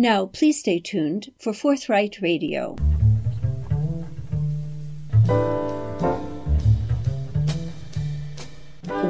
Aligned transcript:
Now, 0.00 0.24
please 0.24 0.58
stay 0.58 0.80
tuned 0.80 1.30
for 1.38 1.52
Forthright 1.52 2.22
Radio. 2.22 2.74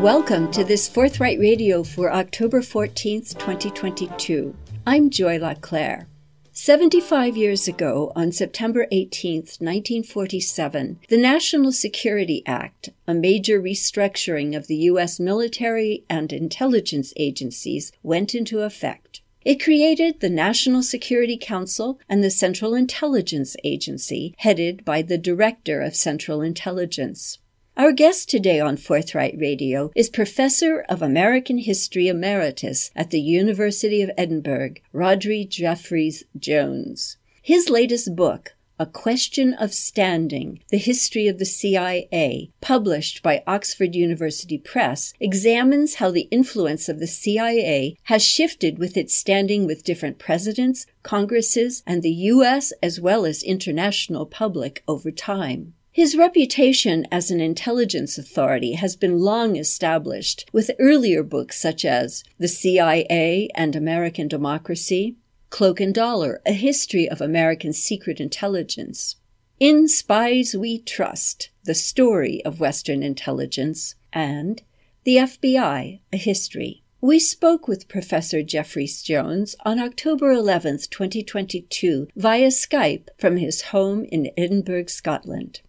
Welcome 0.02 0.50
to 0.50 0.64
this 0.64 0.88
Forthright 0.88 1.38
Radio 1.38 1.84
for 1.84 2.12
October 2.12 2.60
14th, 2.60 3.38
2022. 3.38 4.52
I'm 4.84 5.10
Joy 5.10 5.38
LaClaire. 5.38 6.08
75 6.52 7.36
years 7.36 7.68
ago, 7.68 8.12
on 8.16 8.32
September 8.32 8.88
18, 8.90 9.36
1947, 9.60 10.98
the 11.08 11.16
National 11.16 11.70
Security 11.70 12.42
Act, 12.46 12.88
a 13.06 13.14
major 13.14 13.62
restructuring 13.62 14.56
of 14.56 14.66
the 14.66 14.76
U.S. 14.90 15.20
military 15.20 16.02
and 16.10 16.32
intelligence 16.32 17.14
agencies, 17.16 17.92
went 18.02 18.34
into 18.34 18.62
effect. 18.62 19.09
It 19.42 19.62
created 19.62 20.20
the 20.20 20.28
National 20.28 20.82
Security 20.82 21.38
Council 21.38 21.98
and 22.10 22.22
the 22.22 22.30
Central 22.30 22.74
Intelligence 22.74 23.56
Agency, 23.64 24.34
headed 24.36 24.84
by 24.84 25.00
the 25.00 25.16
Director 25.16 25.80
of 25.80 25.96
Central 25.96 26.42
Intelligence. 26.42 27.38
Our 27.74 27.92
guest 27.92 28.28
today 28.28 28.60
on 28.60 28.76
Forthright 28.76 29.34
Radio 29.38 29.92
is 29.96 30.10
Professor 30.10 30.84
of 30.90 31.00
American 31.00 31.56
History 31.56 32.08
Emeritus 32.08 32.90
at 32.94 33.08
the 33.08 33.20
University 33.20 34.02
of 34.02 34.10
Edinburgh, 34.18 34.74
Rhodri 34.92 35.48
Jeffreys 35.48 36.24
Jones. 36.38 37.16
His 37.40 37.70
latest 37.70 38.14
book, 38.14 38.54
A 38.80 38.86
Question 38.86 39.52
of 39.52 39.74
Standing 39.74 40.60
The 40.70 40.78
History 40.78 41.28
of 41.28 41.38
the 41.38 41.44
CIA, 41.44 42.50
published 42.62 43.22
by 43.22 43.42
Oxford 43.46 43.94
University 43.94 44.56
Press, 44.56 45.12
examines 45.20 45.96
how 45.96 46.10
the 46.10 46.28
influence 46.30 46.88
of 46.88 46.98
the 46.98 47.06
CIA 47.06 47.98
has 48.04 48.24
shifted 48.24 48.78
with 48.78 48.96
its 48.96 49.14
standing 49.14 49.66
with 49.66 49.84
different 49.84 50.18
presidents, 50.18 50.86
congresses, 51.02 51.82
and 51.86 52.02
the 52.02 52.10
U.S. 52.32 52.72
as 52.82 52.98
well 52.98 53.26
as 53.26 53.42
international 53.42 54.24
public 54.24 54.82
over 54.88 55.10
time. 55.10 55.74
His 55.92 56.16
reputation 56.16 57.06
as 57.12 57.30
an 57.30 57.38
intelligence 57.38 58.16
authority 58.16 58.72
has 58.72 58.96
been 58.96 59.18
long 59.18 59.56
established, 59.56 60.48
with 60.54 60.70
earlier 60.78 61.22
books 61.22 61.60
such 61.60 61.84
as 61.84 62.24
The 62.38 62.48
CIA 62.48 63.50
and 63.54 63.76
American 63.76 64.26
Democracy, 64.26 65.16
Cloak 65.50 65.80
and 65.80 65.92
Dollar, 65.92 66.40
A 66.46 66.52
History 66.52 67.08
of 67.08 67.20
American 67.20 67.72
Secret 67.72 68.20
Intelligence, 68.20 69.16
In 69.58 69.88
Spies 69.88 70.54
We 70.56 70.78
Trust, 70.78 71.50
The 71.64 71.74
Story 71.74 72.42
of 72.44 72.60
Western 72.60 73.02
Intelligence, 73.02 73.96
and 74.12 74.62
The 75.04 75.16
FBI, 75.16 76.00
A 76.12 76.16
History. 76.16 76.84
We 77.00 77.18
spoke 77.18 77.66
with 77.66 77.88
Professor 77.88 78.42
Jeffreys 78.42 79.02
Jones 79.02 79.56
on 79.64 79.80
October 79.80 80.30
11, 80.30 80.78
2022, 80.88 82.08
via 82.14 82.48
Skype 82.48 83.08
from 83.18 83.36
his 83.36 83.62
home 83.62 84.04
in 84.04 84.30
Edinburgh, 84.36 84.86
Scotland. 84.86 85.62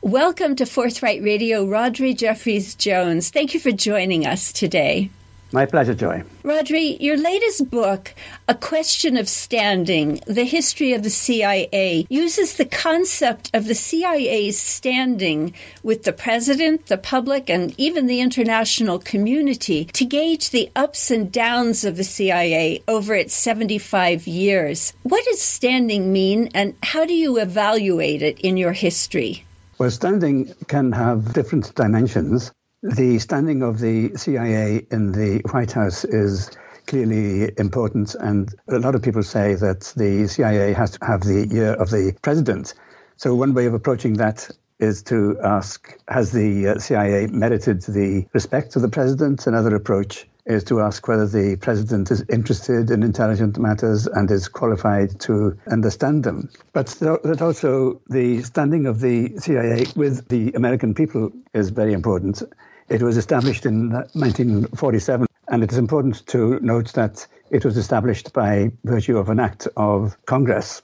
Welcome 0.00 0.56
to 0.56 0.64
Forthright 0.64 1.22
Radio, 1.22 1.66
Rhodri 1.66 2.16
Jeffreys 2.16 2.74
Jones. 2.74 3.28
Thank 3.30 3.52
you 3.52 3.60
for 3.60 3.70
joining 3.70 4.26
us 4.26 4.52
today. 4.52 5.10
My 5.56 5.64
pleasure, 5.64 5.94
Joy. 5.94 6.22
Rhodri, 6.42 7.00
your 7.00 7.16
latest 7.16 7.70
book, 7.70 8.14
A 8.46 8.54
Question 8.54 9.16
of 9.16 9.26
Standing 9.26 10.20
The 10.26 10.44
History 10.44 10.92
of 10.92 11.02
the 11.02 11.08
CIA, 11.08 12.06
uses 12.10 12.56
the 12.56 12.66
concept 12.66 13.50
of 13.54 13.64
the 13.64 13.74
CIA's 13.74 14.58
standing 14.58 15.54
with 15.82 16.02
the 16.02 16.12
president, 16.12 16.84
the 16.88 16.98
public, 16.98 17.48
and 17.48 17.74
even 17.78 18.06
the 18.06 18.20
international 18.20 18.98
community 18.98 19.86
to 19.94 20.04
gauge 20.04 20.50
the 20.50 20.70
ups 20.76 21.10
and 21.10 21.32
downs 21.32 21.86
of 21.86 21.96
the 21.96 22.04
CIA 22.04 22.82
over 22.86 23.14
its 23.14 23.32
75 23.32 24.26
years. 24.26 24.92
What 25.04 25.24
does 25.24 25.40
standing 25.40 26.12
mean, 26.12 26.50
and 26.52 26.74
how 26.82 27.06
do 27.06 27.14
you 27.14 27.38
evaluate 27.38 28.20
it 28.20 28.38
in 28.40 28.58
your 28.58 28.74
history? 28.74 29.46
Well, 29.78 29.90
standing 29.90 30.52
can 30.68 30.92
have 30.92 31.32
different 31.32 31.74
dimensions. 31.74 32.52
The 32.82 33.18
standing 33.18 33.62
of 33.62 33.80
the 33.80 34.16
CIA 34.16 34.86
in 34.90 35.10
the 35.10 35.40
White 35.50 35.72
House 35.72 36.04
is 36.04 36.50
clearly 36.86 37.50
important, 37.58 38.14
and 38.14 38.54
a 38.68 38.78
lot 38.78 38.94
of 38.94 39.02
people 39.02 39.22
say 39.22 39.54
that 39.54 39.92
the 39.96 40.28
CIA 40.28 40.74
has 40.74 40.90
to 40.92 41.04
have 41.04 41.22
the 41.22 41.48
year 41.50 41.72
of 41.72 41.90
the 41.90 42.14
president. 42.20 42.74
So, 43.16 43.34
one 43.34 43.54
way 43.54 43.64
of 43.64 43.72
approaching 43.72 44.14
that 44.14 44.50
is 44.78 45.02
to 45.04 45.38
ask 45.42 45.98
Has 46.08 46.32
the 46.32 46.68
uh, 46.68 46.78
CIA 46.78 47.28
merited 47.28 47.80
the 47.82 48.26
respect 48.34 48.76
of 48.76 48.82
the 48.82 48.88
president? 48.88 49.46
Another 49.46 49.74
approach 49.74 50.28
is 50.44 50.62
to 50.64 50.80
ask 50.80 51.08
whether 51.08 51.26
the 51.26 51.56
president 51.56 52.10
is 52.10 52.24
interested 52.28 52.90
in 52.90 53.02
intelligent 53.02 53.58
matters 53.58 54.06
and 54.06 54.30
is 54.30 54.48
qualified 54.48 55.18
to 55.20 55.56
understand 55.70 56.22
them. 56.22 56.48
But 56.72 56.86
that 57.00 57.42
also 57.42 58.00
the 58.08 58.42
standing 58.42 58.86
of 58.86 59.00
the 59.00 59.38
CIA 59.38 59.86
with 59.96 60.28
the 60.28 60.52
American 60.52 60.94
people 60.94 61.32
is 61.52 61.70
very 61.70 61.92
important. 61.92 62.42
It 62.88 63.02
was 63.02 63.16
established 63.16 63.66
in 63.66 63.90
1947, 63.90 65.26
and 65.48 65.62
it 65.64 65.72
is 65.72 65.78
important 65.78 66.24
to 66.28 66.60
note 66.60 66.92
that 66.92 67.26
it 67.50 67.64
was 67.64 67.76
established 67.76 68.32
by 68.32 68.70
virtue 68.84 69.18
of 69.18 69.28
an 69.28 69.40
act 69.40 69.66
of 69.76 70.16
Congress. 70.26 70.82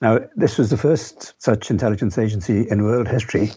Now, 0.00 0.20
this 0.34 0.58
was 0.58 0.70
the 0.70 0.76
first 0.76 1.34
such 1.38 1.70
intelligence 1.70 2.18
agency 2.18 2.68
in 2.68 2.82
world 2.82 3.06
history 3.06 3.52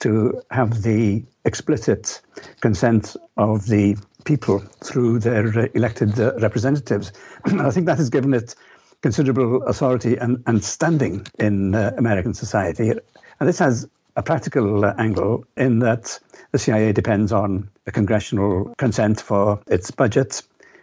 to 0.00 0.42
have 0.50 0.82
the 0.82 1.24
explicit 1.44 2.20
consent 2.60 3.16
of 3.36 3.66
the 3.66 3.96
people 4.24 4.58
through 4.82 5.20
their 5.20 5.66
elected 5.76 6.18
uh, 6.18 6.34
representatives. 6.40 7.12
I 7.44 7.70
think 7.70 7.86
that 7.86 7.98
has 7.98 8.10
given 8.10 8.34
it 8.34 8.54
considerable 9.00 9.62
authority 9.62 10.16
and, 10.16 10.42
and 10.46 10.62
standing 10.62 11.24
in 11.38 11.74
uh, 11.74 11.92
American 11.96 12.34
society. 12.34 12.90
And 12.90 13.48
this 13.48 13.60
has 13.60 13.88
a 14.18 14.22
practical 14.22 14.84
uh, 14.84 14.92
angle 14.98 15.44
in 15.56 15.78
that 15.78 16.18
the 16.50 16.58
CIA 16.58 16.92
depends 16.92 17.32
on 17.32 17.70
the 17.84 17.92
congressional 17.92 18.74
consent 18.76 19.20
for 19.20 19.62
its 19.68 19.92
budget, 19.92 20.42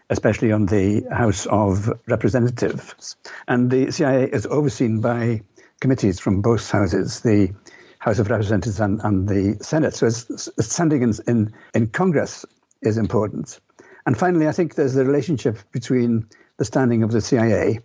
especially 0.10 0.54
on 0.54 0.66
the 0.68 1.04
House 1.12 1.46
of 1.46 1.92
Representatives. 2.08 3.18
And 3.46 3.70
the 3.70 3.92
CIA 3.92 4.30
is 4.30 4.46
overseen 4.46 5.02
by 5.02 5.42
committees 5.82 6.18
from 6.18 6.42
both 6.42 6.72
houses, 6.72 7.20
the 7.20 7.54
House 8.00 8.20
of 8.20 8.30
Representatives 8.30 8.80
and, 8.80 9.02
and 9.04 9.28
the 9.28 9.62
Senate. 9.62 9.96
So 9.96 10.08
it's, 10.08 10.50
standing 10.62 11.02
in, 11.02 11.14
in, 11.28 11.54
in 11.74 11.88
Congress 11.88 12.46
is 12.82 12.98
important. 12.98 13.60
And 14.06 14.18
finally, 14.18 14.48
I 14.48 14.54
think 14.54 14.76
there's 14.76 14.94
the 14.94 15.04
relationship 15.04 15.58
between 15.74 16.30
the 16.56 16.64
standing 16.64 17.04
of 17.04 17.12
the 17.12 17.20
CIA 17.20 17.80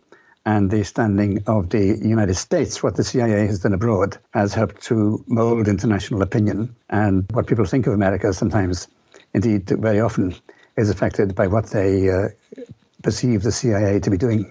and 0.46 0.70
the 0.70 0.84
standing 0.84 1.42
of 1.46 1.68
the 1.68 1.98
United 2.02 2.34
States. 2.34 2.82
What 2.82 2.96
the 2.96 3.04
CIA 3.04 3.46
has 3.46 3.60
done 3.60 3.72
abroad 3.72 4.18
has 4.32 4.54
helped 4.54 4.82
to 4.84 5.22
mold 5.26 5.68
international 5.68 6.22
opinion. 6.22 6.74
And 6.88 7.26
what 7.32 7.46
people 7.46 7.64
think 7.64 7.86
of 7.86 7.92
America 7.92 8.32
sometimes, 8.32 8.88
indeed, 9.34 9.68
very 9.68 10.00
often, 10.00 10.34
is 10.76 10.90
affected 10.90 11.34
by 11.34 11.46
what 11.46 11.66
they 11.66 12.08
uh, 12.08 12.28
perceive 13.02 13.42
the 13.42 13.52
CIA 13.52 14.00
to 14.00 14.10
be 14.10 14.16
doing. 14.16 14.50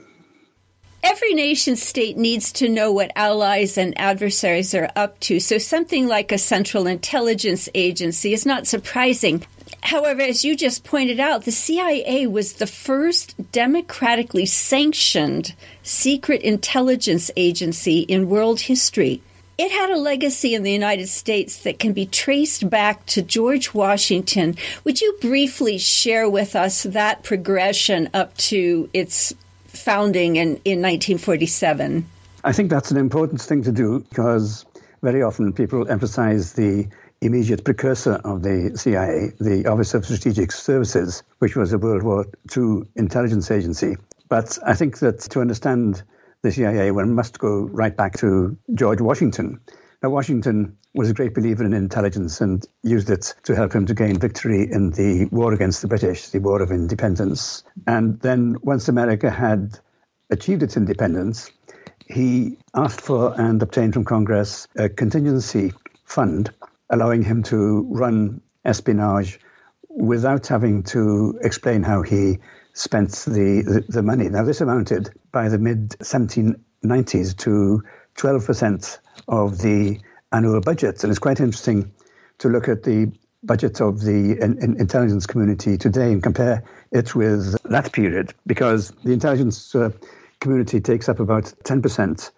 Every 1.02 1.34
nation 1.34 1.76
state 1.76 2.18
needs 2.18 2.52
to 2.54 2.68
know 2.68 2.92
what 2.92 3.12
allies 3.16 3.78
and 3.78 3.98
adversaries 3.98 4.76
are 4.76 4.90
up 4.98 5.20
to, 5.22 5.40
so 5.40 5.58
something 5.58 6.08
like 6.08 6.32
a 6.32 6.38
central 6.38 6.88
intelligence 6.88 7.70
agency 7.74 8.34
is 8.34 8.46
not 8.46 8.68
surprising. 8.68 9.46
However, 9.82 10.22
as 10.22 10.44
you 10.44 10.56
just 10.56 10.84
pointed 10.84 11.20
out, 11.20 11.46
the 11.46 11.52
CIA 11.52 12.28
was 12.28 12.54
the 12.54 12.68
first 12.68 13.36
democratically 13.52 14.46
sanctioned 14.46 15.56
secret 15.84 16.42
intelligence 16.42 17.32
agency 17.36 18.02
in 18.02 18.30
world 18.30 18.62
history. 18.62 19.22
It 19.58 19.72
had 19.72 19.90
a 19.90 19.98
legacy 19.98 20.54
in 20.54 20.64
the 20.64 20.72
United 20.72 21.08
States 21.08 21.64
that 21.64 21.80
can 21.80 21.92
be 21.92 22.06
traced 22.06 22.70
back 22.70 23.06
to 23.08 23.22
George 23.22 23.74
Washington. 23.74 24.56
Would 24.86 25.02
you 25.02 25.18
briefly 25.20 25.78
share 25.78 26.30
with 26.30 26.56
us 26.56 26.84
that 26.84 27.24
progression 27.24 28.10
up 28.14 28.36
to 28.38 28.90
its 28.94 29.34
founding 29.68 30.38
in, 30.38 30.48
in 30.64 30.82
1947? 30.82 32.06
I 32.44 32.54
think 32.54 32.70
that's 32.70 32.92
an 32.92 32.98
important 32.98 33.42
thing 33.42 33.64
to 33.64 33.72
do 33.72 34.00
because 34.00 34.66
very 35.02 35.22
often 35.22 35.52
people 35.52 35.90
emphasize 35.90 36.54
the 36.54 36.88
immediate 37.22 37.64
precursor 37.64 38.14
of 38.24 38.44
the 38.44 38.72
CIA, 38.76 39.34
the 39.40 39.68
Office 39.68 39.94
of 39.94 40.06
Strategic 40.06 40.52
Services, 40.52 41.24
which 41.40 41.56
was 41.56 41.74
a 41.74 41.78
World 41.78 42.04
War 42.04 42.26
II 42.56 42.84
intelligence 42.96 43.52
agency. 43.52 43.98
But 44.30 44.58
I 44.66 44.74
think 44.74 45.00
that 45.00 45.20
to 45.32 45.42
understand 45.42 46.04
the 46.42 46.52
CIA, 46.52 46.92
one 46.92 47.14
must 47.14 47.40
go 47.40 47.64
right 47.64 47.96
back 47.96 48.18
to 48.20 48.58
George 48.74 49.02
Washington. 49.02 49.60
Now, 50.02 50.10
Washington 50.10 50.78
was 50.94 51.10
a 51.10 51.14
great 51.14 51.34
believer 51.34 51.66
in 51.66 51.74
intelligence 51.74 52.40
and 52.40 52.66
used 52.84 53.10
it 53.10 53.34
to 53.44 53.56
help 53.56 53.74
him 53.74 53.86
to 53.88 53.94
gain 53.94 54.18
victory 54.18 54.72
in 54.72 54.92
the 54.92 55.26
war 55.26 55.54
against 55.54 55.82
the 55.82 55.90
British, 55.90 56.30
the 56.30 56.40
War 56.40 56.62
of 56.62 56.72
Independence. 56.72 57.64
And 57.86 58.20
then, 58.22 58.56
once 58.62 58.88
America 58.88 59.30
had 59.30 59.78
achieved 60.30 60.64
its 60.64 60.78
independence, 60.78 61.52
he 62.08 62.58
asked 62.74 63.02
for 63.02 63.40
and 63.40 63.62
obtained 63.62 63.94
from 63.94 64.06
Congress 64.06 64.68
a 64.78 64.88
contingency 64.88 65.74
fund 66.06 66.52
allowing 66.90 67.24
him 67.24 67.44
to 67.44 67.86
run 67.90 68.42
espionage 68.66 69.40
without 69.90 70.48
having 70.48 70.84
to 70.84 71.38
explain 71.42 71.84
how 71.84 72.02
he 72.02 72.40
spent 72.74 73.12
the, 73.12 73.62
the, 73.62 73.86
the 73.90 74.04
money. 74.04 74.30
Now, 74.30 74.44
this 74.44 74.62
amounted 74.62 75.12
by 75.32 75.50
the 75.50 75.58
mid 75.58 75.90
1790s 76.00 77.38
to 77.38 77.84
12% 78.16 78.98
of 79.28 79.58
the 79.60 80.00
annual 80.32 80.62
budget. 80.62 81.04
And 81.04 81.12
it's 81.12 81.20
quite 81.20 81.40
interesting 81.40 81.92
to 82.40 82.50
look 82.50 82.68
at 82.68 82.84
the 82.84 83.12
budget 83.44 83.80
of 83.82 84.02
the 84.02 84.38
in, 84.42 84.62
in 84.62 84.80
intelligence 84.80 85.26
community 85.26 85.78
today 85.78 86.12
and 86.12 86.22
compare 86.22 86.64
it 86.92 87.16
with 87.16 87.56
that 87.64 87.92
period 87.94 88.34
because 88.46 88.92
the 89.04 89.14
intelligence 89.14 89.74
uh, 89.76 89.90
community 90.42 90.82
takes 90.82 91.08
up 91.08 91.20
about 91.20 91.46
10% 91.64 92.32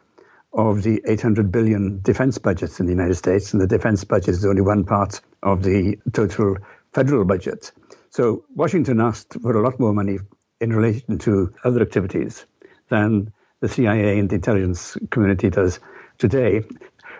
of 0.53 0.83
the 0.83 1.01
800 1.05 1.51
billion 1.51 2.01
defense 2.01 2.37
budget 2.37 2.79
in 2.79 2.85
the 2.85 2.91
United 2.91 3.15
States, 3.15 3.53
and 3.53 3.61
the 3.61 3.67
defense 3.67 4.03
budget 4.03 4.35
is 4.35 4.45
only 4.45 4.61
one 4.61 4.83
part 4.83 5.21
of 5.43 5.63
the 5.63 5.97
total 6.11 6.57
federal 6.93 7.25
budget. 7.25 7.71
So 8.09 8.43
Washington 8.53 8.99
asked 8.99 9.37
for 9.41 9.55
a 9.55 9.63
lot 9.63 9.79
more 9.79 9.93
money 9.93 10.19
in 10.59 10.73
relation 10.73 11.17
to 11.19 11.53
other 11.63 11.81
activities 11.81 12.45
than 12.89 13.31
the 13.61 13.69
CIA 13.69 14.19
and 14.19 14.29
the 14.29 14.35
intelligence 14.35 14.97
community 15.09 15.49
does 15.49 15.79
today. 16.17 16.63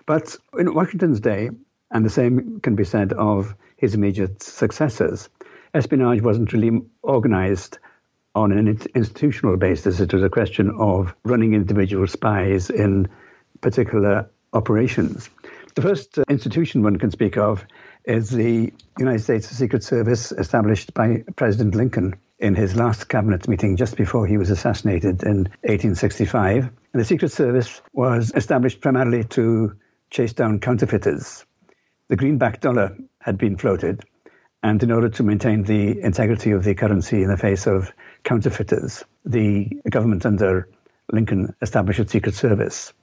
But 0.06 0.36
in 0.57 0.74
Washington's 0.74 1.19
day, 1.19 1.50
and 1.92 2.06
the 2.06 2.10
same 2.10 2.60
can 2.62 2.75
be 2.75 2.83
said 2.83 3.13
of 3.13 3.56
his 3.78 3.95
immediate 3.95 4.44
successors, 4.44 5.30
espionage 5.74 6.22
wasn't 6.22 6.54
really 6.54 6.81
organized 7.01 7.80
on 8.36 8.51
an 8.51 8.68
institutional 8.95 9.57
basis. 9.57 10.00
It 10.00 10.13
was 10.13 10.24
a 10.24 10.30
question 10.30 10.72
of 10.80 11.13
running 11.24 11.54
individual 11.54 12.07
spies 12.07 12.69
in 12.69 13.10
particular 13.62 14.30
operations. 14.54 15.30
The 15.75 15.81
first 15.81 16.19
uh, 16.19 16.24
institution 16.30 16.83
one 16.83 16.98
can 16.98 17.12
speak 17.12 17.38
of 17.38 17.66
is 18.04 18.30
the 18.30 18.74
United 18.98 19.19
States 19.19 19.48
Secret 19.48 19.83
Service 19.83 20.31
established 20.31 20.94
by 20.94 21.24
President 21.36 21.75
Lincoln 21.75 22.16
in 22.39 22.56
his 22.56 22.75
last 22.75 23.07
cabinet 23.07 23.48
meeting 23.48 23.78
just 23.78 23.95
before 23.95 24.25
he 24.25 24.38
was 24.38 24.50
assassinated 24.50 25.24
in 25.24 25.44
1865. 25.62 26.63
And 26.94 27.01
the 27.01 27.06
Secret 27.06 27.31
Service 27.31 27.81
was 27.94 28.33
established 28.36 28.81
primarily 28.81 29.24
to 29.25 29.75
chase 30.10 30.33
down 30.33 30.60
counterfeiters. 30.60 31.45
The 32.10 32.18
greenback 32.18 32.60
dollar 32.60 32.98
had 33.19 33.38
been 33.38 33.57
floated, 33.57 34.04
and 34.63 34.81
in 34.83 34.92
order 34.92 35.10
to 35.10 35.24
maintain 35.24 35.63
the 35.63 36.01
integrity 36.01 36.51
of 36.51 36.63
the 36.63 36.75
currency 36.75 37.24
in 37.24 37.30
the 37.30 37.38
face 37.38 37.68
of 37.68 37.94
counterfeiters, 38.23 39.03
the 39.25 39.69
government 39.89 40.25
under 40.25 40.68
Lincoln 41.12 41.56
established 41.62 42.00
a 42.00 42.07
Secret 42.07 42.35
Service. 42.35 42.94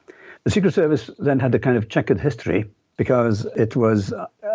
The 0.45 0.51
Secret 0.51 0.75
Service 0.75 1.11
then 1.19 1.41
had 1.41 1.55
a 1.55 1.59
kind 1.59 1.77
of 1.77 1.89
checkered 1.89 2.21
history 2.21 2.71
because 2.97 3.45
it 3.57 3.77
was 3.77 4.13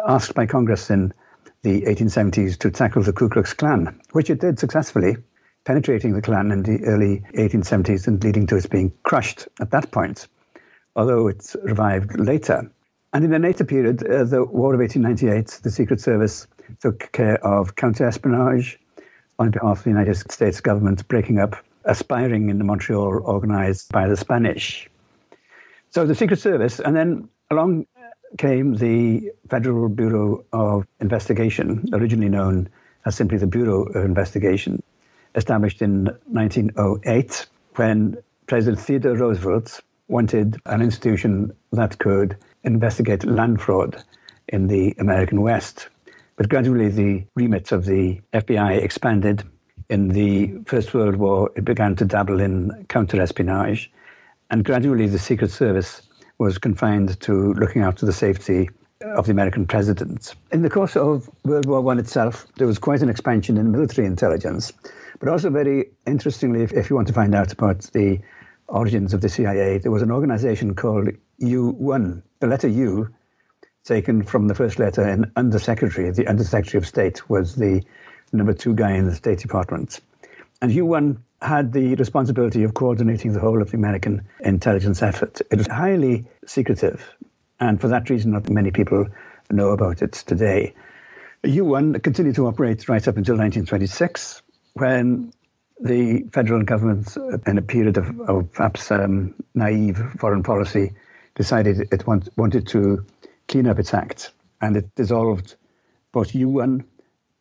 asked 0.07 0.33
by 0.33 0.45
Congress 0.45 0.89
in 0.89 1.13
the 1.62 1.83
1870s 1.83 2.57
to 2.60 2.71
tackle 2.71 3.04
the 3.04 3.13
Ku 3.13 3.30
Klux 3.30 3.54
Klan, 3.54 4.01
which 4.12 4.30
it 4.30 4.39
did 4.39 4.60
successfully, 4.60 5.18
penetrating 5.65 6.13
the 6.13 6.21
Klan 6.21 6.51
in 6.51 6.63
the 6.63 6.83
early 6.86 7.24
1870s 7.36 8.07
and 8.07 8.24
leading 8.24 8.48
to 8.48 8.57
its 8.57 8.65
being 8.65 8.92
crushed 9.04 9.48
at 9.62 9.71
that 9.71 9.92
point, 9.92 10.27
although 10.95 11.27
it 11.27 11.56
revived 11.63 12.19
later. 12.19 12.69
And 13.13 13.24
in 13.24 13.31
the 13.31 13.39
later 13.39 13.63
period, 13.63 14.04
uh, 14.04 14.24
the 14.24 14.44
War 14.44 14.74
of 14.74 14.80
1898, 14.80 15.62
the 15.63 15.71
Secret 15.71 16.01
Service 16.01 16.48
took 16.81 17.12
care 17.12 17.38
of 17.45 17.75
counter-espionage 17.75 18.80
on 19.40 19.52
behalf 19.52 19.80
of 19.80 19.84
the 19.84 19.90
United 19.90 20.32
States 20.32 20.62
government, 20.62 21.08
breaking 21.08 21.40
up 21.40 21.56
aspiring 21.86 22.50
in 22.50 22.66
Montreal 22.66 23.22
organized 23.24 23.92
by 23.92 24.08
the 24.08 24.18
Spanish. 24.18 24.90
So 25.90 26.06
the 26.06 26.16
Secret 26.16 26.40
Service, 26.40 26.80
and 26.80 26.96
then 26.96 27.30
along 27.52 27.86
came 28.38 28.76
the 28.76 29.32
Federal 29.50 29.90
Bureau 29.90 30.46
of 30.52 30.88
Investigation, 31.00 31.86
originally 31.94 32.30
known 32.30 32.70
as 33.06 33.16
simply 33.16 33.38
the 33.38 33.48
Bureau 33.48 33.84
of 33.84 34.04
Investigation, 34.04 34.82
established 35.36 35.82
in 35.82 36.06
1908 36.28 37.46
when 37.76 38.18
President 38.48 38.80
Theodore 38.80 39.16
Roosevelt 39.16 39.82
wanted 40.08 40.58
an 40.66 40.82
institution 40.82 41.54
that 41.72 41.98
could 42.00 42.38
investigate 42.64 43.26
land 43.26 43.62
fraud 43.62 44.04
in 44.48 44.68
the 44.68 44.96
American 45.00 45.42
West. 45.42 45.90
But 46.36 46.50
gradually, 46.50 46.90
the 46.90 47.26
remit 47.36 47.72
of 47.72 47.86
the 47.86 48.22
FBI 48.34 48.82
expanded. 48.82 49.44
In 49.90 50.08
the 50.10 50.54
First 50.66 50.94
World 50.94 51.18
War, 51.18 51.52
it 51.56 51.66
began 51.66 51.96
to 51.98 52.06
dabble 52.06 52.40
in 52.40 52.86
counterespionage. 52.90 53.90
And 54.50 54.64
gradually, 54.64 55.08
the 55.08 55.20
Secret 55.20 55.52
Service 55.52 56.02
was 56.40 56.58
confined 56.58 57.20
to 57.22 57.54
looking 57.54 57.84
after 57.84 58.06
the 58.06 58.14
safety 58.14 58.70
of 59.02 59.26
the 59.26 59.32
American 59.32 59.66
presidents. 59.66 60.36
In 60.52 60.62
the 60.62 60.70
course 60.70 60.96
of 60.96 61.30
World 61.44 61.66
War 61.66 61.88
I 61.92 62.00
itself, 62.00 62.48
there 62.58 62.68
was 62.68 62.80
quite 62.80 63.02
an 63.02 63.10
expansion 63.10 63.58
in 63.58 63.72
military 63.72 64.08
intelligence, 64.08 64.72
but 65.20 65.30
also 65.30 65.50
very 65.50 65.92
interestingly, 66.08 66.64
if, 66.64 66.74
if 66.74 66.90
you 66.90 66.96
want 66.96 67.08
to 67.10 67.14
find 67.14 67.36
out 67.36 67.52
about 67.52 67.82
the 67.94 68.20
origins 68.68 69.14
of 69.14 69.22
the 69.22 69.30
CIA, 69.30 69.78
there 69.78 69.92
was 69.92 70.02
an 70.02 70.12
organization 70.12 70.74
called 70.74 71.10
U1. 71.42 72.22
The 72.40 72.48
letter 72.48 72.68
U, 72.68 73.14
taken 73.84 74.24
from 74.24 74.48
the 74.48 74.56
first 74.56 74.80
letter 74.80 75.08
in 75.08 75.32
Undersecretary, 75.36 76.10
the 76.12 76.28
Undersecretary 76.28 76.80
of 76.80 76.88
State 76.88 77.30
was 77.30 77.56
the 77.56 77.84
number 78.32 78.54
two 78.54 78.74
guy 78.74 78.94
in 78.94 79.06
the 79.06 79.16
State 79.16 79.40
Department. 79.40 80.00
And 80.62 80.72
U1 80.72 81.18
had 81.42 81.74
the 81.74 81.96
responsibility 81.96 82.64
of 82.64 82.74
coordinating 82.74 83.34
the 83.34 83.40
whole 83.40 83.62
of 83.62 83.72
the 83.72 83.78
American 83.78 84.28
intelligence 84.40 85.02
effort. 85.02 85.42
It 85.52 85.58
was 85.58 85.68
highly 85.68 86.26
secretive, 86.46 87.14
and 87.60 87.80
for 87.80 87.90
that 87.90 88.10
reason, 88.10 88.32
not 88.32 88.50
many 88.50 88.72
people 88.72 89.08
know 89.52 89.72
about 89.72 90.02
it 90.02 90.14
today. 90.14 90.74
U1 91.44 92.02
continued 92.02 92.36
to 92.36 92.48
operate 92.48 92.88
right 92.88 93.06
up 93.06 93.18
until 93.18 93.36
1926, 93.36 94.42
when 94.74 95.34
the 95.82 96.24
federal 96.32 96.64
government, 96.64 97.18
in 97.46 97.58
a 97.58 97.62
period 97.62 97.98
of, 97.98 98.22
of 98.22 98.54
perhaps 98.54 98.90
um, 98.90 99.36
naive 99.54 100.02
foreign 100.18 100.44
policy, 100.44 100.94
decided 101.36 101.90
it 101.92 102.08
want, 102.08 102.30
wanted 102.38 102.68
to 102.68 103.06
clean 103.48 103.68
up 103.68 103.80
its 103.80 103.94
act, 103.94 104.31
and 104.62 104.78
it 104.78 104.94
dissolved 104.95 105.56
both 106.12 106.34
U1 106.34 106.84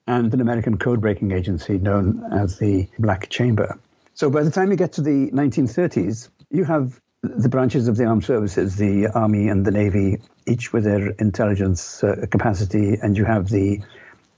and 0.07 0.35
an 0.35 0.41
American 0.41 0.79
code 0.79 1.01
breaking 1.01 1.33
agency 1.33 1.79
known 1.79 2.25
as 2.33 2.59
the 2.59 2.89
Black 2.99 3.29
Chamber. 3.29 3.79
So 4.15 4.31
by 4.31 4.43
the 4.43 4.51
time 4.51 4.71
you 4.71 4.77
get 4.77 4.93
to 4.95 5.03
the 5.03 5.31
1930s, 5.31 6.29
you 6.51 6.65
have 6.65 7.01
the 7.23 7.49
branches 7.49 7.87
of 7.89 7.97
the 7.97 8.05
armed 8.05 8.25
services, 8.25 8.77
the 8.77 9.07
Army 9.07 9.49
and 9.49 9.65
the 9.65 9.71
Navy, 9.71 10.19
each 10.47 10.73
with 10.73 10.85
their 10.85 11.11
intelligence 11.13 12.03
uh, 12.03 12.27
capacity, 12.31 12.99
and 13.01 13.17
you 13.17 13.25
have 13.25 13.49
the 13.49 13.81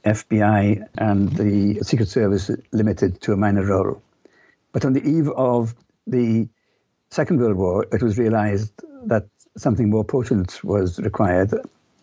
FBI 0.05 0.87
and 0.97 1.31
the 1.35 1.83
Secret 1.83 2.07
Service 2.07 2.51
limited 2.71 3.21
to 3.21 3.33
a 3.33 3.37
minor 3.37 3.65
role. 3.65 4.01
But 4.71 4.85
on 4.85 4.93
the 4.93 5.03
eve 5.03 5.29
of 5.29 5.73
the 6.05 6.47
Second 7.09 7.39
World 7.39 7.57
War, 7.57 7.87
it 7.91 8.03
was 8.03 8.17
realized 8.17 8.71
that 9.05 9.27
something 9.57 9.89
more 9.89 10.03
potent 10.03 10.63
was 10.63 10.99
required. 10.99 11.53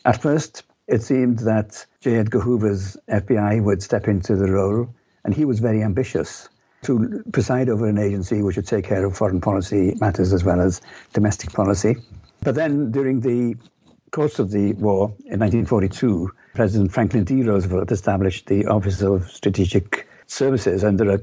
At 0.04 0.22
first, 0.22 0.64
it 0.88 1.02
seemed 1.02 1.40
that 1.40 1.86
J. 2.00 2.16
Edgar 2.16 2.40
Hoover's 2.40 2.96
FBI 3.08 3.62
would 3.62 3.82
step 3.82 4.08
into 4.08 4.36
the 4.36 4.50
role, 4.50 4.88
and 5.24 5.34
he 5.34 5.44
was 5.44 5.60
very 5.60 5.82
ambitious 5.82 6.48
to 6.82 7.22
preside 7.32 7.68
over 7.68 7.86
an 7.86 7.98
agency 7.98 8.42
which 8.42 8.56
would 8.56 8.66
take 8.66 8.84
care 8.84 9.04
of 9.04 9.16
foreign 9.16 9.40
policy 9.40 9.94
matters 10.00 10.32
as 10.32 10.42
well 10.42 10.60
as 10.60 10.80
domestic 11.12 11.52
policy. 11.52 11.96
But 12.40 12.56
then 12.56 12.90
during 12.90 13.20
the 13.20 13.56
course 14.10 14.38
of 14.40 14.50
the 14.50 14.72
war 14.74 15.08
in 15.26 15.38
1942, 15.38 16.32
President 16.54 16.92
Franklin 16.92 17.24
D. 17.24 17.42
Roosevelt 17.42 17.92
established 17.92 18.46
the 18.46 18.66
Office 18.66 19.00
of 19.00 19.30
Strategic 19.30 20.08
Services 20.26 20.82
under 20.82 21.10
a 21.12 21.18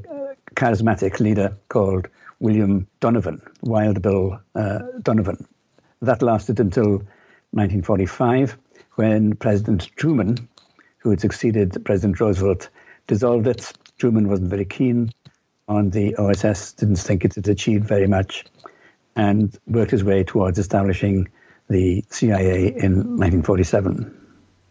charismatic 0.55 1.19
leader 1.19 1.57
called 1.67 2.07
William 2.39 2.88
Donovan, 3.01 3.41
Wild 3.62 4.01
Bill 4.01 4.39
uh, 4.55 4.79
Donovan. 5.01 5.45
That 6.01 6.21
lasted 6.21 6.59
until 6.59 7.03
1945 7.51 8.57
when 8.95 9.35
President 9.35 9.89
Truman, 9.97 10.47
who 10.99 11.09
had 11.09 11.19
succeeded 11.19 11.83
President 11.83 12.19
Roosevelt, 12.19 12.69
dissolved 13.07 13.47
it. 13.47 13.73
Truman 13.97 14.29
wasn't 14.29 14.49
very 14.49 14.65
keen 14.65 15.11
on 15.67 15.89
the 15.89 16.15
OSS, 16.15 16.73
didn't 16.73 16.95
think 16.97 17.25
it 17.25 17.35
had 17.35 17.47
achieved 17.47 17.85
very 17.85 18.07
much, 18.07 18.45
and 19.15 19.57
worked 19.67 19.91
his 19.91 20.03
way 20.03 20.23
towards 20.23 20.57
establishing 20.57 21.27
the 21.69 22.03
CIA 22.09 22.67
in 22.67 23.17
1947. 23.17 24.18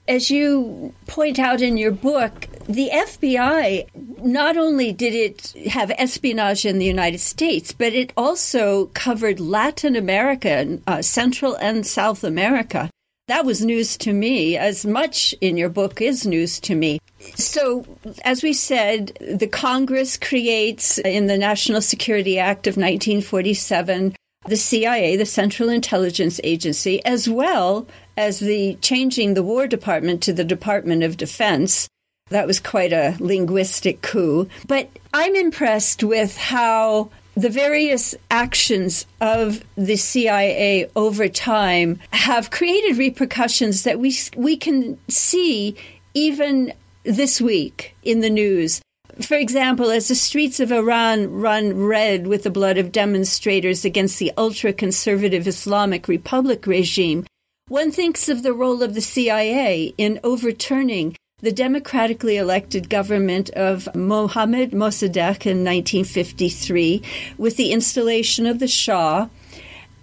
As 0.09 0.31
you 0.31 0.95
point 1.07 1.39
out 1.39 1.61
in 1.61 1.77
your 1.77 1.91
book, 1.91 2.49
the 2.67 2.89
FBI 2.91 3.87
not 4.25 4.57
only 4.57 4.91
did 4.91 5.15
it 5.15 5.53
have 5.71 5.91
espionage 5.99 6.65
in 6.65 6.79
the 6.79 6.87
United 6.87 7.19
States, 7.19 7.73
but 7.73 7.93
it 7.93 8.15
also 8.17 8.87
covered 8.95 9.39
Latin 9.39 9.97
America, 9.97 10.79
uh, 10.87 11.03
Central 11.03 11.57
and 11.57 11.87
South 11.87 12.25
America. 12.25 12.89
That 13.27 13.45
was 13.45 13.63
news 13.63 13.99
to 13.99 14.15
me, 14.15 14.57
as 14.57 14.87
much 14.87 15.35
in 15.43 15.59
your 15.59 15.69
book 15.69 16.01
is 16.01 16.27
news 16.27 16.59
to 16.61 16.75
me. 16.75 17.01
So, 17.35 17.85
as 18.25 18.43
we 18.43 18.55
said, 18.55 19.13
the 19.21 19.47
Congress 19.47 20.17
creates 20.17 20.97
in 20.97 21.27
the 21.27 21.37
National 21.37 21.83
Security 21.83 22.39
Act 22.39 22.67
of 22.67 22.79
1947 22.79 24.15
the 24.47 24.57
CIA, 24.57 25.17
the 25.17 25.27
Central 25.27 25.69
Intelligence 25.69 26.41
Agency, 26.43 27.05
as 27.05 27.29
well 27.29 27.87
as 28.19 28.41
the 28.41 28.77
changing 28.81 29.35
the 29.35 29.45
War 29.45 29.69
Department 29.69 30.21
to 30.25 30.33
the 30.33 30.43
Department 30.43 31.05
of 31.05 31.17
Defense. 31.17 31.89
That 32.31 32.49
was 32.49 32.59
quite 32.59 32.93
a 32.93 33.17
linguistic 33.21 34.03
coup. 34.03 34.49
But 34.67 34.91
I'm 35.15 35.37
impressed 35.37 36.03
with 36.03 36.37
how 36.37 37.11
the 37.37 37.49
various 37.49 38.17
actions 38.29 39.07
of 39.21 39.63
the 39.77 39.95
CIA 39.95 40.91
over 40.97 41.29
time 41.29 42.01
have 42.11 42.51
created 42.51 42.99
repercussions 42.99 43.85
that 43.85 44.01
we 44.01 44.13
we 44.37 44.57
can 44.57 44.99
see 45.09 45.77
even 46.13 46.73
this 47.05 47.41
week 47.41 47.95
in 48.03 48.19
the 48.19 48.31
news. 48.31 48.83
For 49.21 49.37
example, 49.37 49.91
as 49.91 50.09
the 50.09 50.17
streets 50.17 50.59
of 50.59 50.73
Iran 50.73 51.31
run 51.31 51.77
red 51.77 52.27
with 52.27 52.43
the 52.43 52.51
blood 52.51 52.79
of 52.79 52.91
demonstrators 52.91 53.85
against 53.85 54.19
the 54.19 54.33
ultra 54.37 54.73
conservative 54.73 55.47
Islamic 55.47 56.09
Republic 56.09 56.67
regime, 56.67 57.25
one 57.69 57.91
thinks 57.93 58.29
of 58.29 58.43
the 58.43 58.53
role 58.53 58.83
of 58.83 58.95
the 58.95 59.01
CIA 59.01 59.95
in 59.99 60.19
overturning 60.25 61.17
the 61.41 61.53
democratically 61.53 62.37
elected 62.37 62.91
government 62.91 63.51
of 63.51 63.95
Mohammad 63.95 64.73
Mossadegh 64.73 65.47
in 65.47 65.65
1953 65.65 67.03
with 67.37 67.57
the 67.57 67.73
installation 67.73 68.47
of 68.47 68.59
the 68.59 68.67
Shah, 68.67 69.29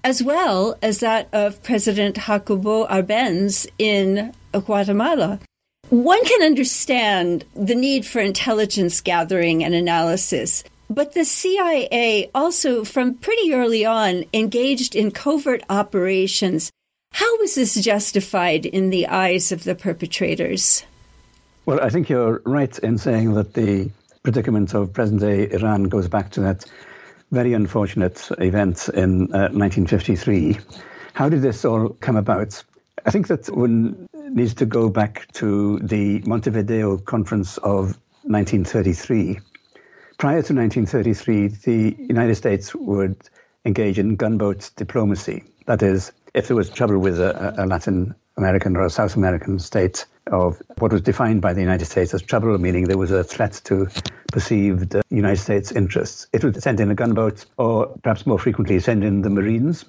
as 0.04 0.24
well 0.24 0.78
as 0.82 1.00
that 1.00 1.28
of 1.34 1.62
President 1.64 2.16
Jacobo 2.16 2.88
Arbenz 2.88 3.68
in 3.78 4.34
Guatemala. 4.54 5.40
One 5.90 6.24
can 6.24 6.42
understand 6.42 7.44
the 7.54 7.76
need 7.76 8.06
for 8.06 8.20
intelligence 8.20 9.02
gathering 9.02 9.64
and 9.64 9.76
analysis, 9.76 10.64
but 10.90 11.14
the 11.14 11.26
CIA 11.26 12.30
also, 12.34 12.84
from 12.84 13.16
pretty 13.16 13.54
early 13.54 13.84
on, 13.84 14.24
engaged 14.34 14.96
in 14.96 15.12
covert 15.12 15.64
operations. 15.70 16.72
How 17.16 17.38
was 17.38 17.56
this 17.56 17.76
justified 17.76 18.66
in 18.66 18.90
the 18.90 19.08
eyes 19.08 19.54
of 19.54 19.64
the 19.64 19.74
perpetrators? 19.74 20.84
Well, 21.66 21.80
I 21.82 21.90
think 21.90 22.10
you're 22.10 22.42
right 22.44 22.78
in 22.80 22.98
saying 22.98 23.36
that 23.36 23.54
the 23.54 23.90
predicament 24.24 24.76
of 24.76 24.92
present 24.92 25.22
day 25.22 25.50
Iran 25.50 25.84
goes 25.86 26.10
back 26.10 26.32
to 26.32 26.42
that 26.42 26.66
very 27.32 27.54
unfortunate 27.54 28.30
event 28.40 28.90
in 28.90 29.34
uh, 29.34 29.48
1953. 29.48 30.58
How 31.14 31.30
did 31.30 31.42
this 31.42 31.64
all 31.64 31.88
come 32.02 32.18
about? 32.18 32.62
I 33.06 33.12
think 33.12 33.28
that 33.28 33.46
one 33.46 34.10
needs 34.32 34.54
to 34.56 34.66
go 34.66 34.90
back 34.90 35.26
to 35.36 35.80
the 35.80 36.20
Montevideo 36.26 36.98
Conference 36.98 37.58
of 37.60 37.98
1933. 38.24 39.40
Prior 40.18 40.42
to 40.42 40.54
1933, 40.54 41.48
the 41.48 41.96
United 41.98 42.36
States 42.36 42.76
would 42.76 43.16
engage 43.64 44.00
in 44.00 44.18
gunboat 44.18 44.70
diplomacy. 44.76 45.46
That 45.66 45.82
is, 45.82 46.12
if 46.36 46.48
there 46.48 46.56
was 46.56 46.70
trouble 46.70 47.00
with 47.00 47.20
a, 47.20 47.64
a 47.64 47.66
Latin 47.66 48.14
American 48.38 48.76
or 48.76 48.86
a 48.86 48.90
South 48.90 49.16
American 49.16 49.58
state, 49.58 50.06
of 50.28 50.62
what 50.80 50.92
was 50.92 51.02
defined 51.02 51.42
by 51.42 51.54
the 51.54 51.62
United 51.62 51.86
States 51.86 52.14
as 52.14 52.22
trouble, 52.22 52.58
meaning 52.58 52.86
there 52.86 52.98
was 52.98 53.12
a 53.12 53.24
threat 53.24 53.62
to 53.64 53.88
perceived 54.32 54.96
uh, 54.96 55.02
United 55.10 55.40
States 55.40 55.72
interests. 55.72 56.28
It 56.34 56.44
would 56.44 56.62
send 56.62 56.80
in 56.80 56.92
a 56.92 56.96
gunboat, 56.96 57.46
or 57.58 57.88
perhaps 58.02 58.26
more 58.26 58.40
frequently, 58.40 58.80
send 58.80 59.04
in 59.04 59.22
the 59.22 59.30
Marines, 59.30 59.86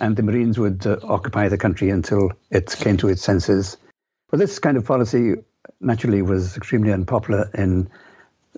and 0.00 0.14
the 0.14 0.22
Marines 0.22 0.58
would 0.58 0.86
uh, 0.86 0.98
occupy 1.02 1.48
the 1.48 1.58
country 1.58 1.90
until 1.90 2.32
it 2.50 2.70
came 2.78 2.96
to 2.98 3.08
its 3.08 3.22
senses. 3.22 3.76
But 4.30 4.38
this 4.38 4.58
kind 4.58 4.76
of 4.76 4.84
policy 4.84 5.36
naturally 5.80 6.22
was 6.22 6.56
extremely 6.56 6.92
unpopular 6.92 7.50
in 7.54 7.88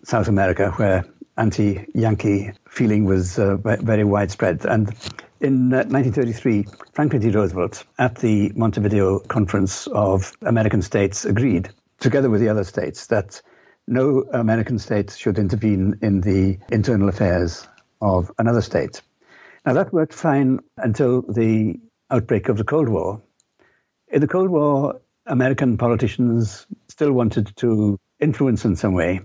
South 0.05 0.29
America, 0.29 0.73
where 0.73 1.05
anti 1.37 1.87
Yankee 1.95 2.53
feeling 2.69 3.05
was 3.05 3.39
uh, 3.39 3.57
very 3.57 4.05
widespread. 4.05 4.65
And 4.65 4.93
in 5.41 5.71
1933, 5.71 6.67
uh, 6.67 6.85
Franklin 6.93 7.23
D. 7.23 7.31
Roosevelt, 7.31 7.85
at 7.99 8.17
the 8.17 8.53
Montevideo 8.55 9.21
Conference 9.21 9.87
of 9.89 10.33
American 10.43 10.83
States, 10.83 11.25
agreed, 11.25 11.71
together 12.01 12.31
with 12.31 12.41
the 12.41 12.49
other 12.49 12.65
states, 12.65 13.07
that 13.07 13.41
no 13.87 14.25
American 14.33 14.79
state 14.79 15.13
should 15.13 15.39
intervene 15.39 15.99
in 16.03 16.21
the 16.21 16.59
internal 16.71 17.09
affairs 17.09 17.67
of 18.01 18.31
another 18.39 18.61
state. 18.61 19.03
Now, 19.65 19.75
that 19.75 19.93
worked 19.93 20.15
fine 20.15 20.61
until 20.77 21.23
the 21.23 21.81
outbreak 22.11 22.49
of 22.49 22.57
the 22.57 22.65
Cold 22.65 22.89
War. 22.89 23.23
In 24.09 24.21
the 24.21 24.29
Cold 24.29 24.51
War, 24.51 25.01
American 25.27 25.77
politicians 25.77 26.67
still 26.89 27.13
wanted 27.13 27.55
to 27.57 27.99
influence 28.19 28.65
in 28.65 28.77
some 28.77 28.95
way 28.95 29.21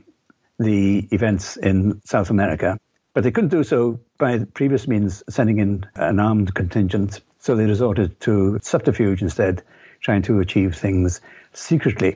the 0.60 1.08
events 1.12 1.58
in 1.58 2.02
South 2.06 2.30
America. 2.30 2.78
But 3.14 3.24
they 3.24 3.32
couldn't 3.32 3.50
do 3.50 3.64
so 3.64 4.00
by 4.24 4.40
previous 4.54 4.88
means, 4.88 5.22
sending 5.28 5.60
in 5.60 5.86
an 5.96 6.18
armed 6.18 6.54
contingent. 6.54 7.20
So 7.40 7.58
they 7.58 7.66
resorted 7.66 8.22
to 8.22 8.58
subterfuge 8.62 9.22
instead, 9.22 9.62
trying 10.00 10.22
to 10.22 10.40
achieve 10.40 10.78
things 10.78 11.20
secretly. 11.52 12.16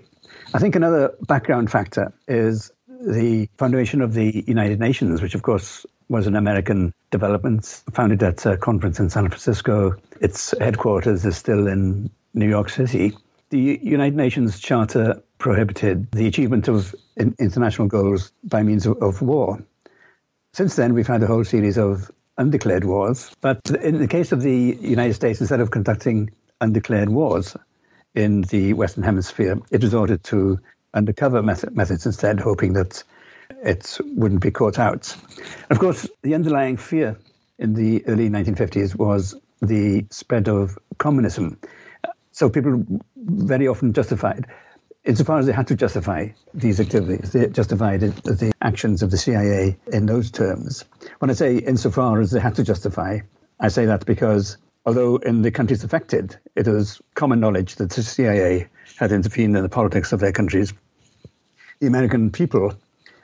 I 0.53 0.59
think 0.59 0.77
another 0.77 1.13
background 1.27 1.69
factor 1.69 2.13
is 2.25 2.71
the 2.87 3.49
foundation 3.57 4.01
of 4.01 4.13
the 4.13 4.45
United 4.47 4.79
Nations, 4.79 5.21
which 5.21 5.35
of 5.35 5.41
course 5.41 5.85
was 6.07 6.27
an 6.27 6.37
American 6.37 6.93
development, 7.11 7.65
founded 7.91 8.23
at 8.23 8.45
a 8.45 8.55
conference 8.55 9.01
in 9.01 9.09
San 9.09 9.27
Francisco. 9.27 9.97
Its 10.21 10.57
headquarters 10.61 11.25
is 11.25 11.35
still 11.35 11.67
in 11.67 12.09
New 12.33 12.47
York 12.47 12.69
City. 12.69 13.17
The 13.49 13.81
United 13.83 14.15
Nations 14.15 14.59
Charter 14.59 15.21
prohibited 15.39 16.09
the 16.11 16.25
achievement 16.25 16.69
of 16.69 16.95
international 17.17 17.89
goals 17.89 18.31
by 18.45 18.63
means 18.63 18.85
of, 18.85 18.95
of 19.03 19.21
war. 19.21 19.61
Since 20.57 20.75
then, 20.75 20.95
we've 20.95 21.05
had 21.05 21.21
a 21.21 21.27
whole 21.27 21.43
series 21.43 21.77
of 21.77 22.09
undeclared 22.35 22.83
wars. 22.83 23.29
But 23.41 23.69
in 23.69 23.99
the 23.99 24.07
case 24.07 24.31
of 24.31 24.41
the 24.41 24.75
United 24.81 25.13
States, 25.13 25.39
instead 25.39 25.59
of 25.59 25.69
conducting 25.69 26.31
undeclared 26.59 27.09
wars 27.09 27.55
in 28.15 28.41
the 28.41 28.73
Western 28.73 29.03
Hemisphere, 29.03 29.59
it 29.69 29.83
resorted 29.83 30.23
to 30.23 30.59
undercover 30.95 31.43
method, 31.43 31.75
methods 31.75 32.07
instead, 32.07 32.39
hoping 32.39 32.73
that 32.73 33.03
it 33.63 33.99
wouldn't 34.15 34.41
be 34.41 34.49
caught 34.49 34.79
out. 34.79 35.15
of 35.69 35.77
course, 35.77 36.09
the 36.23 36.33
underlying 36.33 36.77
fear 36.77 37.19
in 37.59 37.75
the 37.75 38.03
early 38.07 38.27
1950s 38.27 38.95
was 38.95 39.35
the 39.61 40.07
spread 40.09 40.47
of 40.47 40.75
communism. 40.97 41.59
So 42.31 42.49
people 42.49 42.83
very 43.15 43.67
often 43.67 43.93
justified 43.93 44.47
insofar 45.07 45.39
as 45.39 45.45
they 45.45 45.53
had 45.53 45.67
to 45.67 45.75
justify 45.75 46.27
these 46.53 46.79
activities, 46.79 47.31
they 47.31 47.47
justified 47.47 48.01
the 48.01 48.51
actions 48.61 49.01
of 49.01 49.09
the 49.09 49.17
CIA 49.17 49.77
in 49.91 50.05
those 50.05 50.29
terms. 50.29 50.83
When 51.19 51.31
I 51.31 51.33
say 51.33 51.57
insofar 51.57 52.19
as 52.19 52.31
they 52.31 52.41
had 52.41 52.55
to 52.55 52.63
justify, 52.63 53.19
I 53.59 53.69
say 53.69 53.85
that 53.85 54.05
because 54.05 54.57
although 54.85 55.15
in 55.15 55.41
the 55.41 55.51
countries 55.51 55.83
affected, 55.83 56.35
it 56.55 56.67
was 56.67 57.01
common 57.15 57.39
knowledge 57.39 57.75
that 57.75 57.89
the 57.91 58.03
CIA 58.03 58.67
had 58.97 59.11
intervened 59.13 59.55
in 59.55 59.63
the 59.63 59.69
politics 59.69 60.11
of 60.11 60.19
their 60.19 60.33
countries, 60.33 60.73
the 61.79 61.87
American 61.87 62.29
people 62.29 62.75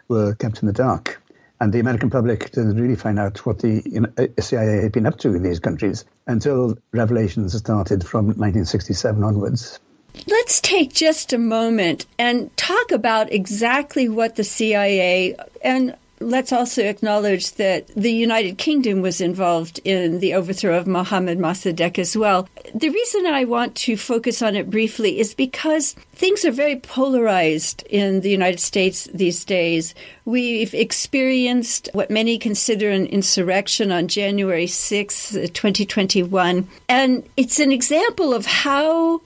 were 0.07 0.35
kept 0.35 0.61
in 0.61 0.67
the 0.67 0.73
dark. 0.73 1.19
And 1.59 1.71
the 1.71 1.79
American 1.79 2.09
public 2.09 2.51
didn't 2.51 2.81
really 2.81 2.95
find 2.95 3.19
out 3.19 3.45
what 3.45 3.59
the 3.59 4.07
uh, 4.17 4.41
CIA 4.41 4.81
had 4.81 4.91
been 4.91 5.05
up 5.05 5.17
to 5.19 5.33
in 5.33 5.43
these 5.43 5.59
countries 5.59 6.03
until 6.27 6.77
revelations 6.91 7.55
started 7.57 8.05
from 8.05 8.25
1967 8.25 9.23
onwards. 9.23 9.79
Let's 10.27 10.61
take 10.61 10.93
just 10.93 11.33
a 11.33 11.37
moment 11.37 12.05
and 12.17 12.55
talk 12.55 12.91
about 12.91 13.31
exactly 13.31 14.07
what 14.07 14.35
the 14.35 14.43
CIA 14.43 15.35
and 15.63 15.95
let's 16.23 16.53
also 16.53 16.83
acknowledge 16.83 17.53
that 17.53 17.87
the 17.89 18.11
United 18.11 18.57
Kingdom 18.57 19.01
was 19.01 19.21
involved 19.21 19.79
in 19.83 20.19
the 20.19 20.33
overthrow 20.33 20.77
of 20.77 20.87
Mohammad 20.87 21.37
Mossadegh 21.37 21.99
as 21.99 22.15
well. 22.15 22.47
The 22.73 22.89
reason 22.89 23.25
I 23.25 23.43
want 23.45 23.75
to 23.75 23.97
focus 23.97 24.41
on 24.41 24.55
it 24.55 24.69
briefly 24.69 25.19
is 25.19 25.33
because 25.33 25.93
things 26.13 26.45
are 26.45 26.51
very 26.51 26.77
polarized 26.77 27.83
in 27.89 28.21
the 28.21 28.29
United 28.29 28.59
States 28.59 29.09
these 29.13 29.43
days. 29.43 29.93
We've 30.25 30.73
experienced 30.73 31.89
what 31.93 32.09
many 32.09 32.37
consider 32.37 32.89
an 32.89 33.05
insurrection 33.07 33.91
on 33.91 34.07
January 34.07 34.67
6, 34.67 35.31
2021, 35.53 36.67
and 36.87 37.29
it's 37.37 37.59
an 37.59 37.71
example 37.71 38.33
of 38.33 38.45
how 38.45 39.21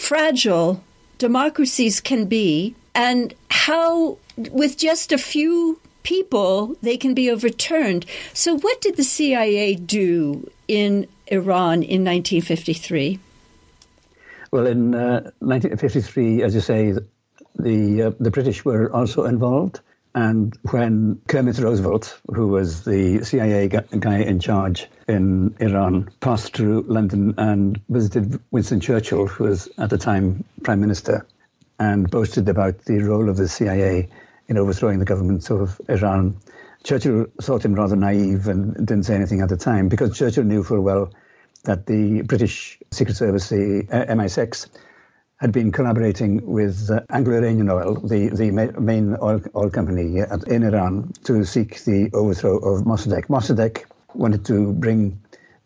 fragile 0.00 0.82
democracies 1.18 2.00
can 2.00 2.24
be 2.24 2.74
and 2.94 3.34
how, 3.50 4.18
with 4.50 4.76
just 4.76 5.12
a 5.12 5.18
few 5.18 5.78
people, 6.02 6.74
they 6.82 6.96
can 6.96 7.14
be 7.14 7.30
overturned. 7.30 8.06
So, 8.32 8.56
what 8.58 8.80
did 8.80 8.96
the 8.96 9.04
CIA 9.04 9.74
do 9.74 10.50
in 10.66 11.06
Iran 11.28 11.82
in 11.82 12.02
1953? 12.04 13.20
Well, 14.50 14.66
in 14.66 14.94
uh, 14.94 15.30
1953, 15.38 16.42
as 16.42 16.54
you 16.54 16.60
say, 16.60 16.94
the 17.58 18.02
uh, 18.02 18.10
the 18.18 18.30
British 18.30 18.64
were 18.64 18.90
also 18.92 19.24
involved. 19.24 19.80
And 20.14 20.56
when 20.70 21.20
Kermit 21.28 21.58
Roosevelt, 21.58 22.20
who 22.34 22.48
was 22.48 22.84
the 22.84 23.24
CIA 23.24 23.68
guy 23.68 24.18
in 24.18 24.40
charge 24.40 24.88
in 25.06 25.54
Iran, 25.60 26.10
passed 26.20 26.56
through 26.56 26.82
London 26.88 27.34
and 27.38 27.80
visited 27.88 28.40
Winston 28.50 28.80
Churchill, 28.80 29.26
who 29.28 29.44
was 29.44 29.68
at 29.78 29.90
the 29.90 29.98
time 29.98 30.44
Prime 30.64 30.80
Minister, 30.80 31.26
and 31.78 32.10
boasted 32.10 32.48
about 32.48 32.84
the 32.84 32.98
role 32.98 33.28
of 33.28 33.36
the 33.36 33.48
CIA 33.48 34.08
in 34.48 34.58
overthrowing 34.58 34.98
the 34.98 35.04
government 35.04 35.48
of 35.50 35.80
Iran, 35.88 36.36
Churchill 36.82 37.26
thought 37.40 37.64
him 37.64 37.74
rather 37.74 37.96
naive 37.96 38.48
and 38.48 38.74
didn't 38.74 39.04
say 39.04 39.14
anything 39.14 39.40
at 39.42 39.48
the 39.48 39.56
time 39.56 39.88
because 39.88 40.16
Churchill 40.16 40.44
knew 40.44 40.62
full 40.62 40.80
well 40.80 41.12
that 41.64 41.86
the 41.86 42.22
British 42.22 42.78
Secret 42.90 43.16
Service, 43.16 43.48
the 43.48 43.86
uh, 43.90 44.12
MI6, 44.14 44.66
had 45.40 45.52
been 45.52 45.72
collaborating 45.72 46.44
with 46.44 46.90
uh, 46.90 47.00
Anglo-Iranian 47.08 47.70
Oil, 47.70 47.94
the, 47.94 48.28
the 48.28 48.50
main 48.78 49.16
oil, 49.22 49.40
oil 49.56 49.70
company 49.70 50.20
in 50.48 50.62
Iran, 50.62 51.12
to 51.24 51.44
seek 51.44 51.82
the 51.84 52.10
overthrow 52.12 52.58
of 52.58 52.84
Mossadegh. 52.84 53.26
Mossadegh 53.28 53.84
wanted 54.14 54.44
to 54.44 54.74
bring 54.74 55.18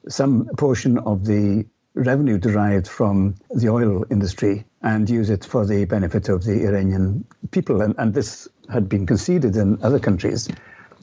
some 0.09 0.47
portion 0.57 0.99
of 0.99 1.25
the 1.25 1.67
revenue 1.95 2.39
derived 2.39 2.87
from 2.87 3.35
the 3.51 3.69
oil 3.69 4.05
industry 4.11 4.65
and 4.83 5.11
use 5.11 5.29
it 5.29 5.45
for 5.45 5.67
the 5.67 5.85
benefit 5.87 6.29
of 6.29 6.45
the 6.45 6.67
Iranian 6.67 7.25
people. 7.51 7.83
And, 7.83 7.97
and 7.99 8.15
this 8.15 8.47
had 8.73 8.89
been 8.89 9.07
conceded 9.07 9.57
in 9.57 9.83
other 9.83 9.99
countries. 9.99 10.49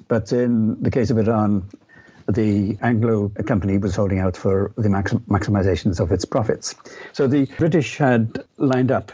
But 0.08 0.32
in 0.32 0.82
the 0.82 0.92
case 0.92 1.10
of 1.10 1.18
Iran, 1.18 1.68
the 2.34 2.78
Anglo 2.82 3.30
company 3.46 3.78
was 3.78 3.96
holding 3.96 4.20
out 4.20 4.38
for 4.38 4.74
the 4.78 4.90
max- 4.90 5.14
maximizations 5.14 6.00
of 6.00 6.12
its 6.12 6.26
profits. 6.26 6.76
So 7.14 7.28
the 7.28 7.46
British 7.58 7.98
had 7.98 8.44
lined 8.58 8.92
up 8.92 9.12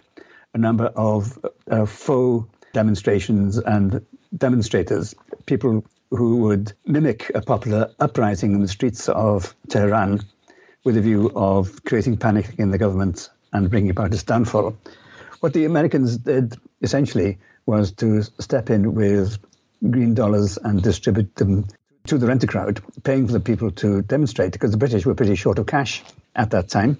a 0.54 0.58
number 0.58 0.86
of 0.96 1.38
uh, 1.70 1.86
faux 1.86 2.48
demonstrations 2.74 3.58
and 3.58 4.06
demonstrators, 4.36 5.16
people 5.46 5.86
who 6.12 6.38
would 6.38 6.74
mimic 6.86 7.32
a 7.36 7.42
popular 7.42 7.92
uprising 8.00 8.54
in 8.54 8.62
the 8.62 8.68
streets 8.68 9.10
of 9.10 9.56
Tehran 9.70 10.22
with 10.84 10.98
a 10.98 11.02
view 11.02 11.32
of 11.36 11.84
creating 11.84 12.18
panic 12.18 12.56
in 12.58 12.72
the 12.72 12.78
government 12.78 13.30
and 13.52 13.70
bringing 13.70 13.90
about 13.90 14.14
its 14.14 14.24
downfall. 14.24 14.78
What 15.40 15.54
the 15.54 15.66
Americans 15.66 16.18
did 16.18 16.56
essentially 16.82 17.38
was 17.66 17.92
to 17.94 18.24
step 18.24 18.70
in 18.70 18.94
with 18.96 19.38
green 19.90 20.14
dollars 20.14 20.58
and 20.58 20.82
distribute 20.82 21.36
them 21.36 21.68
to 22.08 22.18
the 22.18 22.28
renter 22.28 22.48
crowd, 22.48 22.82
paying 23.04 23.28
for 23.28 23.34
the 23.34 23.40
people 23.40 23.72
to 23.72 24.02
demonstrate 24.02 24.52
because 24.52 24.72
the 24.72 24.78
British 24.78 25.06
were 25.06 25.16
pretty 25.16 25.36
short 25.36 25.60
of 25.60 25.68
cash 25.68 26.04
at 26.36 26.52
that 26.52 26.70
time, 26.70 27.00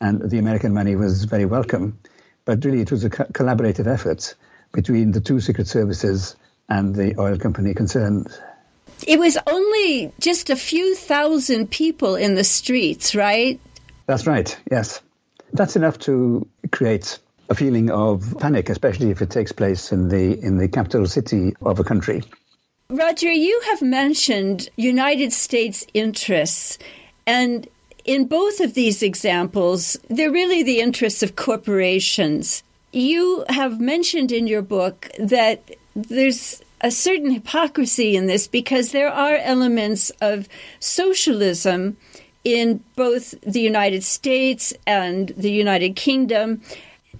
and 0.00 0.30
the 0.30 0.38
American 0.38 0.72
money 0.72 0.96
was 0.96 1.24
very 1.24 1.44
welcome. 1.44 1.98
But 2.44 2.64
really, 2.64 2.80
it 2.80 2.90
was 2.90 3.04
a 3.04 3.10
co- 3.10 3.24
collaborative 3.24 3.86
effort 3.86 4.34
between 4.72 5.12
the 5.12 5.20
two 5.20 5.40
secret 5.40 5.66
services 5.66 6.36
and 6.68 6.94
the 6.94 7.18
oil 7.18 7.38
company 7.38 7.74
concerned. 7.74 8.28
It 9.06 9.18
was 9.18 9.36
only 9.46 10.12
just 10.20 10.50
a 10.50 10.56
few 10.56 10.94
thousand 10.94 11.70
people 11.70 12.14
in 12.14 12.34
the 12.34 12.44
streets, 12.44 13.14
right? 13.14 13.60
That's 14.06 14.26
right, 14.26 14.56
yes. 14.70 15.00
That's 15.52 15.76
enough 15.76 15.98
to 16.00 16.46
create 16.72 17.18
a 17.48 17.54
feeling 17.54 17.90
of 17.90 18.36
panic, 18.38 18.68
especially 18.68 19.10
if 19.10 19.22
it 19.22 19.30
takes 19.30 19.52
place 19.52 19.92
in 19.92 20.08
the 20.08 20.38
in 20.40 20.56
the 20.56 20.68
capital 20.68 21.06
city 21.06 21.54
of 21.62 21.78
a 21.78 21.84
country. 21.84 22.22
Rhodri, 22.90 23.36
you 23.36 23.60
have 23.66 23.82
mentioned 23.82 24.68
United 24.76 25.32
States 25.32 25.84
interests, 25.92 26.78
and 27.26 27.66
in 28.04 28.26
both 28.26 28.60
of 28.60 28.74
these 28.74 29.02
examples, 29.02 29.96
they're 30.08 30.30
really 30.30 30.62
the 30.62 30.78
interests 30.78 31.22
of 31.24 31.34
corporations. 31.34 32.62
You 32.92 33.44
have 33.48 33.80
mentioned 33.80 34.30
in 34.30 34.46
your 34.46 34.62
book 34.62 35.10
that 35.18 35.68
there's 35.96 36.62
a 36.80 36.92
certain 36.92 37.32
hypocrisy 37.32 38.14
in 38.14 38.26
this 38.26 38.46
because 38.46 38.92
there 38.92 39.10
are 39.10 39.34
elements 39.34 40.10
of 40.20 40.48
socialism 40.78 41.96
in 42.44 42.84
both 42.94 43.34
the 43.40 43.60
United 43.60 44.04
States 44.04 44.72
and 44.86 45.30
the 45.30 45.50
United 45.50 45.96
Kingdom. 45.96 46.62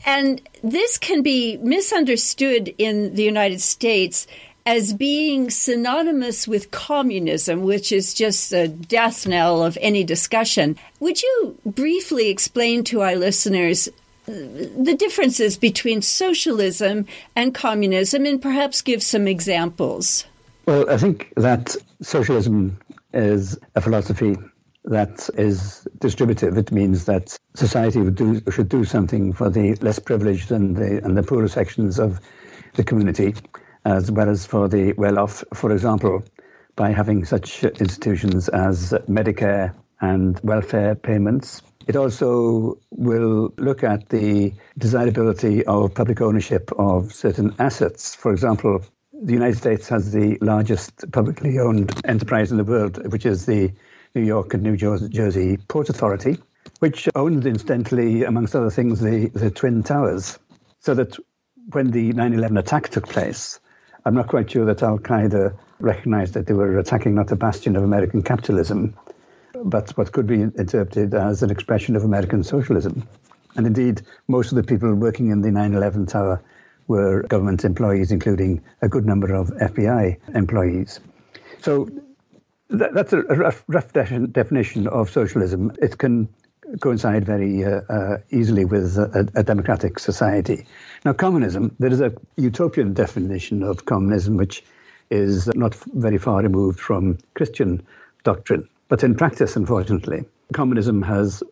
And 0.04 0.40
this 0.62 0.98
can 0.98 1.22
be 1.22 1.56
misunderstood 1.56 2.72
in 2.78 3.16
the 3.16 3.24
United 3.24 3.60
States 3.60 4.28
as 4.66 4.92
being 4.92 5.48
synonymous 5.48 6.48
with 6.48 6.72
communism, 6.72 7.62
which 7.62 7.92
is 7.92 8.12
just 8.12 8.52
a 8.52 8.66
death 8.66 9.26
knell 9.26 9.62
of 9.62 9.78
any 9.80 10.02
discussion. 10.02 10.76
Would 10.98 11.22
you 11.22 11.56
briefly 11.64 12.28
explain 12.28 12.82
to 12.84 13.02
our 13.02 13.14
listeners 13.14 13.88
uh, 13.88 13.92
the 14.26 14.96
differences 14.98 15.56
between 15.56 16.02
socialism 16.02 17.06
and 17.36 17.54
communism 17.54 18.26
and 18.26 18.42
perhaps 18.42 18.82
give 18.82 19.04
some 19.04 19.28
examples? 19.28 20.24
Well, 20.66 20.90
I 20.90 20.96
think 20.96 21.32
that 21.36 21.76
socialism 22.02 22.76
is 23.14 23.56
a 23.76 23.80
philosophy 23.80 24.36
that 24.86 25.30
is 25.34 25.86
distributive. 26.00 26.58
It 26.58 26.72
means 26.72 27.04
that 27.04 27.38
society 27.54 28.10
do, 28.10 28.40
should 28.50 28.68
do 28.68 28.84
something 28.84 29.32
for 29.32 29.48
the 29.48 29.76
less 29.76 30.00
privileged 30.00 30.50
and 30.50 30.76
the, 30.76 31.04
and 31.04 31.16
the 31.16 31.22
poorer 31.22 31.48
sections 31.48 32.00
of 32.00 32.20
the 32.74 32.84
community 32.84 33.34
as 33.86 34.10
well 34.10 34.28
as 34.28 34.44
for 34.44 34.66
the 34.68 34.92
well 34.94 35.18
off, 35.18 35.44
for 35.54 35.70
example, 35.70 36.24
by 36.74 36.90
having 36.90 37.24
such 37.24 37.62
institutions 37.62 38.48
as 38.48 38.90
Medicare 39.08 39.74
and 40.00 40.38
welfare 40.42 40.96
payments. 40.96 41.62
It 41.86 41.94
also 41.94 42.78
will 42.90 43.54
look 43.56 43.84
at 43.84 44.08
the 44.08 44.52
desirability 44.76 45.64
of 45.64 45.94
public 45.94 46.20
ownership 46.20 46.72
of 46.76 47.14
certain 47.14 47.54
assets. 47.60 48.16
For 48.16 48.32
example, 48.32 48.84
the 49.12 49.34
United 49.34 49.56
States 49.56 49.88
has 49.88 50.10
the 50.10 50.36
largest 50.40 51.10
publicly 51.12 51.60
owned 51.60 51.92
enterprise 52.04 52.50
in 52.50 52.56
the 52.56 52.64
world, 52.64 53.12
which 53.12 53.24
is 53.24 53.46
the 53.46 53.72
New 54.16 54.22
York 54.22 54.52
and 54.52 54.64
New 54.64 54.76
Jersey 54.76 55.58
Port 55.68 55.90
Authority, 55.90 56.38
which 56.80 57.08
owns 57.14 57.46
incidentally, 57.46 58.24
amongst 58.24 58.56
other 58.56 58.70
things, 58.70 58.98
the, 58.98 59.28
the 59.28 59.52
Twin 59.52 59.84
Towers. 59.84 60.40
So 60.80 60.94
that 60.94 61.16
when 61.70 61.92
the 61.92 62.12
9 62.12 62.34
11 62.34 62.56
attack 62.58 62.88
took 62.88 63.08
place, 63.08 63.60
I'm 64.06 64.14
not 64.14 64.28
quite 64.28 64.48
sure 64.48 64.64
that 64.66 64.84
Al 64.84 65.00
Qaeda 65.00 65.52
recognized 65.80 66.34
that 66.34 66.46
they 66.46 66.54
were 66.54 66.78
attacking 66.78 67.16
not 67.16 67.32
a 67.32 67.36
bastion 67.36 67.74
of 67.74 67.82
American 67.82 68.22
capitalism, 68.22 68.94
but 69.64 69.90
what 69.98 70.12
could 70.12 70.28
be 70.28 70.42
interpreted 70.42 71.12
as 71.12 71.42
an 71.42 71.50
expression 71.50 71.96
of 71.96 72.04
American 72.04 72.44
socialism. 72.44 73.02
And 73.56 73.66
indeed, 73.66 74.02
most 74.28 74.52
of 74.52 74.56
the 74.56 74.62
people 74.62 74.94
working 74.94 75.30
in 75.30 75.40
the 75.40 75.50
9 75.50 75.74
11 75.74 76.06
tower 76.06 76.40
were 76.86 77.24
government 77.24 77.64
employees, 77.64 78.12
including 78.12 78.62
a 78.80 78.88
good 78.88 79.04
number 79.04 79.34
of 79.34 79.48
FBI 79.48 80.18
employees. 80.36 81.00
So 81.60 81.88
that's 82.68 83.12
a 83.12 83.22
rough, 83.22 83.64
rough 83.66 83.92
definition 83.92 84.86
of 84.86 85.10
socialism. 85.10 85.72
It 85.82 85.98
can 85.98 86.28
coincide 86.80 87.24
very 87.24 87.64
uh, 87.64 87.80
uh, 87.88 88.18
easily 88.30 88.64
with 88.64 88.96
a, 88.98 89.28
a, 89.34 89.42
democratic 89.42 89.98
society. 89.98 90.66
Now, 91.04 91.12
communism, 91.12 91.74
there 91.78 91.92
is 91.92 92.00
a 92.00 92.12
utopian 92.36 92.92
definition 92.94 93.62
of 93.62 93.84
communism 93.84 94.36
which 94.36 94.64
is 95.10 95.48
not 95.54 95.74
very 95.74 96.18
far 96.18 96.42
removed 96.42 96.80
from 96.80 97.18
Christian 97.34 97.86
doctrine. 98.24 98.68
But 98.88 99.04
in 99.04 99.14
practice, 99.14 99.56
unfortunately, 99.56 100.24
communism 100.52 101.02
has 101.02 101.42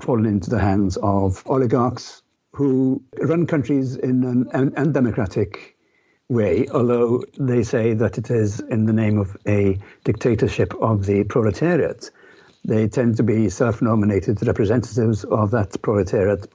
fallen 0.00 0.26
into 0.26 0.50
the 0.50 0.58
hands 0.58 0.96
of 1.02 1.42
oligarchs 1.46 2.22
who 2.52 3.02
run 3.20 3.46
countries 3.46 3.96
in 3.96 4.24
an 4.52 4.74
undemocratic 4.76 5.76
way, 6.28 6.66
although 6.72 7.24
they 7.38 7.62
say 7.62 7.94
that 7.94 8.18
it 8.18 8.30
is 8.30 8.60
in 8.60 8.86
the 8.86 8.92
name 8.92 9.18
of 9.18 9.36
a 9.46 9.78
dictatorship 10.04 10.74
of 10.80 11.06
the 11.06 11.24
proletariat. 11.24 12.10
They 12.64 12.88
tend 12.88 13.16
to 13.16 13.22
be 13.22 13.48
self 13.48 13.80
nominated 13.82 14.46
representatives 14.46 15.24
of 15.24 15.50
that 15.52 15.80
proletariat, 15.82 16.46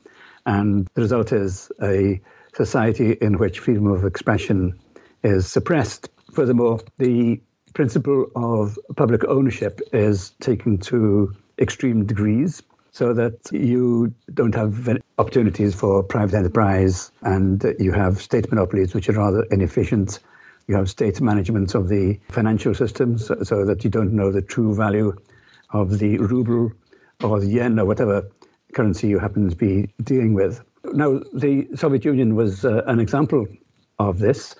and 0.46 0.88
the 0.94 1.02
result 1.02 1.34
is 1.34 1.72
a 1.82 2.22
society 2.54 3.12
in 3.14 3.38
which 3.38 3.60
freedom 3.60 3.88
of 3.88 4.06
expression 4.06 4.80
is 5.24 5.48
suppressed. 5.48 6.10
Furthermore, 6.32 6.80
the 6.98 7.42
principle 7.74 8.28
of 8.36 8.80
public 8.96 9.26
ownership 9.26 9.82
is 9.92 10.32
taken 10.40 10.78
to 10.78 11.34
extreme 11.60 12.06
degrees 12.06 12.62
so 12.92 13.14
that 13.14 13.52
you 13.52 14.14
don't 14.34 14.56
have 14.56 14.98
opportunities 15.18 15.76
for 15.76 16.02
private 16.02 16.36
enterprise 16.36 17.12
and 17.22 17.76
you 17.78 17.92
have 17.92 18.22
state 18.22 18.50
monopolies 18.50 18.94
which 18.94 19.10
are 19.10 19.14
rather 19.14 19.44
inefficient. 19.52 20.20
You 20.68 20.76
have 20.76 20.90
state 20.90 21.20
management 21.20 21.76
of 21.76 21.90
the 21.90 22.20
financial 22.30 22.74
systems 22.74 23.30
so 23.44 23.66
that 23.66 23.84
you 23.84 23.90
don't 23.90 24.14
know 24.14 24.32
the 24.32 24.42
true 24.42 24.74
value 24.74 25.14
of 25.72 26.00
the 26.00 26.18
ruble 26.18 26.72
or 27.24 27.40
the 27.40 27.48
yen 27.48 27.80
or 27.80 27.86
whatever 27.86 28.30
currency 28.74 29.08
you 29.08 29.20
happen 29.20 29.50
to 29.50 29.56
be 29.56 29.90
dealing 30.04 30.34
with. 30.34 30.62
Now, 30.94 31.22
the 31.34 31.68
Soviet 31.76 32.06
Union 32.06 32.36
was 32.36 32.66
uh, 32.66 32.84
an 32.86 33.00
example 33.00 33.48
of 33.98 34.20
this. 34.20 34.56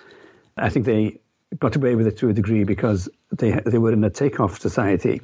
I 0.56 0.70
think 0.70 0.86
they 0.86 1.20
got 1.58 1.76
away 1.76 1.94
with 1.94 2.06
it 2.06 2.18
to 2.18 2.28
a 2.28 2.32
degree 2.32 2.64
because 2.64 3.08
they 3.30 3.52
they 3.64 3.78
were 3.78 3.92
in 3.92 4.02
a 4.04 4.10
takeoff 4.10 4.58
society. 4.58 5.20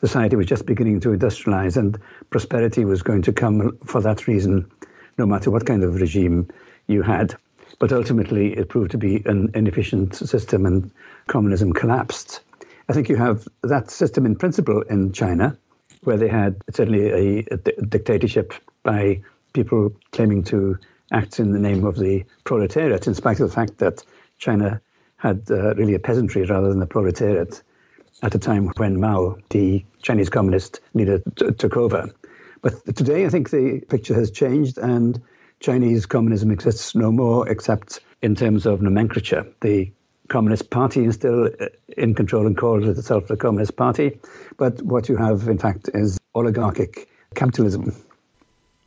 Society 0.00 0.36
was 0.36 0.46
just 0.46 0.66
beginning 0.66 1.00
to 1.00 1.10
industrialize, 1.10 1.76
and 1.76 1.98
prosperity 2.30 2.84
was 2.84 3.02
going 3.02 3.22
to 3.22 3.32
come 3.32 3.78
for 3.84 4.00
that 4.02 4.26
reason, 4.26 4.70
no 5.16 5.24
matter 5.24 5.50
what 5.50 5.64
kind 5.64 5.82
of 5.82 5.94
regime 5.94 6.48
you 6.88 7.02
had. 7.02 7.34
But 7.78 7.92
ultimately, 7.92 8.52
it 8.52 8.68
proved 8.68 8.90
to 8.90 8.98
be 8.98 9.22
an 9.24 9.50
inefficient 9.54 10.14
system, 10.14 10.66
and 10.66 10.90
communism 11.26 11.72
collapsed. 11.72 12.40
I 12.88 12.92
think 12.92 13.08
you 13.08 13.16
have 13.16 13.46
that 13.62 13.90
system 13.90 14.26
in 14.26 14.36
principle 14.36 14.82
in 14.82 15.12
China, 15.12 15.56
where 16.02 16.16
they 16.16 16.28
had 16.28 16.56
certainly 16.70 17.08
a, 17.08 17.46
a 17.50 17.56
dictatorship 17.56 18.52
by 18.82 19.22
people 19.52 19.94
claiming 20.12 20.44
to 20.44 20.78
act 21.12 21.40
in 21.40 21.52
the 21.52 21.58
name 21.58 21.84
of 21.84 21.96
the 21.96 22.24
proletariat, 22.44 23.06
in 23.06 23.14
spite 23.14 23.40
of 23.40 23.48
the 23.48 23.54
fact 23.54 23.78
that 23.78 24.04
China 24.38 24.80
had 25.16 25.42
uh, 25.50 25.74
really 25.74 25.94
a 25.94 25.98
peasantry 25.98 26.44
rather 26.44 26.68
than 26.68 26.82
a 26.82 26.86
proletariat 26.86 27.62
at 28.22 28.34
a 28.34 28.38
time 28.38 28.70
when 28.76 29.00
Mao, 29.00 29.36
the 29.50 29.84
Chinese 30.02 30.28
communist 30.28 30.80
leader, 30.92 31.20
t- 31.36 31.52
took 31.52 31.76
over. 31.76 32.10
But 32.60 32.96
today, 32.96 33.26
I 33.26 33.28
think 33.28 33.50
the 33.50 33.80
picture 33.88 34.14
has 34.14 34.30
changed, 34.30 34.78
and 34.78 35.20
Chinese 35.60 36.06
communism 36.06 36.50
exists 36.50 36.94
no 36.94 37.10
more 37.12 37.48
except 37.48 38.00
in 38.22 38.34
terms 38.34 38.66
of 38.66 38.82
nomenclature. 38.82 39.46
The 39.60 39.92
Communist 40.34 40.70
Party 40.70 41.04
is 41.04 41.14
still 41.14 41.46
uh, 41.46 41.66
in 41.96 42.12
control 42.12 42.44
and 42.44 42.56
calls 42.56 42.88
itself 42.88 43.28
the 43.28 43.36
Communist 43.36 43.76
Party, 43.76 44.18
but 44.56 44.82
what 44.82 45.08
you 45.08 45.14
have, 45.14 45.46
in 45.46 45.58
fact, 45.58 45.88
is 45.94 46.18
oligarchic 46.34 47.08
capitalism. 47.36 47.94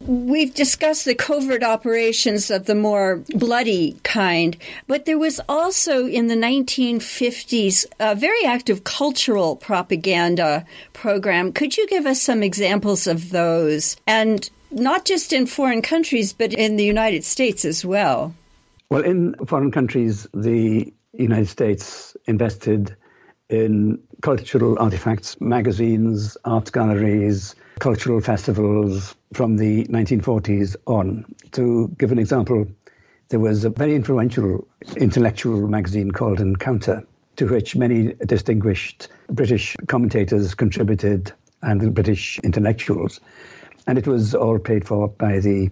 We've 0.01 0.53
discussed 0.53 1.05
the 1.05 1.15
covert 1.15 1.63
operations 1.63 2.51
of 2.51 2.65
the 2.65 2.75
more 2.75 3.23
bloody 3.29 3.95
kind, 4.03 4.57
but 4.87 5.05
there 5.05 5.17
was 5.17 5.39
also 5.47 6.05
in 6.05 6.27
the 6.27 6.35
1950s 6.35 7.85
a 8.01 8.13
very 8.13 8.43
active 8.43 8.83
cultural 8.83 9.55
propaganda 9.55 10.65
program. 10.91 11.53
Could 11.53 11.77
you 11.77 11.87
give 11.87 12.05
us 12.05 12.21
some 12.21 12.43
examples 12.43 13.07
of 13.07 13.29
those? 13.29 13.95
And 14.05 14.49
not 14.69 15.05
just 15.05 15.31
in 15.31 15.45
foreign 15.45 15.81
countries, 15.81 16.33
but 16.33 16.53
in 16.53 16.75
the 16.75 16.83
United 16.83 17.23
States 17.23 17.63
as 17.63 17.85
well. 17.85 18.35
Well, 18.89 19.03
in 19.03 19.33
foreign 19.45 19.71
countries, 19.71 20.27
the 20.33 20.93
United 21.17 21.47
States 21.47 22.15
invested 22.25 22.95
in 23.49 23.99
cultural 24.21 24.77
artifacts, 24.79 25.39
magazines, 25.39 26.37
art 26.45 26.71
galleries, 26.71 27.55
cultural 27.79 28.19
festivals 28.21 29.15
from 29.33 29.57
the 29.57 29.85
1940s 29.85 30.75
on. 30.85 31.25
To 31.53 31.87
give 31.97 32.11
an 32.11 32.19
example, 32.19 32.67
there 33.29 33.39
was 33.39 33.65
a 33.65 33.69
very 33.69 33.95
influential 33.95 34.67
intellectual 34.97 35.67
magazine 35.67 36.11
called 36.11 36.39
Encounter, 36.39 37.03
to 37.37 37.47
which 37.47 37.75
many 37.75 38.13
distinguished 38.25 39.07
British 39.29 39.75
commentators 39.87 40.55
contributed 40.55 41.31
and 41.61 41.93
British 41.93 42.39
intellectuals. 42.39 43.19
And 43.85 43.97
it 43.97 44.07
was 44.07 44.35
all 44.35 44.59
paid 44.59 44.85
for 44.85 45.07
by 45.07 45.39
the 45.39 45.69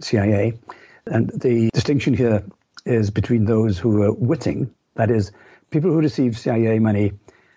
CIA. 0.00 0.58
And 1.06 1.30
the 1.30 1.70
distinction 1.72 2.14
here 2.14 2.42
is 2.84 3.10
between 3.10 3.44
those 3.46 3.78
who 3.78 3.90
were 3.90 4.12
witting, 4.12 4.70
that 4.94 5.10
is, 5.10 5.32
people 5.70 5.90
who 5.90 5.98
received 5.98 6.36
CIA 6.36 6.78
money 6.78 7.12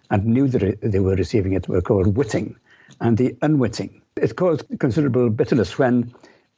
and 0.10 0.26
knew 0.26 0.48
that 0.48 0.80
they 0.82 1.00
were 1.00 1.16
receiving 1.16 1.54
it 1.54 1.68
were 1.68 1.82
called 1.82 2.16
witting, 2.16 2.56
and 3.02 3.18
the 3.18 3.36
unwitting. 3.42 4.02
It 4.16 4.36
caused 4.36 4.66
considerable 4.80 5.30
bitterness 5.30 5.78
when 5.78 6.14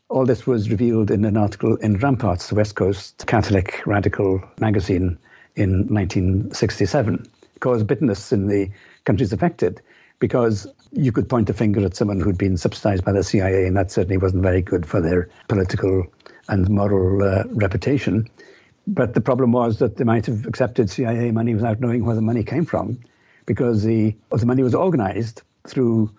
all 0.09 0.25
this 0.25 0.47
was 0.47 0.69
revealed 0.69 1.11
in 1.11 1.25
an 1.25 1.37
article 1.37 1.75
in 1.77 1.97
Ramparts, 1.97 2.49
the 2.49 2.55
West 2.55 2.75
Coast 2.75 3.25
Catholic 3.27 3.81
radical 3.85 4.41
magazine 4.59 5.17
in 5.55 5.87
1967. 5.87 7.15
It 7.55 7.59
caused 7.59 7.87
bitterness 7.87 8.31
in 8.31 8.47
the 8.47 8.69
countries 9.05 9.33
affected 9.33 9.81
because 10.19 10.67
you 10.91 11.11
could 11.11 11.29
point 11.29 11.49
a 11.49 11.53
finger 11.53 11.85
at 11.85 11.95
someone 11.95 12.19
who'd 12.19 12.37
been 12.37 12.57
subsidized 12.57 13.05
by 13.05 13.11
the 13.11 13.23
CIA, 13.23 13.67
and 13.67 13.77
that 13.77 13.91
certainly 13.91 14.17
wasn't 14.17 14.43
very 14.43 14.61
good 14.61 14.85
for 14.85 15.01
their 15.01 15.29
political 15.47 16.05
and 16.49 16.69
moral 16.69 17.23
uh, 17.23 17.43
reputation. 17.49 18.27
But 18.91 19.13
the 19.13 19.21
problem 19.21 19.51
was 19.51 19.77
that 19.79 19.97
they 19.97 20.03
might 20.03 20.25
have 20.25 20.47
accepted 20.47 20.89
CIA 20.89 21.29
money 21.29 21.53
without 21.53 21.79
knowing 21.79 22.03
where 22.03 22.15
the 22.15 22.23
money 22.23 22.43
came 22.43 22.65
from, 22.65 22.99
because 23.45 23.83
the, 23.83 24.15
the 24.31 24.47
money 24.47 24.63
was 24.63 24.73
organized 24.73 25.43
through 25.67 26.09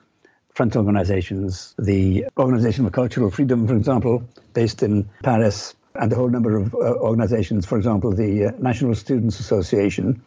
front 0.54 0.76
organizations. 0.76 1.74
The 1.78 2.26
Organization 2.38 2.84
for 2.84 2.92
Cultural 2.92 3.28
Freedom, 3.32 3.66
for 3.66 3.74
example, 3.74 4.22
based 4.54 4.84
in 4.84 5.10
Paris, 5.24 5.74
and 5.96 6.12
a 6.12 6.14
whole 6.14 6.28
number 6.28 6.56
of 6.56 6.72
uh, 6.72 6.78
organizations, 6.78 7.66
for 7.66 7.76
example, 7.76 8.12
the 8.14 8.46
uh, 8.46 8.50
National 8.60 8.94
Students 8.94 9.40
Association, 9.40 10.22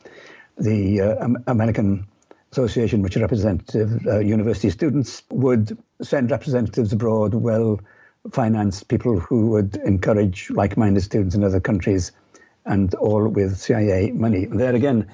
the 0.58 0.99
uh, 0.99 1.27
American 1.47 2.06
Association, 2.51 3.01
which 3.01 3.15
represented 3.15 4.06
uh, 4.06 4.19
university 4.19 4.69
students, 4.69 5.23
would 5.29 5.77
send 6.01 6.29
representatives 6.29 6.91
abroad, 6.91 7.34
well 7.34 7.79
financed 8.32 8.89
people 8.89 9.17
who 9.17 9.51
would 9.51 9.77
encourage 9.77 10.49
like 10.49 10.75
minded 10.75 11.03
students 11.03 11.36
in 11.36 11.43
other 11.45 11.62
countries 11.62 12.12
and 12.65 12.93
all 12.95 13.28
with 13.28 13.58
CIA 13.58 14.12
money. 14.12 14.45
There 14.45 14.76
again, 14.76 15.12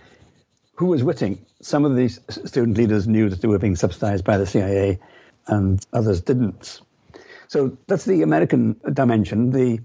who 0.75 0.87
was 0.87 1.03
witting? 1.03 1.45
Some 1.61 1.85
of 1.85 1.95
these 1.95 2.19
student 2.29 2.77
leaders 2.77 3.07
knew 3.07 3.29
that 3.29 3.41
they 3.41 3.47
were 3.47 3.59
being 3.59 3.75
subsidized 3.75 4.23
by 4.23 4.37
the 4.37 4.45
CIA, 4.45 4.99
and 5.47 5.85
others 5.91 6.21
didn't. 6.21 6.81
So 7.47 7.77
that's 7.87 8.05
the 8.05 8.21
American 8.21 8.79
dimension. 8.93 9.51
The 9.51 9.79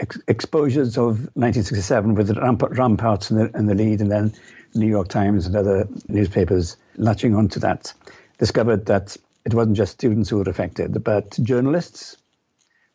ex- 0.00 0.20
exposures 0.26 0.96
of 0.96 1.18
1967 1.34 2.14
with 2.14 2.28
the 2.28 2.40
ramp- 2.40 2.62
ramparts 2.70 3.30
in 3.30 3.38
the, 3.38 3.50
in 3.56 3.66
the 3.66 3.74
lead, 3.74 4.00
and 4.00 4.10
then 4.10 4.32
New 4.74 4.88
York 4.88 5.08
Times 5.08 5.46
and 5.46 5.54
other 5.54 5.86
newspapers 6.08 6.76
latching 6.96 7.34
onto 7.34 7.60
that, 7.60 7.92
discovered 8.38 8.86
that 8.86 9.16
it 9.44 9.54
wasn't 9.54 9.76
just 9.76 9.92
students 9.92 10.30
who 10.30 10.38
were 10.38 10.50
affected, 10.50 11.04
but 11.04 11.38
journalists 11.42 12.16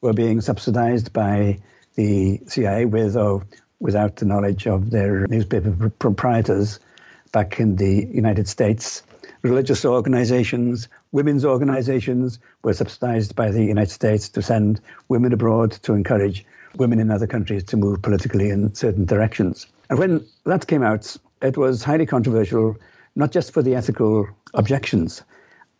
were 0.01 0.13
being 0.13 0.41
subsidized 0.41 1.13
by 1.13 1.59
the 1.95 2.41
CIA 2.47 2.85
with 2.85 3.15
or 3.15 3.43
without 3.79 4.15
the 4.17 4.25
knowledge 4.25 4.67
of 4.67 4.89
their 4.89 5.27
newspaper 5.27 5.89
proprietors 5.89 6.79
back 7.31 7.59
in 7.59 7.75
the 7.75 8.07
United 8.11 8.47
States. 8.47 9.03
Religious 9.43 9.85
organizations, 9.85 10.87
women's 11.11 11.45
organizations 11.45 12.39
were 12.63 12.73
subsidized 12.73 13.35
by 13.35 13.51
the 13.51 13.63
United 13.63 13.91
States 13.91 14.29
to 14.29 14.41
send 14.41 14.81
women 15.07 15.31
abroad 15.33 15.71
to 15.71 15.93
encourage 15.93 16.45
women 16.75 16.99
in 16.99 17.11
other 17.11 17.27
countries 17.27 17.63
to 17.65 17.77
move 17.77 18.01
politically 18.01 18.49
in 18.49 18.73
certain 18.73 19.05
directions. 19.05 19.67
And 19.89 19.99
when 19.99 20.25
that 20.45 20.67
came 20.67 20.83
out, 20.83 21.15
it 21.41 21.57
was 21.57 21.83
highly 21.83 22.05
controversial, 22.05 22.75
not 23.15 23.31
just 23.31 23.53
for 23.53 23.61
the 23.61 23.75
ethical 23.75 24.27
objections 24.53 25.23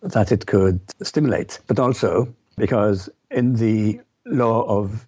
that 0.01 0.31
it 0.31 0.45
could 0.45 0.79
stimulate, 1.01 1.59
but 1.67 1.79
also 1.79 2.33
because 2.57 3.09
in 3.31 3.53
the 3.53 3.99
law 4.25 4.61
of 4.63 5.07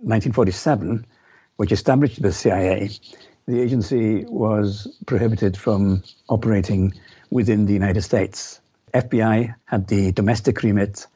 1947, 0.00 1.06
which 1.56 1.72
established 1.72 2.20
the 2.22 2.32
CIA, 2.32 2.90
the 3.46 3.60
agency 3.60 4.24
was 4.24 4.88
prohibited 5.06 5.56
from 5.56 6.02
operating 6.28 6.94
within 7.30 7.66
the 7.66 7.72
United 7.72 8.02
States. 8.02 8.60
FBI 8.94 9.54
had 9.64 9.88
the 9.88 10.12
domestic 10.12 10.62
remit, 10.62 11.06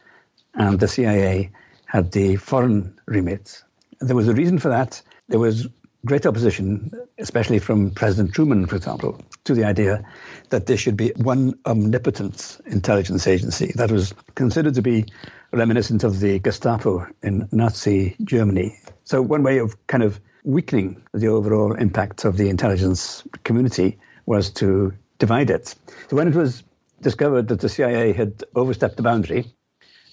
and 0.55 0.81
the 0.81 0.89
CIA 0.89 1.51
had 1.85 2.13
the 2.13 2.37
foreign 2.37 2.99
remit. 3.07 3.63
There 4.01 4.17
was 4.17 4.29
a 4.29 4.35
reason 4.35 4.59
for 4.59 4.69
that. 4.69 5.03
There 5.29 5.39
was 5.39 5.69
great 6.07 6.25
opposition, 6.25 6.91
especially 7.19 7.59
from 7.59 7.91
President 7.91 8.35
Truman, 8.35 8.67
for 8.67 8.77
example, 8.77 9.21
to 9.45 9.55
the 9.55 9.65
idea 9.65 10.03
that 10.51 10.67
there 10.67 10.77
should 10.77 10.97
be 10.97 11.13
one 11.17 11.59
omnipotent 11.67 12.59
intelligence 12.67 13.27
agency 13.27 13.73
that 13.75 13.91
was 13.91 14.15
considered 14.35 14.75
to 14.75 14.83
be 14.83 15.05
reminiscent 15.53 16.05
of 16.05 16.21
the 16.21 16.39
Gestapo 16.39 17.07
in 17.23 17.49
Nazi 17.53 18.17
Germany. 18.25 18.79
So, 19.05 19.21
one 19.21 19.43
way 19.43 19.59
of 19.59 19.77
kind 19.89 20.03
of 20.03 20.21
weakening 20.45 21.03
the 21.13 21.27
overall 21.29 21.75
impact 21.75 22.25
of 22.25 22.37
the 22.37 22.49
intelligence 22.49 23.25
community 23.45 23.99
was 24.25 24.51
to 24.51 24.93
divide 25.19 25.51
it. 25.51 25.75
So, 26.09 26.17
when 26.17 26.29
it 26.29 26.35
was 26.35 26.63
discovered 27.01 27.49
that 27.49 27.61
the 27.61 27.69
CIA 27.69 28.13
had 28.13 28.45
overstepped 28.55 28.97
the 28.97 29.03
boundary 29.03 29.53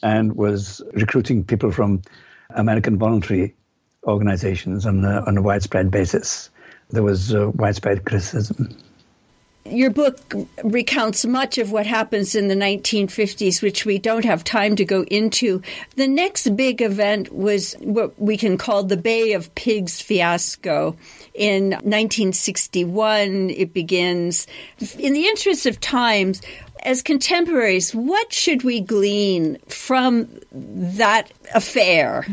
and 0.01 0.35
was 0.35 0.81
recruiting 0.93 1.43
people 1.43 1.71
from 1.71 2.01
American 2.49 2.97
voluntary 2.97 3.55
organizations 4.05 4.85
on 4.85 5.03
a, 5.05 5.21
on 5.21 5.37
a 5.37 5.41
widespread 5.41 5.91
basis. 5.91 6.49
There 6.89 7.03
was 7.03 7.33
uh, 7.33 7.51
widespread 7.55 8.05
criticism. 8.05 8.77
Your 9.65 9.91
book 9.91 10.19
recounts 10.63 11.25
much 11.25 11.57
of 11.57 11.71
what 11.71 11.85
happens 11.85 12.35
in 12.35 12.49
the 12.49 12.55
1950s, 12.55 13.61
which 13.61 13.85
we 13.85 13.97
don't 13.97 14.25
have 14.25 14.43
time 14.43 14.75
to 14.75 14.83
go 14.83 15.03
into. 15.03 15.61
The 15.95 16.07
next 16.07 16.53
big 16.57 16.81
event 16.81 17.33
was 17.33 17.73
what 17.79 18.19
we 18.19 18.35
can 18.35 18.57
call 18.57 18.83
the 18.83 18.97
Bay 18.97 19.31
of 19.31 19.55
Pigs 19.55 20.01
fiasco. 20.01 20.97
In 21.33 21.71
1961, 21.71 23.51
it 23.51 23.73
begins. 23.73 24.47
In 24.99 25.13
the 25.13 25.27
interest 25.27 25.65
of 25.65 25.79
times, 25.79 26.41
as 26.83 27.01
contemporaries, 27.01 27.95
what 27.95 28.33
should 28.33 28.63
we 28.63 28.81
glean 28.81 29.57
from 29.69 30.27
that 30.51 31.31
affair? 31.55 32.25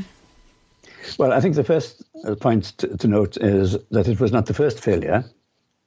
Well, 1.18 1.32
I 1.32 1.40
think 1.40 1.54
the 1.54 1.64
first 1.64 2.02
uh, 2.24 2.34
point 2.34 2.64
to, 2.78 2.96
to 2.98 3.08
note 3.08 3.36
is 3.36 3.76
that 3.90 4.08
it 4.08 4.20
was 4.20 4.32
not 4.32 4.46
the 4.46 4.54
first 4.54 4.80
failure. 4.80 5.24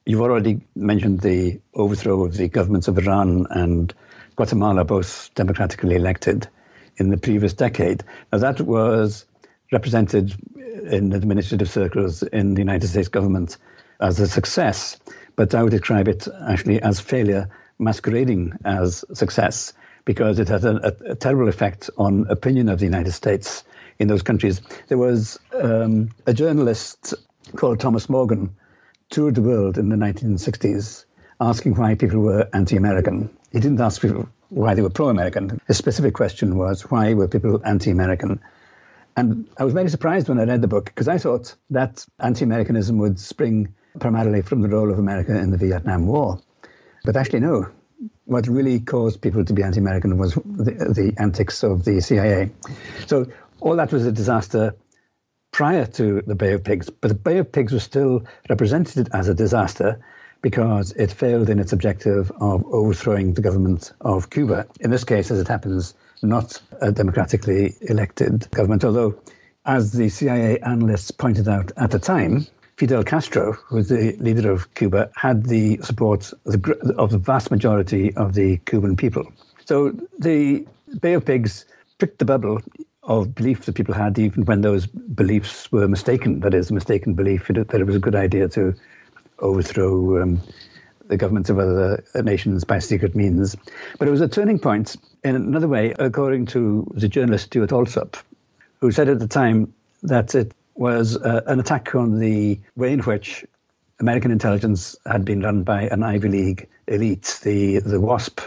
You've 0.06 0.20
already 0.20 0.60
mentioned 0.74 1.20
the 1.20 1.60
overthrow 1.74 2.24
of 2.24 2.36
the 2.36 2.48
governments 2.48 2.88
of 2.88 2.98
Iran 2.98 3.46
and 3.50 3.94
Guatemala, 4.36 4.84
both 4.84 5.30
democratically 5.34 5.94
elected 5.94 6.48
in 6.96 7.10
the 7.10 7.16
previous 7.16 7.52
decade. 7.52 8.04
Now, 8.32 8.38
that 8.38 8.60
was 8.60 9.24
represented 9.72 10.34
in 10.90 11.12
administrative 11.12 11.68
circles 11.70 12.22
in 12.22 12.54
the 12.54 12.60
United 12.60 12.88
States 12.88 13.08
government 13.08 13.56
as 14.00 14.20
a 14.20 14.26
success, 14.26 14.98
but 15.36 15.54
I 15.54 15.62
would 15.62 15.70
describe 15.70 16.08
it 16.08 16.28
actually 16.46 16.82
as 16.82 17.00
failure 17.00 17.48
masquerading 17.78 18.52
as 18.64 19.04
success 19.14 19.72
because 20.04 20.38
it 20.38 20.48
had 20.48 20.64
a, 20.64 20.88
a, 21.08 21.12
a 21.12 21.14
terrible 21.14 21.48
effect 21.48 21.90
on 21.96 22.26
opinion 22.28 22.68
of 22.68 22.78
the 22.78 22.84
United 22.84 23.12
States 23.12 23.64
in 23.98 24.08
those 24.08 24.22
countries. 24.22 24.60
There 24.88 24.98
was 24.98 25.38
um, 25.52 26.10
a 26.26 26.34
journalist 26.34 27.14
called 27.56 27.80
Thomas 27.80 28.08
Morgan 28.08 28.54
toured 29.10 29.34
the 29.34 29.42
world 29.42 29.78
in 29.78 29.88
the 29.88 29.96
1960s 29.96 31.04
asking 31.40 31.74
why 31.74 31.94
people 31.94 32.20
were 32.20 32.48
anti-American. 32.52 33.36
He 33.52 33.60
didn't 33.60 33.80
ask 33.80 34.00
people 34.00 34.28
why 34.48 34.74
they 34.74 34.82
were 34.82 34.90
pro-American. 34.90 35.60
His 35.66 35.76
specific 35.76 36.14
question 36.14 36.56
was 36.56 36.82
why 36.90 37.14
were 37.14 37.28
people 37.28 37.60
anti-American? 37.64 38.40
And 39.16 39.48
I 39.58 39.64
was 39.64 39.74
very 39.74 39.88
surprised 39.88 40.28
when 40.28 40.38
I 40.38 40.44
read 40.44 40.62
the 40.62 40.68
book 40.68 40.86
because 40.86 41.08
I 41.08 41.18
thought 41.18 41.54
that 41.70 42.04
anti 42.18 42.44
Americanism 42.44 42.98
would 42.98 43.20
spring 43.20 43.74
primarily 44.00 44.42
from 44.42 44.60
the 44.60 44.68
role 44.68 44.90
of 44.90 44.98
America 44.98 45.38
in 45.38 45.50
the 45.50 45.56
Vietnam 45.56 46.06
War. 46.06 46.40
But 47.04 47.16
actually, 47.16 47.40
no. 47.40 47.68
What 48.24 48.48
really 48.48 48.80
caused 48.80 49.20
people 49.20 49.44
to 49.44 49.52
be 49.52 49.62
anti 49.62 49.78
American 49.78 50.18
was 50.18 50.34
the, 50.34 50.72
the 50.72 51.14
antics 51.18 51.62
of 51.62 51.84
the 51.84 52.00
CIA. 52.00 52.50
So 53.06 53.26
all 53.64 53.76
that 53.76 53.92
was 53.92 54.04
a 54.04 54.12
disaster 54.12 54.76
prior 55.50 55.86
to 55.86 56.20
the 56.26 56.34
Bay 56.34 56.52
of 56.52 56.62
Pigs, 56.62 56.90
but 56.90 57.08
the 57.08 57.14
Bay 57.14 57.38
of 57.38 57.50
Pigs 57.50 57.72
was 57.72 57.82
still 57.82 58.24
represented 58.50 59.08
as 59.12 59.28
a 59.28 59.34
disaster 59.34 59.98
because 60.42 60.92
it 60.92 61.10
failed 61.10 61.48
in 61.48 61.58
its 61.58 61.72
objective 61.72 62.30
of 62.40 62.62
overthrowing 62.66 63.32
the 63.32 63.40
government 63.40 63.92
of 64.02 64.28
Cuba. 64.28 64.66
In 64.80 64.90
this 64.90 65.04
case, 65.04 65.30
as 65.30 65.40
it 65.40 65.48
happens, 65.48 65.94
not 66.22 66.60
a 66.82 66.92
democratically 66.92 67.74
elected 67.80 68.50
government, 68.50 68.84
although, 68.84 69.18
as 69.64 69.92
the 69.92 70.10
CIA 70.10 70.58
analysts 70.58 71.10
pointed 71.10 71.48
out 71.48 71.72
at 71.78 71.90
the 71.90 71.98
time, 71.98 72.46
Fidel 72.76 73.02
Castro, 73.02 73.52
who 73.52 73.76
was 73.76 73.88
the 73.88 74.14
leader 74.18 74.52
of 74.52 74.74
Cuba, 74.74 75.10
had 75.16 75.46
the 75.46 75.78
support 75.78 76.30
of 76.44 77.10
the 77.10 77.18
vast 77.18 77.50
majority 77.50 78.14
of 78.14 78.34
the 78.34 78.58
Cuban 78.58 78.96
people. 78.96 79.32
So 79.64 79.92
the 80.18 80.66
Bay 81.00 81.14
of 81.14 81.24
Pigs 81.24 81.64
pricked 81.98 82.18
the 82.18 82.26
bubble 82.26 82.60
of 83.06 83.34
belief 83.34 83.66
that 83.66 83.74
people 83.74 83.94
had, 83.94 84.18
even 84.18 84.44
when 84.44 84.62
those 84.62 84.86
beliefs 84.86 85.70
were 85.70 85.88
mistaken. 85.88 86.40
That 86.40 86.54
is, 86.54 86.70
a 86.70 86.74
mistaken 86.74 87.14
belief 87.14 87.48
that 87.48 87.74
it 87.74 87.84
was 87.84 87.96
a 87.96 88.00
good 88.00 88.14
idea 88.14 88.48
to 88.50 88.74
overthrow 89.38 90.22
um, 90.22 90.40
the 91.06 91.16
governments 91.16 91.50
of 91.50 91.58
other 91.58 92.02
nations 92.22 92.64
by 92.64 92.78
secret 92.78 93.14
means. 93.14 93.56
But 93.98 94.08
it 94.08 94.10
was 94.10 94.20
a 94.20 94.28
turning 94.28 94.58
point 94.58 94.96
in 95.22 95.36
another 95.36 95.68
way, 95.68 95.94
according 95.98 96.46
to 96.46 96.90
the 96.94 97.08
journalist 97.08 97.46
Stuart 97.46 97.72
Alsop, 97.72 98.16
who 98.80 98.90
said 98.90 99.08
at 99.08 99.18
the 99.18 99.28
time 99.28 99.74
that 100.02 100.34
it 100.34 100.52
was 100.74 101.16
uh, 101.16 101.42
an 101.46 101.60
attack 101.60 101.94
on 101.94 102.18
the 102.18 102.58
way 102.76 102.92
in 102.92 103.00
which 103.00 103.44
American 104.00 104.30
intelligence 104.30 104.96
had 105.06 105.24
been 105.24 105.42
run 105.42 105.62
by 105.62 105.82
an 105.82 106.02
Ivy 106.02 106.28
League 106.28 106.68
elite, 106.88 107.38
the, 107.42 107.78
the 107.78 108.00
WASP 108.00 108.40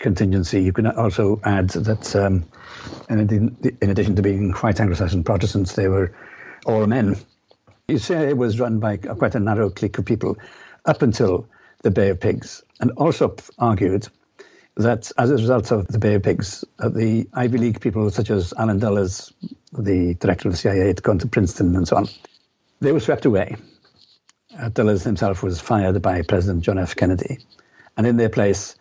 contingency. 0.00 0.62
You 0.62 0.72
can 0.72 0.86
also 0.86 1.40
add 1.44 1.70
that, 1.70 2.16
um, 2.16 2.44
in, 3.08 3.56
in, 3.80 3.90
addition 3.90 4.16
to 4.16 4.22
being 4.22 4.52
white 4.52 4.80
Anglo-Saxon 4.80 5.22
Protestants, 5.22 5.74
they 5.74 5.86
were 5.86 6.12
all 6.66 6.86
men. 6.86 7.16
CIA 7.96 8.34
was 8.34 8.58
run 8.58 8.80
by 8.80 8.96
quite 8.96 9.34
a 9.34 9.40
narrow 9.40 9.70
clique 9.70 9.98
of 9.98 10.04
people 10.04 10.38
up 10.84 11.02
until 11.02 11.46
the 11.82 11.90
Bay 11.90 12.08
of 12.08 12.20
Pigs. 12.20 12.62
And 12.80 12.92
Alsop 12.96 13.42
argued 13.58 14.08
that 14.76 15.10
as 15.18 15.30
a 15.30 15.34
result 15.34 15.70
of 15.70 15.86
the 15.88 15.98
Bay 15.98 16.14
of 16.14 16.22
Pigs, 16.22 16.64
uh, 16.78 16.88
the 16.88 17.28
Ivy 17.34 17.58
League 17.58 17.80
people 17.80 18.10
such 18.10 18.30
as 18.30 18.54
Allen 18.56 18.78
Dulles, 18.78 19.32
the 19.72 20.14
director 20.14 20.48
of 20.48 20.54
the 20.54 20.58
CIA, 20.58 20.86
had 20.86 21.02
gone 21.02 21.18
to 21.18 21.28
Princeton 21.28 21.76
and 21.76 21.86
so 21.86 21.96
on. 21.96 22.08
They 22.80 22.92
were 22.92 23.00
swept 23.00 23.26
away. 23.26 23.56
Uh, 24.58 24.68
Dulles 24.68 25.04
himself 25.04 25.42
was 25.42 25.60
fired 25.60 26.00
by 26.00 26.22
President 26.22 26.64
John 26.64 26.78
F. 26.78 26.96
Kennedy. 26.96 27.38
And 27.96 28.06
in 28.06 28.16
their 28.16 28.30
place 28.30 28.76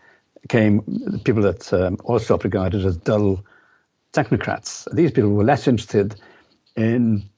came 0.47 0.81
people 1.23 1.43
that 1.43 1.71
um, 1.73 1.97
Alsop 2.07 2.43
regarded 2.43 2.85
as 2.85 2.97
dull 2.97 3.43
technocrats. 4.13 4.87
These 4.93 5.11
people 5.11 5.31
were 5.31 5.43
less 5.43 5.67
interested 5.67 6.15
in 6.75 7.29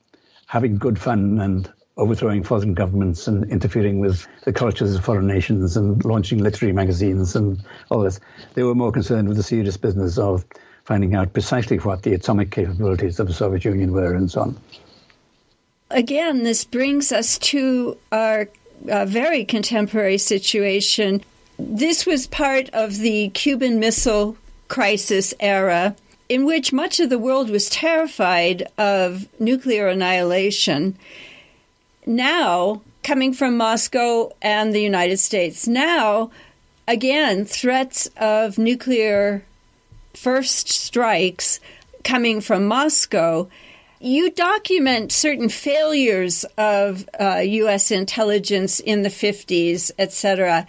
having 0.47 0.77
good 0.77 0.99
fun 0.99 1.39
and 1.39 1.71
overthrowing 1.97 2.43
foreign 2.43 2.73
governments 2.73 3.27
and 3.27 3.49
interfering 3.51 3.99
with 3.99 4.27
the 4.43 4.53
cultures 4.53 4.95
of 4.95 5.03
foreign 5.03 5.27
nations 5.27 5.75
and 5.77 6.03
launching 6.05 6.39
literary 6.39 6.73
magazines 6.73 7.35
and 7.35 7.61
all 7.89 8.01
this. 8.01 8.19
They 8.53 8.63
were 8.63 8.75
more 8.75 8.91
concerned 8.91 9.27
with 9.27 9.37
the 9.37 9.43
serious 9.43 9.77
business 9.77 10.17
of 10.17 10.45
finding 10.83 11.15
out 11.15 11.33
precisely 11.33 11.77
what 11.77 12.03
the 12.03 12.13
atomic 12.13 12.51
capabilities 12.51 13.19
of 13.19 13.27
the 13.27 13.33
Soviet 13.33 13.65
Union 13.65 13.91
were 13.91 14.13
and 14.15 14.31
so 14.31 14.41
on. 14.41 14.57
Again, 15.89 16.43
this 16.43 16.63
brings 16.63 17.11
us 17.11 17.37
to 17.39 17.97
our 18.11 18.49
uh, 18.89 19.05
very 19.05 19.45
contemporary 19.45 20.17
situation. 20.17 21.21
This 21.63 22.07
was 22.07 22.25
part 22.25 22.69
of 22.71 22.97
the 22.97 23.29
Cuban 23.29 23.79
Missile 23.79 24.35
Crisis 24.67 25.31
era 25.39 25.95
in 26.27 26.43
which 26.43 26.73
much 26.73 26.99
of 26.99 27.11
the 27.11 27.19
world 27.19 27.51
was 27.51 27.69
terrified 27.69 28.67
of 28.79 29.27
nuclear 29.39 29.87
annihilation 29.87 30.97
now 32.03 32.81
coming 33.03 33.31
from 33.31 33.57
Moscow 33.57 34.31
and 34.41 34.73
the 34.73 34.81
United 34.81 35.17
States. 35.17 35.67
Now, 35.67 36.31
again, 36.87 37.45
threats 37.45 38.09
of 38.17 38.57
nuclear 38.57 39.45
first 40.15 40.67
strikes 40.67 41.59
coming 42.03 42.41
from 42.41 42.65
Moscow. 42.65 43.47
You 43.99 44.31
document 44.31 45.11
certain 45.11 45.49
failures 45.49 46.43
of 46.57 47.07
uh, 47.19 47.43
U.S. 47.43 47.91
intelligence 47.91 48.79
in 48.79 49.03
the 49.03 49.09
50s, 49.09 49.91
etc. 49.99 50.67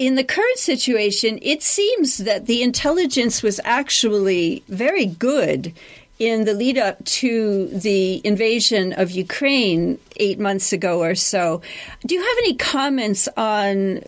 In 0.00 0.14
the 0.14 0.24
current 0.24 0.56
situation, 0.56 1.38
it 1.42 1.62
seems 1.62 2.16
that 2.16 2.46
the 2.46 2.62
intelligence 2.62 3.42
was 3.42 3.60
actually 3.64 4.62
very 4.66 5.04
good 5.04 5.74
in 6.18 6.46
the 6.46 6.54
lead 6.54 6.78
up 6.78 7.04
to 7.04 7.66
the 7.66 8.22
invasion 8.24 8.94
of 8.94 9.10
Ukraine 9.10 9.98
eight 10.16 10.38
months 10.38 10.72
ago 10.72 11.02
or 11.02 11.14
so. 11.14 11.60
Do 12.06 12.14
you 12.14 12.22
have 12.22 12.38
any 12.38 12.54
comments 12.54 13.28
on 13.36 14.00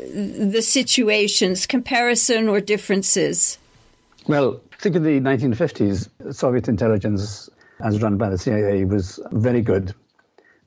the 0.48 0.62
situations, 0.62 1.66
comparison 1.66 2.48
or 2.48 2.58
differences? 2.62 3.58
Well, 4.26 4.62
think 4.78 4.96
in 4.96 5.02
the 5.02 5.20
1950s, 5.20 6.08
Soviet 6.34 6.68
intelligence, 6.68 7.50
as 7.80 8.00
run 8.00 8.16
by 8.16 8.30
the 8.30 8.38
CIA, 8.38 8.86
was 8.86 9.20
very 9.32 9.60
good 9.60 9.94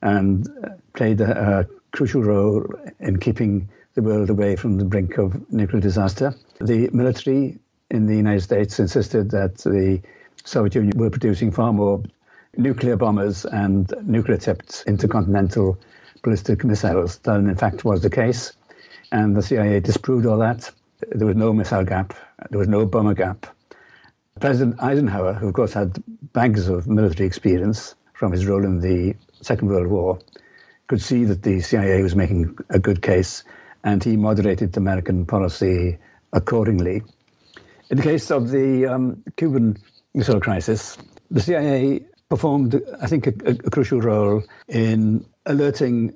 and 0.02 0.48
played 0.94 1.20
a, 1.20 1.58
a 1.58 1.96
crucial 1.96 2.22
role 2.22 2.64
in 3.00 3.18
keeping 3.18 3.68
the 3.96 4.02
world 4.02 4.28
away 4.28 4.54
from 4.54 4.76
the 4.76 4.84
brink 4.84 5.16
of 5.16 5.50
nuclear 5.50 5.80
disaster. 5.80 6.34
The 6.60 6.90
military 6.92 7.58
in 7.90 8.06
the 8.06 8.14
United 8.14 8.42
States 8.42 8.78
insisted 8.78 9.30
that 9.30 9.56
the 9.56 10.02
Soviet 10.44 10.74
Union 10.74 10.98
were 10.98 11.08
producing 11.08 11.50
far 11.50 11.72
more 11.72 12.02
nuclear 12.58 12.96
bombers 12.96 13.46
and 13.46 13.92
nuclear 14.02 14.36
tipped 14.36 14.84
intercontinental 14.86 15.78
ballistic 16.22 16.62
missiles 16.62 17.18
than 17.18 17.48
in 17.48 17.56
fact 17.56 17.86
was 17.86 18.02
the 18.02 18.10
case. 18.10 18.52
And 19.12 19.34
the 19.34 19.42
CIA 19.42 19.80
disproved 19.80 20.26
all 20.26 20.38
that. 20.38 20.70
There 21.10 21.26
was 21.26 21.36
no 21.36 21.54
missile 21.54 21.84
gap, 21.84 22.12
there 22.50 22.58
was 22.58 22.68
no 22.68 22.84
bomber 22.84 23.14
gap. 23.14 23.46
President 24.40 24.82
Eisenhower, 24.82 25.32
who 25.32 25.48
of 25.48 25.54
course 25.54 25.72
had 25.72 26.02
bags 26.34 26.68
of 26.68 26.86
military 26.86 27.26
experience 27.26 27.94
from 28.12 28.30
his 28.32 28.44
role 28.44 28.64
in 28.64 28.80
the 28.80 29.16
Second 29.40 29.68
World 29.68 29.86
War, 29.86 30.18
could 30.86 31.00
see 31.00 31.24
that 31.24 31.42
the 31.42 31.60
CIA 31.60 32.02
was 32.02 32.14
making 32.14 32.58
a 32.68 32.78
good 32.78 33.00
case 33.00 33.42
and 33.86 34.02
he 34.02 34.16
moderated 34.16 34.76
American 34.76 35.24
policy 35.24 35.96
accordingly. 36.32 37.02
In 37.88 37.96
the 37.96 38.02
case 38.02 38.32
of 38.32 38.50
the 38.50 38.84
um, 38.84 39.22
Cuban 39.36 39.78
Missile 40.12 40.40
crisis, 40.40 40.98
the 41.30 41.40
CIA 41.40 42.04
performed, 42.28 42.82
I 43.00 43.06
think, 43.06 43.28
a, 43.28 43.50
a, 43.50 43.70
crucial 43.70 44.00
role 44.00 44.42
in 44.66 45.24
alerting 45.46 46.12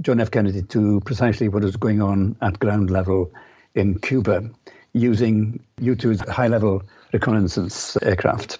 John 0.00 0.18
F. 0.18 0.30
Kennedy 0.30 0.62
to 0.62 1.00
precisely 1.04 1.48
what 1.48 1.62
was 1.62 1.76
going 1.76 2.00
on 2.00 2.36
at 2.40 2.58
ground 2.58 2.90
level 2.90 3.30
in 3.74 3.98
Cuba, 3.98 4.48
using 4.94 5.62
U 5.80 5.94
2's 5.94 6.26
high 6.30 6.48
level 6.48 6.82
reconnaissance 7.12 7.98
aircraft, 8.00 8.58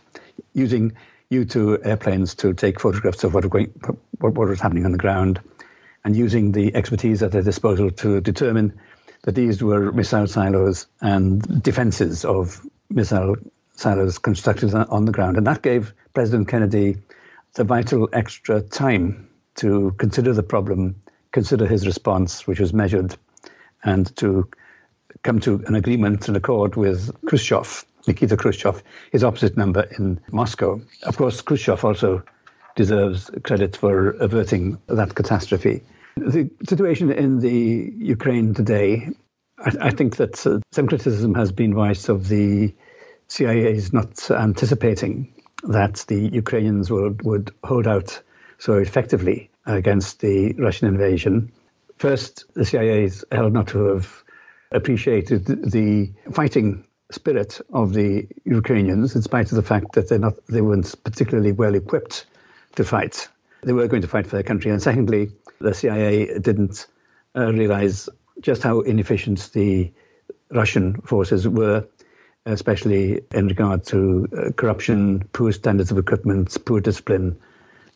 using 0.53 0.93
U 1.31 1.47
2 1.47 1.83
airplanes 1.83 2.35
to 2.35 2.53
take 2.53 2.79
photographs 2.79 3.25
of 3.25 3.33
what, 3.33 3.49
going, 3.49 3.73
what 4.19 4.35
was 4.35 4.61
happening 4.61 4.85
on 4.85 4.93
the 4.93 4.99
ground, 4.99 5.41
and 6.05 6.15
using 6.15 6.53
the 6.53 6.75
expertise 6.75 7.23
at 7.23 7.33
their 7.33 7.43
disposal 7.43 7.91
to 7.91 8.21
determine 8.21 8.79
that 9.23 9.35
these 9.35 9.63
were 9.63 9.91
missile 9.93 10.27
silos 10.27 10.87
and 11.01 11.63
defenses 11.63 12.25
of 12.25 12.61
missile 12.91 13.37
silos 13.75 14.19
constructed 14.19 14.75
on 14.75 15.05
the 15.07 15.13
ground. 15.13 15.37
And 15.37 15.47
that 15.47 15.63
gave 15.63 15.95
President 16.13 16.49
Kennedy 16.49 16.97
the 17.55 17.65
vital 17.65 18.09
extra 18.13 18.61
time 18.61 19.29
to 19.57 19.95
consider 19.99 20.33
the 20.33 20.43
problem, 20.43 20.95
consider 21.33 21.67
his 21.67 21.87
response, 21.87 22.47
which 22.47 22.61
was 22.61 22.73
measured, 22.73 23.17
and 23.83 24.15
to 24.17 24.49
come 25.23 25.41
to 25.41 25.63
an 25.67 25.75
agreement 25.75 26.29
and 26.29 26.37
accord 26.37 26.77
with 26.77 27.11
Khrushchev, 27.27 27.85
Nikita 28.07 28.37
Khrushchev, 28.37 28.83
his 29.13 29.25
opposite 29.25 29.57
number 29.57 29.87
in 29.99 30.21
Moscow. 30.33 30.81
Of 31.05 31.17
course, 31.17 31.41
Khrushchev 31.41 31.85
also 31.85 32.23
deserves 32.77 33.31
credit 33.45 33.77
for 33.77 34.11
averting 34.11 34.79
that 34.89 35.15
catastrophe. 35.15 35.83
The 36.17 36.51
situation 36.67 37.11
in 37.11 37.41
the 37.41 37.93
Ukraine 37.97 38.55
today, 38.55 39.09
I, 39.59 39.73
I 39.81 39.91
think 39.91 40.17
that 40.17 40.47
uh, 40.47 40.61
some 40.73 40.87
criticism 40.87 41.35
has 41.35 41.53
been 41.53 41.75
voiced 41.75 42.09
of 42.09 42.29
the 42.29 42.75
CIA 43.29 43.75
is 43.75 43.93
not 43.93 44.31
anticipating 44.31 45.33
that 45.65 46.05
the 46.09 46.29
Ukrainians 46.29 46.91
would, 46.91 47.23
would 47.23 47.53
hold 47.65 47.87
out 47.87 48.23
so 48.59 48.75
effectively 48.75 49.51
against 49.67 50.21
the 50.21 50.53
Russian 50.53 50.89
invasion. 50.89 51.53
First, 51.97 52.45
the 52.55 52.65
CIA 52.65 53.05
is 53.05 53.25
held 53.33 53.53
not 53.53 53.69
to 53.69 53.85
have 53.87 54.25
appreciated 54.71 55.47
the 55.47 56.13
fighting 56.33 56.85
spirit 57.11 57.61
of 57.73 57.93
the 57.93 58.27
Ukrainians, 58.45 59.15
in 59.15 59.23
spite 59.23 59.51
of 59.51 59.57
the 59.57 59.63
fact 59.63 59.93
that 59.93 60.09
they're 60.09 60.19
not, 60.19 60.35
they 60.49 60.61
weren't 60.61 60.95
particularly 61.05 61.53
well 61.53 61.75
equipped 61.75 62.27
to 62.77 62.85
fight. 62.85 63.29
They 63.63 63.73
were 63.73 63.89
going 63.89 64.03
to 64.03 64.09
fight 64.09 64.27
for 64.27 64.37
their 64.37 64.43
country. 64.43 64.71
And 64.71 64.83
secondly, 64.83 65.31
the 65.61 65.75
CIA 65.75 66.39
didn't 66.39 66.87
uh, 67.37 67.53
realize 67.53 68.09
just 68.41 68.63
how 68.63 68.81
inefficient 68.81 69.51
the 69.53 69.93
Russian 70.51 71.01
forces 71.03 71.49
were, 71.49 71.87
especially 72.47 73.23
in 73.33 73.49
regard 73.49 73.85
to 73.87 74.29
uh, 74.37 74.51
corruption, 74.53 75.29
poor 75.33 75.53
standards 75.53 75.91
of 75.91 75.99
equipment, 75.99 76.57
poor 76.65 76.81
discipline, 76.81 77.39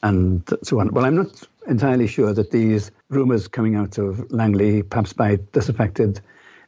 and 0.03 0.49
so 0.63 0.81
on. 0.81 0.93
Well, 0.93 1.05
I'm 1.05 1.17
not 1.17 1.43
entirely 1.67 2.07
sure 2.07 2.33
that 2.33 2.51
these 2.51 2.91
rumours 3.09 3.49
coming 3.49 3.75
out 3.75 3.99
of 3.99 4.31
Langley, 4.33 4.83
perhaps 4.83 5.13
by 5.13 5.39
disaffected 5.53 6.21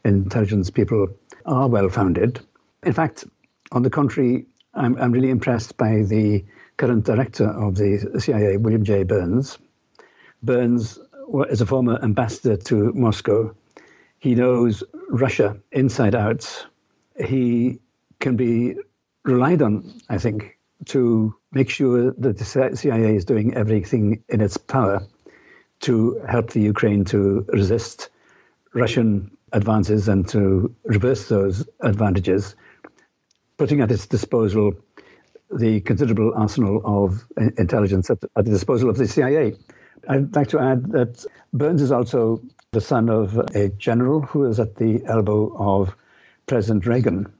intelligence 0.04 0.70
people, 0.70 1.08
are 1.46 1.68
well 1.68 1.88
founded. 1.88 2.40
In 2.82 2.92
fact, 2.92 3.24
on 3.72 3.82
the 3.82 3.90
contrary, 3.90 4.46
I'm, 4.74 4.96
I'm 4.96 5.12
really 5.12 5.30
impressed 5.30 5.76
by 5.76 6.02
the 6.02 6.44
current 6.76 7.04
director 7.04 7.48
of 7.48 7.76
the 7.76 8.20
CIA, 8.20 8.56
William 8.56 8.84
J. 8.84 9.04
Burns. 9.04 9.58
Burns 10.42 10.98
is 11.48 11.60
a 11.60 11.66
former 11.66 11.98
ambassador 12.02 12.56
to 12.56 12.92
Moscow. 12.94 13.54
He 14.18 14.34
knows 14.34 14.82
Russia 15.08 15.58
inside 15.72 16.14
out. 16.14 16.66
He 17.24 17.80
can 18.18 18.36
be 18.36 18.76
relied 19.24 19.62
on, 19.62 19.92
I 20.08 20.18
think, 20.18 20.58
to 20.86 21.34
make 21.52 21.68
sure 21.68 22.12
that 22.12 22.38
the 22.38 22.76
CIA 22.76 23.16
is 23.16 23.24
doing 23.24 23.54
everything 23.54 24.22
in 24.28 24.40
its 24.40 24.56
power 24.56 25.06
to 25.80 26.20
help 26.28 26.50
the 26.50 26.60
Ukraine 26.60 27.04
to 27.06 27.44
resist 27.48 28.10
Russian 28.74 29.36
advances 29.52 30.08
and 30.08 30.28
to 30.28 30.74
reverse 30.84 31.28
those 31.28 31.66
advantages, 31.80 32.54
putting 33.56 33.80
at 33.80 33.90
its 33.90 34.06
disposal 34.06 34.74
the 35.50 35.80
considerable 35.80 36.32
arsenal 36.34 36.80
of 36.84 37.26
intelligence 37.58 38.08
at, 38.10 38.18
at 38.36 38.44
the 38.44 38.50
disposal 38.50 38.88
of 38.88 38.96
the 38.96 39.08
CIA. 39.08 39.56
I'd 40.08 40.34
like 40.34 40.48
to 40.48 40.58
add 40.58 40.92
that 40.92 41.24
Burns 41.52 41.82
is 41.82 41.92
also 41.92 42.42
the 42.72 42.80
son 42.80 43.08
of 43.08 43.36
a 43.54 43.68
general 43.68 44.20
who 44.22 44.40
was 44.40 44.60
at 44.60 44.76
the 44.76 45.04
elbow 45.06 45.54
of 45.56 45.94
President 46.46 46.86
Reagan 46.86 47.32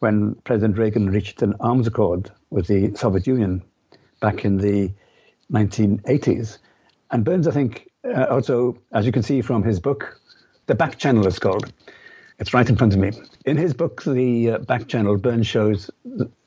when 0.00 0.34
President 0.44 0.78
Reagan 0.78 1.10
reached 1.10 1.42
an 1.42 1.54
arms 1.60 1.86
accord 1.86 2.30
with 2.50 2.66
the 2.66 2.94
Soviet 2.94 3.26
Union 3.26 3.62
back 4.20 4.44
in 4.44 4.58
the 4.58 4.92
1980s. 5.52 6.58
And 7.10 7.24
Burns, 7.24 7.48
I 7.48 7.52
think, 7.52 7.90
uh, 8.04 8.24
also, 8.24 8.78
as 8.92 9.06
you 9.06 9.12
can 9.12 9.22
see 9.22 9.40
from 9.40 9.62
his 9.62 9.80
book, 9.80 10.20
The 10.66 10.74
Back 10.74 10.98
Channel 10.98 11.26
is 11.26 11.38
called. 11.38 11.72
It's 12.38 12.52
right 12.52 12.68
in 12.68 12.76
front 12.76 12.92
of 12.92 12.98
me. 12.98 13.12
In 13.46 13.56
his 13.56 13.72
book, 13.72 14.02
The 14.02 14.50
uh, 14.50 14.58
Back 14.58 14.88
Channel, 14.88 15.16
Burns 15.16 15.46
shows 15.46 15.90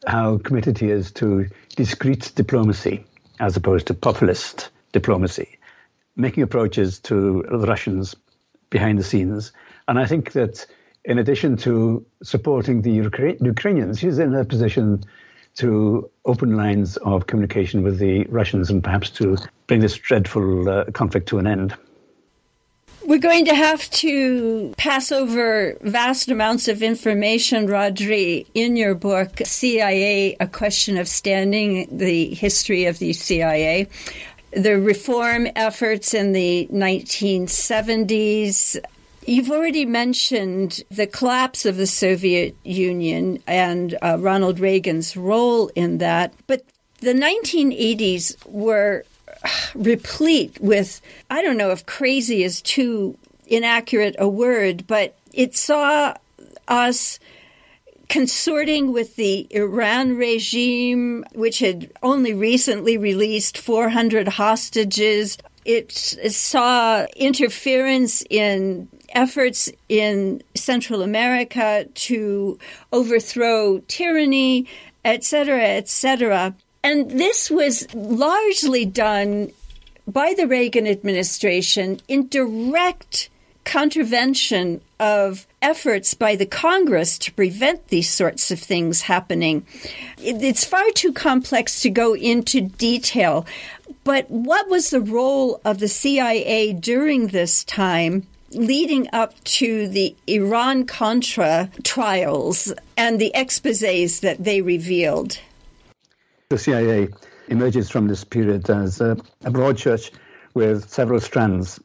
how 0.05 0.37
committed 0.37 0.77
he 0.77 0.91
is 0.91 1.11
to 1.13 1.47
discreet 1.75 2.31
diplomacy 2.35 3.05
as 3.39 3.55
opposed 3.55 3.87
to 3.87 3.93
populist 3.93 4.69
diplomacy, 4.91 5.56
making 6.17 6.43
approaches 6.43 6.99
to 6.99 7.43
the 7.49 7.67
Russians 7.67 8.15
behind 8.69 8.99
the 8.99 9.03
scenes. 9.03 9.53
And 9.87 9.97
I 9.97 10.05
think 10.05 10.33
that 10.33 10.65
in 11.05 11.17
addition 11.19 11.55
to 11.57 12.05
supporting 12.21 12.81
the 12.81 12.99
Ukra- 12.99 13.41
Ukrainians, 13.41 13.99
she's 13.99 14.19
in 14.19 14.35
a 14.35 14.43
position 14.43 15.03
to 15.55 16.09
open 16.25 16.55
lines 16.55 16.97
of 16.97 17.27
communication 17.27 17.81
with 17.81 17.97
the 17.97 18.25
Russians 18.25 18.69
and 18.69 18.83
perhaps 18.83 19.09
to 19.11 19.37
bring 19.67 19.79
this 19.79 19.95
dreadful 19.95 20.69
uh, 20.69 20.85
conflict 20.91 21.27
to 21.29 21.39
an 21.39 21.47
end. 21.47 21.73
We're 23.05 23.19
going 23.19 23.45
to 23.45 23.55
have 23.55 23.89
to 23.91 24.73
pass 24.77 25.13
over 25.13 25.77
vast 25.81 26.29
amounts 26.29 26.67
of 26.67 26.83
information, 26.83 27.67
Rhodri, 27.67 28.45
in 28.53 28.75
your 28.75 28.95
book, 28.95 29.29
CIA, 29.45 30.35
A 30.41 30.47
Question 30.47 30.97
of 30.97 31.07
Standing, 31.07 31.87
the 31.89 32.33
history 32.33 32.83
of 32.83 32.99
the 32.99 33.13
CIA. 33.13 33.87
The 34.57 34.79
reform 34.79 35.47
efforts 35.55 36.13
in 36.15 36.33
the 36.33 36.67
1970s, 36.71 38.79
You've 39.27 39.51
already 39.51 39.85
mentioned 39.85 40.81
the 40.89 41.05
collapse 41.05 41.65
of 41.65 41.75
the 41.75 41.85
Soviet 41.85 42.55
Union 42.63 43.43
and 43.45 43.97
uh, 44.01 44.17
Ronald 44.17 44.57
Reagan's 44.57 45.17
role 45.17 45.67
in 45.75 45.97
that, 45.97 46.33
but 46.47 46.63
the 47.01 47.13
1980s 47.13 48.37
were 48.47 49.03
replete 49.75 50.57
with, 50.61 51.01
I 51.29 51.41
don't 51.41 51.57
know 51.57 51.71
if 51.71 51.85
crazy 51.85 52.43
is 52.43 52.61
too 52.61 53.17
inaccurate 53.47 54.15
a 54.17 54.29
word, 54.29 54.87
but 54.87 55.17
it 55.33 55.57
saw 55.57 56.13
us 56.69 57.19
consorting 58.09 58.93
with 58.93 59.15
the 59.15 59.47
Iran 59.49 60.15
regime, 60.15 61.25
which 61.33 61.59
had 61.59 61.91
only 62.01 62.33
recently 62.33 62.97
released 62.97 63.57
400 63.57 64.27
hostages. 64.27 65.37
It 65.65 65.91
saw 65.91 67.05
interference 67.17 68.23
in 68.29 68.87
efforts 69.09 69.69
in 69.89 70.41
Central 70.55 71.01
America 71.01 71.85
to 71.93 72.57
overthrow 72.93 73.79
tyranny, 73.87 74.67
etc., 75.03 75.61
etc. 75.75 76.55
And 76.83 77.11
this 77.11 77.51
was 77.51 77.93
largely 77.93 78.85
done 78.85 79.51
by 80.07 80.33
the 80.37 80.47
Reagan 80.47 80.87
administration 80.87 81.99
in 82.07 82.29
direct 82.29 83.29
contravention 83.65 84.79
of 84.99 85.47
efforts 85.61 86.13
by 86.13 86.35
the 86.35 86.45
Congress 86.45 87.17
to 87.19 87.33
prevent 87.33 87.87
these 87.87 88.09
sorts 88.09 88.51
of 88.51 88.59
things 88.59 89.01
happening. 89.01 89.65
It's 90.17 90.65
far 90.65 90.89
too 90.91 91.13
complex 91.13 91.81
to 91.81 91.89
go 91.89 92.15
into 92.15 92.61
detail. 92.61 93.45
But 94.03 94.29
what 94.29 94.69
was 94.69 94.89
the 94.89 95.01
role 95.01 95.61
of 95.65 95.79
the 95.79 95.87
CIA 95.87 96.73
during 96.73 97.27
this 97.27 97.63
time? 97.63 98.27
leading 98.51 99.07
up 99.11 99.33
to 99.43 99.87
the 99.89 100.15
Iran 100.27 100.85
Contra 100.85 101.69
trials 101.83 102.73
and 102.95 103.19
the 103.19 103.31
exposés 103.35 104.21
that 104.21 104.43
they 104.43 104.61
revealed. 104.61 105.39
The 106.49 106.57
CIA 106.57 107.09
emerges 107.49 107.89
from 107.89 108.07
this 108.07 108.23
period 108.23 108.69
as 108.69 109.01
a 109.01 109.17
broad 109.41 109.77
church 109.77 110.11
with 110.53 110.89
several 110.89 111.19
strands 111.19 111.79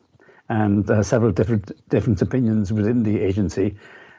and 0.48 0.88
uh, 0.90 1.02
several 1.02 1.32
different 1.32 1.70
different 1.88 2.22
opinions 2.22 2.72
within 2.72 3.02
the 3.02 3.20
agency 3.20 3.76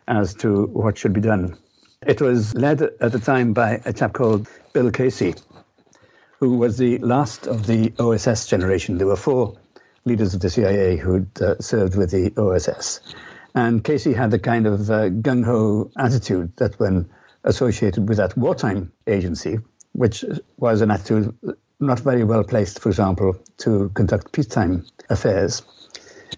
as 0.08 0.34
to 0.36 0.66
what 0.68 0.98
should 0.98 1.14
be 1.14 1.22
done. 1.22 1.58
It 2.06 2.22
was 2.22 2.54
led 2.54 2.82
at 2.82 3.12
the 3.12 3.20
time 3.20 3.54
by 3.54 3.82
a 3.86 3.94
chap 3.94 4.14
called 4.14 4.48
Bill 4.74 4.92
Casey, 4.92 5.36
who 6.40 6.58
was 6.58 6.78
the 6.78 6.98
last 6.98 7.48
of 7.48 7.66
the 7.66 7.94
OSS 8.00 8.48
generation. 8.48 8.98
There 8.98 9.08
were 9.08 9.16
four 9.16 9.58
leaders 10.06 10.34
of 10.34 10.42
the 10.42 10.50
CIA 10.50 10.98
who'd 10.98 11.42
uh, 11.42 11.60
served 11.60 11.96
with 11.96 12.12
the 12.12 12.34
OSS. 12.38 13.00
And 13.56 13.84
Casey 13.84 14.14
had 14.14 14.32
the 14.32 14.40
kind 14.40 14.66
of 14.66 14.90
uh, 14.90 15.10
gung 15.10 15.46
ho 15.46 15.92
attitude 15.98 16.58
that, 16.58 16.80
when 16.80 17.10
associated 17.44 18.10
with 18.10 18.18
that 18.18 18.36
wartime 18.36 18.92
agency, 19.08 19.60
which 19.94 20.26
was 20.58 20.82
an 20.82 20.92
attitude 20.92 21.38
not 21.80 22.00
very 22.00 22.24
well 22.24 22.44
placed, 22.44 22.80
for 22.80 22.90
example, 22.90 23.36
to 23.58 23.90
conduct 23.94 24.32
peacetime 24.32 24.86
affairs. 25.10 25.62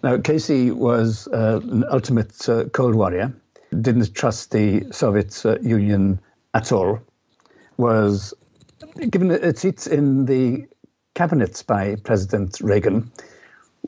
Now, 0.03 0.17
Casey 0.17 0.71
was 0.71 1.27
uh, 1.27 1.61
an 1.63 1.85
ultimate 1.89 2.47
uh, 2.47 2.65
Cold 2.65 2.95
Warrior, 2.95 3.33
didn't 3.81 4.13
trust 4.13 4.51
the 4.51 4.87
Soviet 4.91 5.45
uh, 5.45 5.57
Union 5.59 6.19
at 6.53 6.71
all, 6.71 6.99
was 7.77 8.33
given 9.09 9.31
a 9.31 9.55
seat 9.55 9.87
in 9.87 10.25
the 10.25 10.67
cabinets 11.13 11.63
by 11.63 11.95
President 11.95 12.59
Reagan 12.61 13.11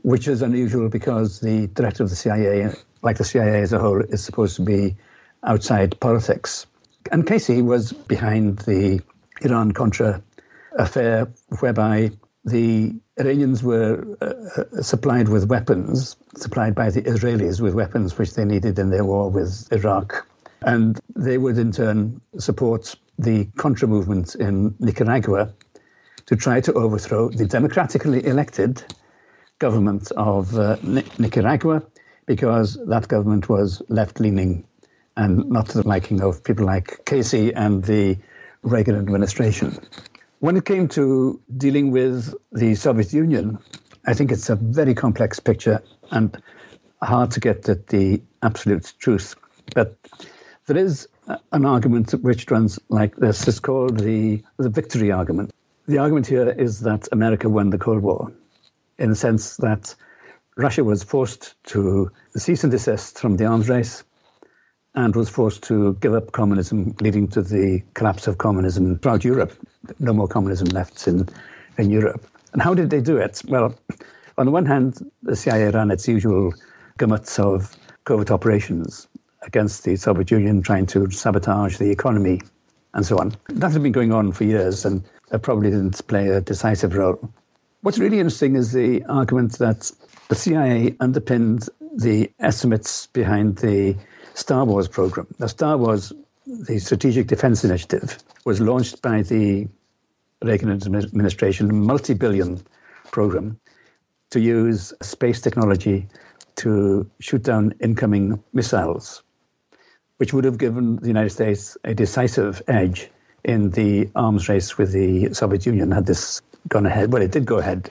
which 0.04 0.28
is 0.28 0.41
unusual 0.41 0.89
because 0.89 1.39
the 1.39 1.67
director 1.67 2.04
of 2.04 2.10
the 2.10 2.15
CIA, 2.15 2.70
like 3.02 3.17
the 3.17 3.24
CIA 3.24 3.62
as 3.62 3.74
a 3.74 3.80
whole, 3.80 4.02
is 4.02 4.24
supposed 4.24 4.56
to 4.58 4.62
be 4.62 4.96
outside 5.43 6.00
politics. 6.00 6.65
And 7.12 7.26
Casey 7.26 7.62
was 7.62 7.93
behind 7.93 8.60
the 8.60 9.02
Iran 9.41 9.72
Contra 9.72 10.22
affair, 10.78 11.28
whereby 11.60 12.12
the 12.46 12.96
Iranians 13.20 13.64
were 13.64 14.06
uh, 14.22 14.62
uh, 14.62 14.82
supplied 14.82 15.28
with 15.30 15.48
weapons, 15.48 16.15
supplied 16.36 16.76
by 16.76 16.90
the 16.90 17.02
Israelis 17.02 17.60
with 17.62 17.74
weapons 17.74 18.18
which 18.18 18.36
they 18.36 18.46
needed 18.46 18.78
in 18.78 18.90
their 18.90 19.06
war 19.06 19.30
with 19.30 19.68
Iraq. 19.72 20.28
And 20.62 21.00
they 21.15 21.38
would 21.38 21.58
in 21.58 21.72
turn 21.72 22.22
support 22.38 22.96
the 23.18 23.46
Contra 23.58 23.88
movement 23.88 24.36
in 24.36 24.76
Nicaragua 24.80 25.52
to 26.28 26.36
try 26.36 26.62
to 26.62 26.74
overthrow 26.74 27.30
the 27.30 27.46
democratically 27.46 28.26
elected 28.26 28.84
government 29.60 30.12
of 30.12 30.58
uh, 30.58 30.78
Nicaragua 30.84 31.84
because 32.28 32.78
that 32.88 33.08
government 33.08 33.50
was 33.50 33.82
left 33.90 34.20
leaning 34.20 34.63
and 35.15 35.50
not 35.50 35.70
to 35.70 35.82
the 35.82 35.88
liking 35.88 36.22
of 36.22 36.44
people 36.44 36.65
like 36.65 37.06
Casey 37.06 37.54
and 37.54 37.84
the 37.84 38.18
Reagan 38.62 38.96
administration. 38.96 39.78
When 40.40 40.56
it 40.56 40.65
came 40.65 40.88
to 40.90 41.42
dealing 41.56 41.92
with 41.92 42.33
the 42.52 42.75
Soviet 42.75 43.12
Union, 43.12 43.58
I 44.06 44.13
think 44.13 44.31
it's 44.31 44.50
a 44.50 44.56
very 44.56 44.94
complex 44.94 45.40
picture 45.40 45.81
and 46.12 46.42
hard 47.02 47.31
to 47.31 47.40
get 47.40 47.67
at 47.69 47.88
the 47.88 48.21
absolute 48.44 48.94
truth. 49.00 49.35
But 49.73 49.98
There 50.67 50.77
is 50.77 51.08
an 51.52 51.65
argument 51.65 52.12
which 52.12 52.52
runs 52.52 52.77
like 52.90 53.15
this. 53.15 53.48
It's 53.48 53.60
called 53.60 53.98
the, 54.00 54.44
the 54.58 54.69
victory 54.69 55.12
argument. 55.12 55.52
The 55.88 56.00
argument 56.00 56.27
here 56.27 56.50
is 56.50 56.81
that 56.81 57.08
America 57.12 57.48
won 57.50 57.69
the 57.69 57.77
Cold 57.77 58.04
War 58.04 58.31
in 59.00 59.10
the 59.10 59.15
sense 59.15 59.56
that 59.58 59.96
Russia 60.58 60.83
was 60.83 61.04
forced 61.04 61.56
to 61.67 62.12
cease 62.35 62.63
and 62.63 62.71
desist 62.71 63.19
from 63.19 63.38
the 63.38 63.46
arms 63.46 63.69
race 63.69 64.04
and 64.98 65.15
was 65.15 65.29
forced 65.29 65.62
to 65.62 65.93
give 66.02 66.15
up 66.15 66.31
communism, 66.31 66.95
leading 67.02 67.27
to 67.27 67.43
the 67.43 67.83
collapse 67.93 68.25
of 68.25 68.39
communism 68.39 68.98
throughout 68.98 69.23
Europe. 69.23 69.54
No 70.00 70.12
more 70.12 70.27
communism 70.27 70.69
left 70.69 71.08
in, 71.08 71.29
in 71.77 71.91
Europe. 71.91 72.25
And 72.54 72.63
how 72.63 72.73
did 72.73 72.89
they 72.89 73.00
do 73.00 73.15
it? 73.15 73.43
Well, 73.48 73.75
on 74.39 74.48
the 74.48 74.52
one 74.52 74.65
hand, 74.65 75.08
the 75.21 75.35
CIA 75.35 75.69
ran 75.69 75.91
its 75.91 76.08
usual 76.08 76.52
gamuts 76.98 77.37
of 77.37 77.77
covert 78.06 78.31
operations 78.31 79.08
against 79.43 79.83
the 79.83 79.95
Soviet 79.98 80.31
Union, 80.31 80.63
trying 80.63 80.87
to 80.87 81.12
sabotage 81.12 81.77
the 81.77 81.91
economy 81.91 82.41
and 82.95 83.06
so 83.06 83.19
on. 83.19 83.35
That 83.50 83.73
had 83.73 83.83
been 83.83 83.91
going 83.91 84.12
on 84.12 84.31
for 84.31 84.45
years 84.45 84.83
and 84.83 85.04
it 85.31 85.43
probably 85.43 85.69
didn't 85.69 86.08
play 86.08 86.29
a 86.29 86.41
decisive 86.41 86.95
role. 86.95 87.19
What's 87.81 88.00
really 88.00 88.17
interesting 88.17 88.56
is 88.56 88.71
the 88.71 89.04
argument 89.04 89.60
that 89.60 89.91
the 90.29 90.35
CIA 90.35 90.95
underpinned 91.00 91.69
the 91.95 92.31
estimates 92.39 93.06
behind 93.08 93.58
the 93.58 93.95
Star 94.38 94.65
Wars 94.65 94.88
program. 94.88 95.25
Now, 95.40 95.48
Star 95.48 95.77
Wars, 95.77 96.13
the 96.46 96.77
Strategic 96.77 97.25
Defense 97.25 97.63
Initiative, 97.65 98.19
was 98.46 98.62
launched 98.62 99.02
by 99.02 99.23
the 99.23 99.67
Reagan 100.44 100.69
administration, 100.71 101.71
a 101.71 101.73
multi 101.73 102.13
billion 102.13 102.62
program 103.12 103.60
to 104.29 104.40
use 104.40 104.94
space 105.02 105.42
technology 105.42 106.08
to 106.58 107.10
shoot 107.19 107.42
down 107.42 107.73
incoming 107.79 108.44
missiles, 108.54 109.23
which 110.17 110.33
would 110.33 110.44
have 110.44 110.60
given 110.60 110.98
the 110.98 111.08
United 111.08 111.31
States 111.31 111.75
a 111.83 111.96
decisive 111.96 112.62
edge 112.67 113.10
in 113.44 113.71
the 113.71 114.08
arms 114.15 114.48
race 114.48 114.77
with 114.77 114.92
the 114.92 115.33
Soviet 115.33 115.65
Union 115.65 115.90
had 115.90 116.06
this 116.06 116.42
gone 116.67 116.85
ahead. 116.85 117.12
Well, 117.12 117.23
it 117.23 117.31
did 117.31 117.48
go 117.48 117.58
ahead 117.58 117.90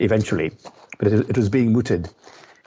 eventually, 0.00 0.52
but 0.98 1.08
it, 1.08 1.30
it 1.30 1.36
was 1.38 1.48
being 1.48 1.72
mooted 1.72 2.10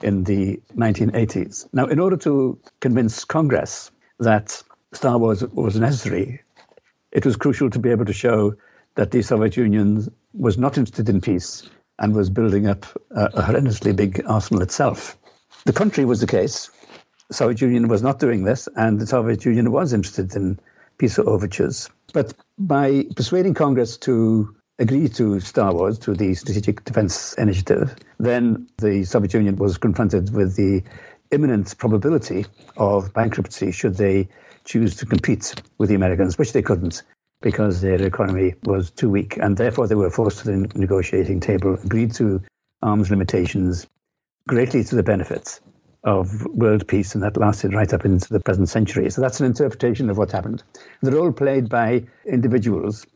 in 0.02 0.24
the 0.24 0.60
1980s. 0.76 1.68
Now, 1.72 1.86
in 1.86 1.98
order 1.98 2.16
to 2.18 2.58
convince 2.80 3.24
Congress 3.24 3.90
that 4.18 4.62
Star 4.92 5.18
Wars 5.18 5.42
was 5.42 5.76
necessary, 5.76 6.42
it 7.10 7.24
was 7.26 7.36
crucial 7.36 7.70
to 7.70 7.78
be 7.78 7.90
able 7.90 8.04
to 8.06 8.12
show 8.12 8.54
that 8.94 9.10
the 9.10 9.22
Soviet 9.22 9.56
Union 9.56 10.12
was 10.34 10.58
not 10.58 10.78
interested 10.78 11.08
in 11.08 11.20
peace 11.20 11.68
and 11.98 12.14
was 12.14 12.30
building 12.30 12.66
up 12.66 12.86
a, 13.10 13.28
horrendously 13.42 13.94
big 13.94 14.22
arsenal 14.26 14.62
itself. 14.62 15.16
The 15.64 15.72
country 15.72 16.04
was 16.04 16.20
the 16.20 16.26
case. 16.26 16.70
The 17.28 17.34
Soviet 17.34 17.60
Union 17.60 17.88
was 17.88 18.02
not 18.02 18.18
doing 18.18 18.44
this, 18.44 18.68
and 18.76 18.98
the 18.98 19.06
Soviet 19.06 19.44
Union 19.44 19.70
was 19.70 19.92
interested 19.92 20.34
in 20.34 20.58
peace 20.98 21.18
overtures. 21.18 21.88
But 22.12 22.34
by 22.58 23.06
persuading 23.16 23.54
Congress 23.54 23.96
to 23.98 24.54
agree 24.78 25.08
to 25.08 25.40
Star 25.40 25.72
Wars, 25.72 25.98
to 26.00 26.14
the 26.14 26.34
Strategic 26.34 26.84
Defense 26.84 27.34
Initiative, 27.34 27.94
then 28.18 28.68
the 28.78 29.04
Soviet 29.04 29.34
Union 29.34 29.56
was 29.56 29.78
confronted 29.78 30.32
with 30.32 30.56
the 30.56 30.82
imminent 31.30 31.76
probability 31.78 32.46
of 32.76 33.12
bankruptcy 33.12 33.72
should 33.72 33.96
they 33.96 34.28
choose 34.64 34.96
to 34.96 35.06
compete 35.06 35.54
with 35.78 35.88
the 35.88 35.94
Americans, 35.94 36.38
which 36.38 36.52
they 36.52 36.62
couldn't 36.62 37.02
because 37.40 37.80
their 37.80 38.00
economy 38.00 38.54
was 38.62 38.90
too 38.90 39.10
weak. 39.10 39.36
And 39.36 39.56
therefore, 39.56 39.88
they 39.88 39.96
were 39.96 40.10
forced 40.10 40.38
to 40.40 40.44
the 40.44 40.56
negotiating 40.74 41.40
table, 41.40 41.76
agreed 41.82 42.14
to 42.14 42.40
arms 42.82 43.10
limitations, 43.10 43.86
greatly 44.46 44.84
to 44.84 44.96
the 44.96 45.02
benefit 45.02 45.60
of 46.04 46.46
world 46.46 46.86
peace, 46.88 47.14
and 47.14 47.22
that 47.22 47.36
lasted 47.36 47.74
right 47.74 47.92
up 47.92 48.04
into 48.04 48.32
the 48.32 48.40
present 48.40 48.68
century. 48.68 49.10
So 49.10 49.20
that's 49.20 49.40
an 49.40 49.46
interpretation 49.46 50.10
of 50.10 50.18
what 50.18 50.32
happened. 50.32 50.62
The 51.00 51.12
role 51.12 51.32
played 51.32 51.68
by 51.68 52.06
individuals 52.24 53.06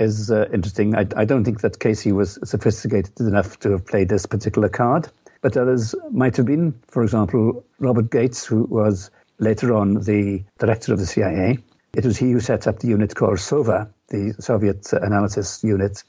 is 0.00 0.30
uh, 0.30 0.48
interesting. 0.52 0.96
I, 0.96 1.06
I, 1.14 1.24
don't 1.24 1.44
think 1.44 1.60
that 1.60 1.78
Casey 1.78 2.10
was 2.10 2.38
sophisticated 2.42 3.20
enough 3.20 3.60
to 3.60 3.72
have 3.72 3.86
played 3.86 4.08
this 4.08 4.26
particular 4.26 4.68
card, 4.68 5.08
but 5.42 5.56
others 5.56 5.94
might 6.10 6.36
have 6.36 6.46
been. 6.46 6.74
For 6.88 7.02
example, 7.02 7.64
Robert 7.78 8.10
Gates, 8.10 8.44
who 8.44 8.64
was 8.64 9.10
later 9.38 9.74
on 9.74 9.94
the 9.94 10.44
director 10.58 10.92
of 10.92 10.98
the 10.98 11.06
CIA. 11.06 11.58
It 11.94 12.04
was 12.04 12.16
he 12.16 12.30
who 12.30 12.40
set 12.40 12.66
up 12.66 12.78
the 12.78 12.88
unit 12.88 13.14
called 13.14 13.40
SOVA, 13.40 13.90
the 14.08 14.34
Soviet 14.38 14.92
Analysis 14.92 15.64
Unit. 15.64 16.04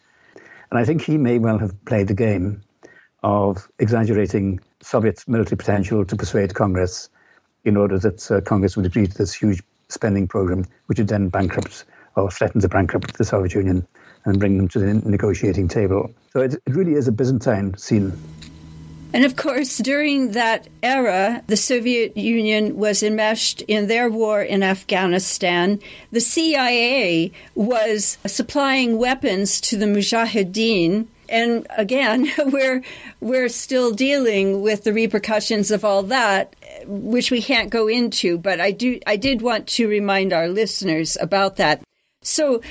And 0.69 0.79
I 0.79 0.85
think 0.85 1.01
he 1.01 1.17
may 1.17 1.39
well 1.39 1.57
have 1.57 1.83
played 1.85 2.07
the 2.07 2.13
game 2.13 2.61
of 3.23 3.67
exaggerating 3.79 4.59
Soviet 4.81 5.23
military 5.27 5.57
potential 5.57 6.05
to 6.05 6.15
persuade 6.15 6.53
Congress 6.53 7.09
in 7.63 7.77
order 7.77 7.97
that 7.99 8.31
uh, 8.31 8.41
Congress 8.41 8.75
would 8.75 8.85
agree 8.85 9.07
to 9.07 9.17
this 9.17 9.33
huge 9.33 9.61
spending 9.89 10.27
program, 10.27 10.65
which 10.87 10.99
would 10.99 11.07
then 11.07 11.29
bankrupt 11.29 11.85
or 12.16 12.30
threaten 12.30 12.62
to 12.62 12.70
bankrupt 12.70 13.18
the 13.18 13.26
Soviet 13.26 13.53
Union 13.53 13.86
and 14.26 14.39
bring 14.39 14.57
them 14.57 14.68
to 14.70 14.80
the 14.80 14.93
negotiating 15.09 15.68
table. 15.68 16.14
So 16.34 16.41
it, 16.41 16.53
it 16.53 16.76
really 16.76 16.93
is 16.93 17.07
a 17.07 17.12
Byzantine 17.12 17.76
scene. 17.78 18.14
And 19.14 19.26
of 19.26 19.36
course, 19.36 19.78
during 19.80 20.32
that 20.32 20.70
era, 20.82 21.43
the 21.47 21.57
Soviet 21.57 22.16
Union 22.16 22.78
was 22.78 23.03
enmeshed 23.03 23.62
in 23.64 23.88
their 23.88 24.09
war 24.09 24.41
in 24.41 24.64
Afghanistan. 24.64 25.82
The 26.12 26.22
CIA 26.22 27.32
was 27.55 28.18
supplying 28.26 28.97
weapons 28.97 29.59
to 29.62 29.78
the 29.78 29.86
Mujahideen 29.86 31.07
and 31.32 31.66
again, 31.78 32.30
we're 32.45 32.84
we're 33.22 33.49
still 33.49 33.91
dealing 33.91 34.62
with 34.62 34.84
the 34.84 34.93
repercussions 34.93 35.72
of 35.72 35.84
all 35.86 36.03
that, 36.03 36.55
which 36.86 37.32
we 37.32 37.41
can't 37.41 37.70
go 37.70 37.88
into. 37.88 38.38
But 38.38 38.59
I 38.59 38.72
do 38.72 38.99
I 39.07 39.16
did 39.16 39.41
want 39.41 39.68
to 39.68 39.88
remind 39.88 40.34
our 40.34 40.47
listeners 40.47 41.18
about 41.20 41.55
that. 41.55 41.82
So, 42.24 42.61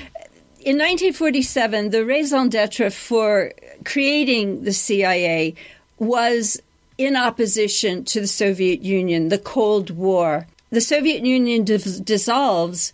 in 0.59 0.77
1947, 0.77 1.89
the 1.89 2.05
raison 2.05 2.49
d'être 2.49 2.91
for 2.91 3.51
creating 3.83 4.63
the 4.63 4.71
CIA 4.71 5.55
was 5.97 6.61
in 6.97 7.15
opposition 7.15 8.05
to 8.05 8.21
the 8.21 8.27
Soviet 8.27 8.81
Union, 8.81 9.29
the 9.29 9.37
Cold 9.37 9.89
War. 9.89 10.47
The 10.69 10.81
Soviet 10.81 11.25
Union 11.25 11.65
dis- 11.65 11.99
dissolves, 11.99 12.93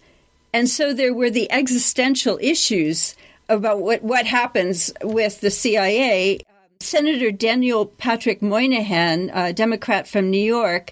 and 0.52 0.68
so 0.68 0.94
there 0.94 1.14
were 1.14 1.30
the 1.30 1.52
existential 1.52 2.40
issues 2.42 3.16
about 3.50 3.82
what, 3.82 4.02
what 4.02 4.26
happens 4.26 4.92
with 5.04 5.42
the 5.42 5.52
CIA. 5.52 6.40
Senator 6.80 7.32
Daniel 7.32 7.86
Patrick 7.86 8.42
Moynihan, 8.42 9.30
a 9.34 9.54
Democrat 9.54 10.08
from 10.08 10.32
New 10.32 10.44
York, 10.44 10.92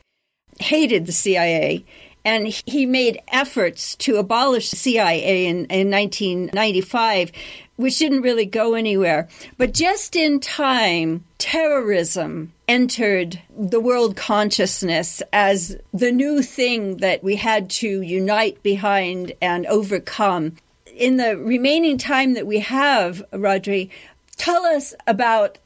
hated 0.59 1.05
the 1.05 1.11
CIA. 1.11 1.83
And 2.25 2.47
he 2.65 2.85
made 2.85 3.21
efforts 3.29 3.95
to 3.97 4.17
abolish 4.17 4.71
the 4.71 4.75
CIA 4.75 5.45
in, 5.45 5.65
in 5.67 5.91
1995, 5.91 7.31
which 7.77 7.99
didn't 7.99 8.23
really 8.23 8.45
go 8.45 8.73
anywhere. 8.73 9.29
But 9.57 9.73
just 9.73 10.15
in 10.15 10.39
time, 10.41 11.23
terrorism 11.37 12.51
entered 12.67 13.39
the 13.55 13.79
world 13.79 14.17
consciousness 14.17 15.21
as 15.31 15.77
the 15.93 16.11
new 16.11 16.41
thing 16.41 16.97
that 16.97 17.23
we 17.23 17.35
had 17.35 17.69
to 17.69 18.01
unite 18.01 18.61
behind 18.63 19.31
and 19.41 19.65
overcome 19.67 20.57
in 20.95 21.17
the 21.17 21.37
remaining 21.37 21.97
time 21.97 22.33
that 22.33 22.47
we 22.47 22.59
have, 22.59 23.23
Rhodri, 23.31 23.89
tell 24.37 24.65
us 24.65 24.93
about 25.07 25.57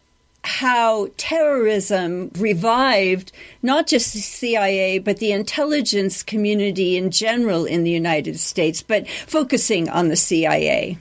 how 0.43 1.09
terrorism 1.17 2.31
revived 2.37 3.31
not 3.61 3.87
just 3.87 4.13
the 4.13 4.19
CIA, 4.19 4.99
but 4.99 5.17
the 5.17 5.31
intelligence 5.31 6.23
community 6.23 6.97
in 6.97 7.11
general 7.11 7.65
in 7.65 7.83
the 7.83 7.91
United 7.91 8.39
States, 8.39 8.81
but 8.81 9.07
focusing 9.07 9.89
on 9.89 10.07
the 10.07 10.15
CIA. 10.15 10.97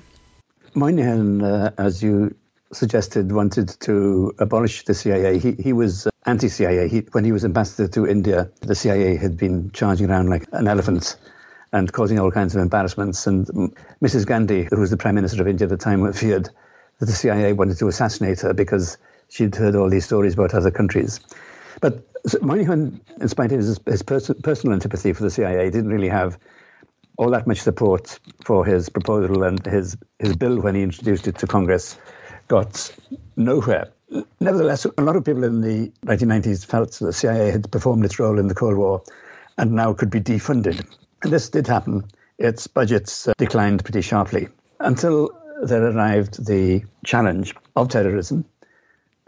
Moynihan, 0.74 1.42
uh, 1.42 1.70
as 1.78 2.02
you 2.02 2.34
suggested, 2.72 3.32
wanted 3.32 3.68
to 3.80 4.34
abolish 4.38 4.84
the 4.84 4.94
CIA. 4.94 5.38
He, 5.38 5.52
he 5.52 5.72
was 5.72 6.08
anti 6.26 6.48
CIA. 6.48 6.88
When 7.12 7.24
he 7.24 7.32
was 7.32 7.44
ambassador 7.44 7.88
to 7.88 8.06
India, 8.06 8.50
the 8.60 8.74
CIA 8.74 9.16
had 9.16 9.36
been 9.36 9.70
charging 9.72 10.10
around 10.10 10.28
like 10.28 10.46
an 10.52 10.68
elephant 10.68 11.16
and 11.72 11.92
causing 11.92 12.18
all 12.18 12.30
kinds 12.30 12.54
of 12.54 12.62
embarrassments. 12.62 13.26
And 13.26 13.46
Mrs. 14.02 14.26
Gandhi, 14.26 14.68
who 14.70 14.80
was 14.80 14.90
the 14.90 14.96
Prime 14.96 15.14
Minister 15.14 15.42
of 15.42 15.48
India 15.48 15.66
at 15.66 15.70
the 15.70 15.76
time, 15.76 16.10
feared 16.12 16.50
that 16.98 17.06
the 17.06 17.12
CIA 17.12 17.52
wanted 17.52 17.78
to 17.78 17.88
assassinate 17.88 18.40
her 18.40 18.52
because 18.52 18.96
she'd 19.28 19.54
heard 19.54 19.74
all 19.74 19.88
these 19.88 20.04
stories 20.04 20.34
about 20.34 20.54
other 20.54 20.70
countries. 20.70 21.20
But 21.80 22.04
Moynihan, 22.42 23.00
in 23.20 23.28
spite 23.28 23.52
of 23.52 23.58
his, 23.58 23.80
his 23.86 24.02
pers- 24.02 24.30
personal 24.42 24.74
antipathy 24.74 25.12
for 25.12 25.22
the 25.22 25.30
CIA, 25.30 25.70
didn't 25.70 25.90
really 25.90 26.08
have 26.08 26.38
all 27.16 27.30
that 27.30 27.46
much 27.46 27.60
support 27.60 28.18
for 28.44 28.64
his 28.64 28.88
proposal, 28.88 29.42
and 29.42 29.64
his, 29.66 29.96
his 30.18 30.36
bill, 30.36 30.60
when 30.60 30.74
he 30.74 30.82
introduced 30.82 31.26
it 31.26 31.38
to 31.38 31.46
Congress, 31.46 31.98
got 32.46 32.94
nowhere. 33.36 33.88
Nevertheless, 34.40 34.86
a 34.86 35.02
lot 35.02 35.16
of 35.16 35.24
people 35.24 35.44
in 35.44 35.60
the 35.60 35.92
1990s 36.06 36.64
felt 36.64 36.92
that 36.92 37.04
the 37.04 37.12
CIA 37.12 37.50
had 37.50 37.70
performed 37.70 38.04
its 38.04 38.18
role 38.18 38.38
in 38.38 38.48
the 38.48 38.54
Cold 38.54 38.76
War 38.76 39.02
and 39.58 39.72
now 39.72 39.92
could 39.92 40.10
be 40.10 40.20
defunded. 40.20 40.86
And 41.22 41.32
this 41.32 41.50
did 41.50 41.66
happen. 41.66 42.04
Its 42.38 42.66
budgets 42.68 43.28
uh, 43.28 43.34
declined 43.36 43.84
pretty 43.84 44.00
sharply 44.00 44.48
until 44.80 45.30
there 45.62 45.84
arrived 45.84 46.46
the 46.46 46.84
challenge 47.04 47.54
of 47.74 47.88
terrorism, 47.88 48.44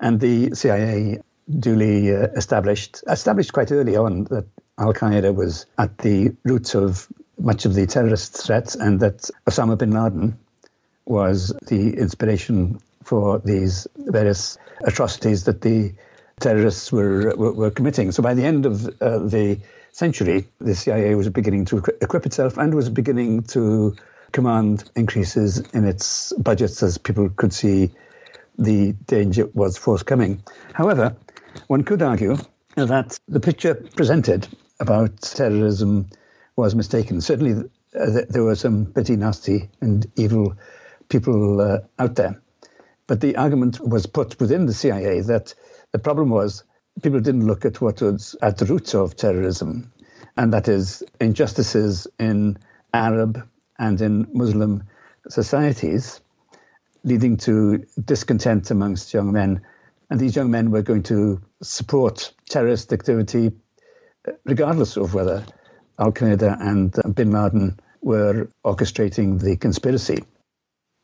and 0.01 0.20
the 0.20 0.55
CIA 0.55 1.20
duly 1.59 2.14
uh, 2.14 2.28
established 2.36 3.03
established 3.09 3.53
quite 3.53 3.72
early 3.72 3.96
on 3.96 4.24
that 4.24 4.46
Al 4.78 4.94
Qaeda 4.94 5.34
was 5.34 5.66
at 5.78 5.98
the 5.98 6.34
roots 6.44 6.74
of 6.74 7.09
much 7.38 7.64
of 7.64 7.74
the 7.74 7.86
terrorist 7.86 8.36
threats 8.36 8.74
and 8.74 9.01
that 9.01 9.30
Osama 9.48 9.76
bin 9.76 9.90
Laden 9.90 10.38
was 11.07 11.53
the 11.66 11.96
inspiration 11.96 12.80
for 13.03 13.40
these 13.40 13.86
various 13.96 14.59
atrocities 14.84 15.44
that 15.44 15.62
the 15.62 15.92
terrorists 16.38 16.92
were, 16.92 17.34
were, 17.36 17.53
were 17.53 17.70
committing. 17.70 18.12
So 18.12 18.22
by 18.22 18.34
the 18.34 18.44
end 18.44 18.66
of 18.66 18.86
uh, 19.01 19.18
the 19.18 19.59
century, 19.92 20.46
the 20.61 20.74
CIA 20.74 21.14
was 21.14 21.28
beginning 21.28 21.64
to 21.66 21.78
equip 22.01 22.26
itself 22.26 22.57
and 22.57 22.74
was 22.74 22.88
beginning 22.88 23.42
to 23.44 23.96
command 24.32 24.88
increases 24.94 25.59
in 25.74 25.86
its 25.86 26.32
budgets 26.34 26.82
as 26.82 26.98
people 26.98 27.30
could 27.30 27.53
see 27.53 27.90
the 28.59 28.92
danger 29.07 29.46
was 29.55 29.76
forthcoming. 29.76 30.42
However, 30.74 31.16
one 31.66 31.84
could 31.84 32.03
argue 32.03 32.36
that 32.76 33.18
the 33.28 33.40
picture 33.40 33.74
presented 33.96 34.48
about 34.78 35.20
terrorism 35.20 36.09
was 36.57 36.74
mistaken. 36.74 37.20
Certainly, 37.20 37.68
uh, 37.98 38.20
there 38.28 38.44
were 38.44 38.55
some 38.55 38.86
pretty 38.92 39.16
nasty 39.16 39.68
and 39.80 40.07
evil 40.16 40.55
people 41.09 41.61
uh, 41.61 41.78
out 41.98 42.14
there. 42.14 42.40
But 43.07 43.20
the 43.20 43.36
argument 43.36 43.80
was 43.80 44.07
put 44.07 44.38
within 44.38 44.66
the 44.66 44.74
CIA 44.74 45.20
that 45.22 45.55
the 45.92 45.98
problem 45.98 46.30
was 46.30 46.62
people 47.03 47.20
didn't 47.20 47.46
look 47.46 47.64
at 47.64 47.80
what 47.80 48.01
was 48.01 48.36
at 48.42 48.59
the 48.59 48.66
roots 48.66 48.94
of 48.94 49.16
terrorism, 49.16 49.92
and 50.36 50.53
that 50.53 50.68
is 50.68 51.03
injustices 51.20 52.07
in 52.18 52.59
Arab 52.94 53.46
and 53.78 54.01
in 54.01 54.28
Muslim 54.32 54.84
societies, 55.28 56.20
leading 57.05 57.36
to 57.38 57.84
discontent 58.05 58.70
amongst 58.70 59.14
young 59.14 59.32
men. 59.32 59.62
And 60.11 60.18
these 60.18 60.36
young 60.36 60.51
men 60.51 60.70
were 60.70 60.82
going 60.82 61.05
to 61.05 61.40
support 61.62 62.32
terrorist 62.48 62.92
activity 62.92 63.53
regardless 64.44 64.96
of 64.96 65.14
whether 65.14 65.44
Al 65.98 66.12
Qaeda 66.12 66.61
and 66.61 66.94
uh, 66.98 67.09
bin 67.09 67.30
Laden 67.30 67.78
were 68.01 68.48
orchestrating 68.64 69.40
the 69.40 69.57
conspiracy. 69.57 70.24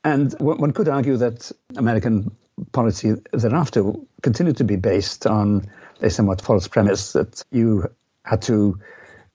And 0.04 0.32
one 0.38 0.72
could 0.72 0.88
argue 0.88 1.16
that 1.16 1.50
American 1.76 2.36
policy 2.72 3.14
thereafter 3.32 3.92
continued 4.22 4.58
to 4.58 4.64
be 4.64 4.76
based 4.76 5.26
on 5.26 5.66
a 6.00 6.10
somewhat 6.10 6.40
false 6.40 6.68
premise 6.68 7.12
that 7.12 7.42
you 7.50 7.88
had 8.24 8.42
to 8.42 8.78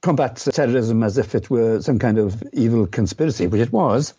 combat 0.01 0.35
terrorism 0.37 1.03
as 1.03 1.17
if 1.17 1.35
it 1.35 1.49
were 1.49 1.81
some 1.81 1.99
kind 1.99 2.17
of 2.17 2.41
evil 2.53 2.87
conspiracy, 2.87 3.47
which 3.47 3.61
it 3.61 3.71
was. 3.71 4.13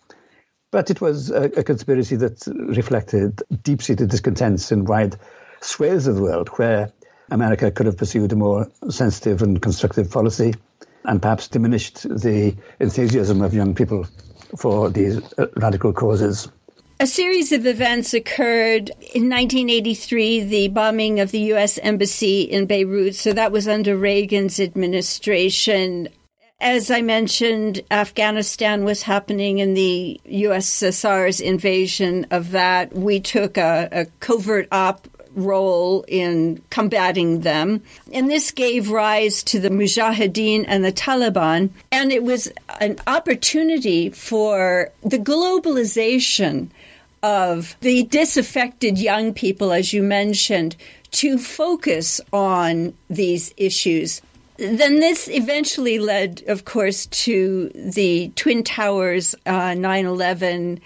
But 0.73 0.89
it 0.89 0.99
was 1.01 1.29
a, 1.29 1.43
a 1.55 1.63
conspiracy 1.63 2.15
that 2.15 2.47
reflected 2.47 3.43
deep 3.61 3.83
seated 3.83 4.09
discontents 4.09 4.71
in 4.71 4.85
wide 4.85 5.17
swathes 5.61 6.07
of 6.07 6.15
the 6.15 6.23
world 6.23 6.49
where 6.55 6.91
America 7.29 7.69
could 7.69 7.85
have 7.85 7.95
pursued 7.95 8.31
a 8.31 8.35
more 8.35 8.67
sensitive 8.89 9.43
and 9.43 9.61
constructive 9.61 10.09
policy 10.09 10.55
and 11.05 11.21
perhaps 11.21 11.47
diminished 11.47 12.01
the 12.01 12.55
enthusiasm 12.79 13.43
of 13.43 13.53
young 13.53 13.75
people 13.75 14.07
for 14.57 14.89
these 14.89 15.21
uh, 15.37 15.45
radical 15.57 15.93
causes. 15.93 16.47
A 16.99 17.05
series 17.05 17.51
of 17.51 17.67
events 17.67 18.15
occurred 18.15 18.89
in 19.13 19.29
1983, 19.29 20.43
the 20.45 20.67
bombing 20.69 21.19
of 21.19 21.29
the 21.29 21.39
U.S. 21.53 21.77
Embassy 21.83 22.41
in 22.41 22.65
Beirut. 22.65 23.13
So 23.13 23.31
that 23.33 23.51
was 23.51 23.67
under 23.67 23.95
Reagan's 23.95 24.59
administration. 24.59 26.09
As 26.63 26.89
I 26.89 27.01
mentioned, 27.01 27.81
Afghanistan 27.91 28.85
was 28.85 29.03
happening 29.03 29.59
and 29.59 29.75
the 29.75 30.21
USSR's 30.25 31.41
invasion 31.41 32.25
of 32.31 32.51
that. 32.51 32.95
We 32.95 33.19
took 33.19 33.57
a, 33.57 33.89
a 33.91 34.05
covert 34.21 34.69
op 34.71 35.05
role 35.35 36.05
in 36.07 36.63
combating 36.69 37.41
them. 37.41 37.83
And 38.13 38.29
this 38.29 38.49
gave 38.51 38.91
rise 38.91 39.43
to 39.43 39.59
the 39.59 39.67
Mujahideen 39.67 40.63
and 40.65 40.85
the 40.85 40.93
Taliban. 40.93 41.69
And 41.91 42.13
it 42.13 42.23
was 42.23 42.49
an 42.79 42.97
opportunity 43.07 44.09
for 44.09 44.89
the 45.01 45.19
globalization 45.19 46.69
of 47.21 47.75
the 47.81 48.03
disaffected 48.03 48.97
young 48.97 49.33
people, 49.33 49.73
as 49.73 49.91
you 49.91 50.01
mentioned, 50.01 50.77
to 51.11 51.37
focus 51.37 52.21
on 52.31 52.93
these 53.09 53.53
issues. 53.57 54.21
Then 54.57 54.99
this 54.99 55.27
eventually 55.27 55.97
led, 55.99 56.43
of 56.47 56.65
course, 56.65 57.07
to 57.07 57.71
the 57.73 58.31
Twin 58.35 58.63
Towers, 58.63 59.33
uh, 59.45 59.73
9 59.73 60.05
uh, 60.05 60.09
11, 60.09 60.79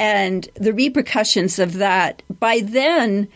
and 0.00 0.48
the 0.54 0.72
repercussions 0.72 1.58
of 1.58 1.74
that. 1.74 2.22
By 2.40 2.60
then, 2.60 3.28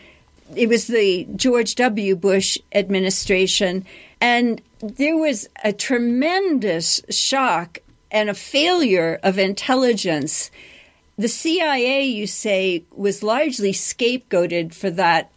it 0.55 0.67
was 0.67 0.87
the 0.87 1.27
George 1.35 1.75
W. 1.75 2.15
Bush 2.15 2.57
administration, 2.73 3.85
and 4.19 4.61
there 4.79 5.17
was 5.17 5.47
a 5.63 5.73
tremendous 5.73 7.01
shock 7.09 7.79
and 8.11 8.29
a 8.29 8.33
failure 8.33 9.19
of 9.23 9.37
intelligence. 9.37 10.49
The 11.17 11.27
CIA, 11.27 12.03
you 12.03 12.27
say, 12.27 12.83
was 12.95 13.23
largely 13.23 13.73
scapegoated 13.73 14.73
for 14.73 14.89
that. 14.91 15.31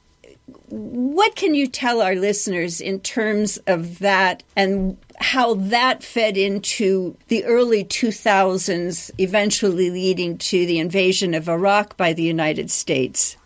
What 0.71 1.35
can 1.35 1.55
you 1.55 1.67
tell 1.67 2.01
our 2.01 2.15
listeners 2.15 2.81
in 2.81 3.01
terms 3.01 3.59
of 3.67 3.99
that 3.99 4.43
and 4.57 4.97
how 5.19 5.55
that 5.55 6.03
fed 6.03 6.37
into 6.37 7.17
the 7.29 7.45
early 7.45 7.85
2000s, 7.85 9.11
eventually 9.19 9.91
leading 9.91 10.39
to 10.39 10.67
the 10.67 10.79
invasion 10.79 11.35
of 11.35 11.49
Iraq 11.49 11.97
by 11.97 12.13
the 12.13 12.23
United 12.23 12.71
States? 12.71 13.37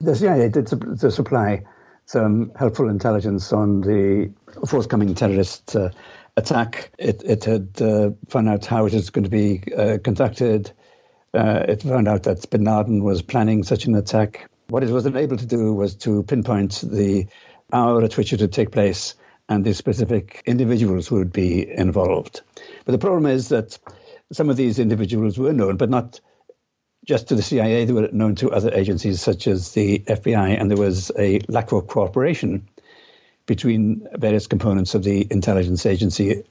The 0.00 0.14
CIA 0.14 0.50
did 0.50 0.66
to 0.66 1.10
supply 1.10 1.62
some 2.06 2.52
helpful 2.56 2.88
intelligence 2.88 3.52
on 3.52 3.80
the 3.80 4.30
forthcoming 4.66 5.14
terrorist 5.14 5.74
uh, 5.74 5.88
attack. 6.36 6.90
It, 6.98 7.22
it 7.24 7.44
had 7.44 7.68
uh, 7.80 8.10
found 8.28 8.48
out 8.48 8.66
how 8.66 8.86
it 8.86 8.92
was 8.92 9.10
going 9.10 9.24
to 9.24 9.30
be 9.30 9.62
uh, 9.76 9.98
conducted. 10.04 10.70
Uh, 11.32 11.64
it 11.68 11.82
found 11.82 12.06
out 12.06 12.24
that 12.24 12.48
bin 12.50 12.64
Laden 12.64 13.02
was 13.02 13.22
planning 13.22 13.62
such 13.62 13.86
an 13.86 13.94
attack. 13.94 14.50
What 14.68 14.82
it 14.82 14.90
was 14.90 15.06
able 15.06 15.36
to 15.36 15.46
do 15.46 15.74
was 15.74 15.94
to 15.96 16.22
pinpoint 16.22 16.82
the 16.82 17.26
hour 17.72 18.02
at 18.02 18.16
which 18.16 18.32
it 18.32 18.40
would 18.40 18.52
take 18.52 18.72
place 18.72 19.14
and 19.48 19.64
the 19.64 19.74
specific 19.74 20.42
individuals 20.46 21.06
who 21.06 21.16
would 21.16 21.32
be 21.32 21.70
involved. 21.70 22.40
But 22.84 22.92
the 22.92 22.98
problem 22.98 23.26
is 23.26 23.50
that 23.50 23.78
some 24.32 24.48
of 24.48 24.56
these 24.56 24.78
individuals 24.78 25.38
were 25.38 25.52
known, 25.52 25.76
but 25.76 25.90
not 25.90 26.20
just 27.04 27.28
to 27.28 27.34
the 27.34 27.42
CIA, 27.42 27.84
they 27.84 27.92
were 27.92 28.08
known 28.12 28.34
to 28.36 28.50
other 28.50 28.72
agencies 28.72 29.20
such 29.20 29.46
as 29.46 29.72
the 29.72 29.98
FBI, 30.00 30.58
and 30.58 30.70
there 30.70 30.78
was 30.78 31.12
a 31.18 31.40
lack 31.48 31.72
of 31.72 31.86
cooperation 31.86 32.66
between 33.46 34.06
various 34.14 34.46
components 34.46 34.94
of 34.94 35.04
the 35.04 35.26
intelligence 35.30 35.84
agency, 35.84 36.42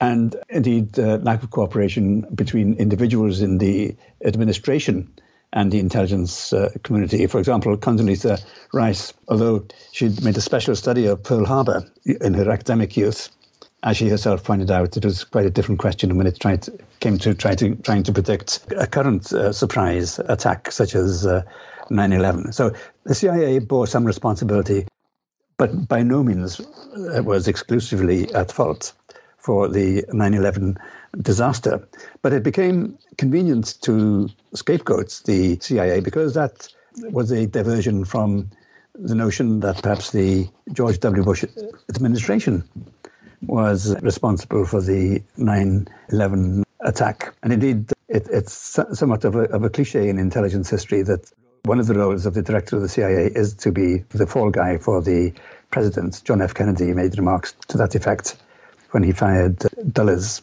and 0.00 0.36
indeed 0.50 0.98
uh, 0.98 1.16
lack 1.22 1.42
of 1.42 1.50
cooperation 1.50 2.26
between 2.34 2.74
individuals 2.74 3.40
in 3.40 3.56
the 3.56 3.96
administration 4.22 5.10
and 5.54 5.70
the 5.70 5.78
intelligence 5.78 6.52
uh, 6.52 6.68
community. 6.82 7.26
For 7.28 7.38
example, 7.38 7.76
Condoleezza 7.78 8.44
Rice, 8.72 9.14
although 9.28 9.64
she'd 9.92 10.22
made 10.22 10.36
a 10.36 10.40
special 10.40 10.74
study 10.74 11.06
of 11.06 11.22
Pearl 11.22 11.46
Harbor 11.46 11.86
in 12.04 12.34
her 12.34 12.50
academic 12.50 12.96
youth, 12.96 13.30
as 13.84 13.96
she 13.96 14.08
herself 14.08 14.42
pointed 14.42 14.70
out, 14.70 14.96
it 14.96 15.04
was 15.04 15.24
quite 15.24 15.46
a 15.46 15.50
different 15.50 15.78
question 15.78 16.16
when 16.16 16.26
it 16.26 16.40
tried 16.40 16.66
came 17.00 17.18
to, 17.18 17.34
try 17.34 17.54
to 17.54 17.76
trying 17.76 18.02
to 18.02 18.12
predict 18.12 18.66
a 18.76 18.86
current 18.86 19.32
uh, 19.32 19.52
surprise 19.52 20.18
attack 20.18 20.72
such 20.72 20.94
as 20.94 21.24
uh, 21.24 21.42
9/11. 21.90 22.52
So 22.52 22.72
the 23.04 23.14
CIA 23.14 23.58
bore 23.60 23.86
some 23.86 24.04
responsibility, 24.04 24.86
but 25.56 25.86
by 25.86 26.02
no 26.02 26.24
means 26.24 26.60
uh, 26.60 27.22
was 27.22 27.46
exclusively 27.46 28.34
at 28.34 28.50
fault 28.50 28.92
for 29.38 29.68
the 29.68 30.02
9/11 30.04 30.78
disaster. 31.20 31.86
But 32.22 32.32
it 32.32 32.42
became 32.42 32.98
convenient 33.18 33.80
to 33.82 34.28
scapegoat 34.54 35.22
the 35.24 35.58
CIA 35.60 36.00
because 36.00 36.34
that 36.34 36.68
was 37.10 37.30
a 37.30 37.46
diversion 37.46 38.04
from 38.04 38.50
the 38.94 39.14
notion 39.14 39.60
that 39.60 39.82
perhaps 39.82 40.12
the 40.12 40.48
George 40.72 41.00
W. 41.00 41.24
Bush 41.24 41.44
administration 41.94 42.64
was 43.42 44.00
responsible 44.02 44.64
for 44.64 44.80
the 44.80 45.22
9 45.36 45.88
11 46.10 46.64
attack. 46.80 47.34
And 47.42 47.52
indeed, 47.52 47.92
it, 48.08 48.28
it's 48.30 48.52
somewhat 48.92 49.24
of 49.24 49.34
a, 49.34 49.42
of 49.50 49.64
a 49.64 49.70
cliche 49.70 50.08
in 50.08 50.18
intelligence 50.18 50.70
history 50.70 51.02
that 51.02 51.30
one 51.64 51.80
of 51.80 51.86
the 51.86 51.94
roles 51.94 52.26
of 52.26 52.34
the 52.34 52.42
director 52.42 52.76
of 52.76 52.82
the 52.82 52.88
CIA 52.88 53.30
is 53.34 53.54
to 53.54 53.72
be 53.72 54.04
the 54.10 54.26
fall 54.26 54.50
guy 54.50 54.78
for 54.78 55.02
the 55.02 55.32
president. 55.70 56.22
John 56.24 56.42
F. 56.42 56.54
Kennedy 56.54 56.92
made 56.92 57.16
remarks 57.18 57.54
to 57.68 57.78
that 57.78 57.94
effect 57.94 58.36
when 58.90 59.02
he 59.02 59.12
fired 59.12 59.58
Dulles. 59.92 60.42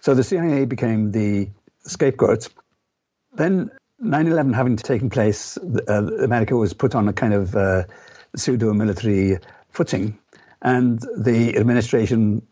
So 0.00 0.14
the 0.14 0.24
CIA 0.24 0.64
became 0.64 1.12
the 1.12 1.50
scapegoat. 1.84 2.48
Then 3.34 3.70
9 3.98 4.26
11 4.26 4.52
having 4.52 4.76
taken 4.76 5.10
place, 5.10 5.58
uh, 5.58 6.06
America 6.22 6.56
was 6.56 6.72
put 6.72 6.94
on 6.94 7.08
a 7.08 7.12
kind 7.12 7.34
of 7.34 7.54
uh, 7.54 7.84
pseudo 8.36 8.72
military 8.72 9.38
footing. 9.70 10.18
And 10.62 11.00
the 11.16 11.56
administration 11.56 12.42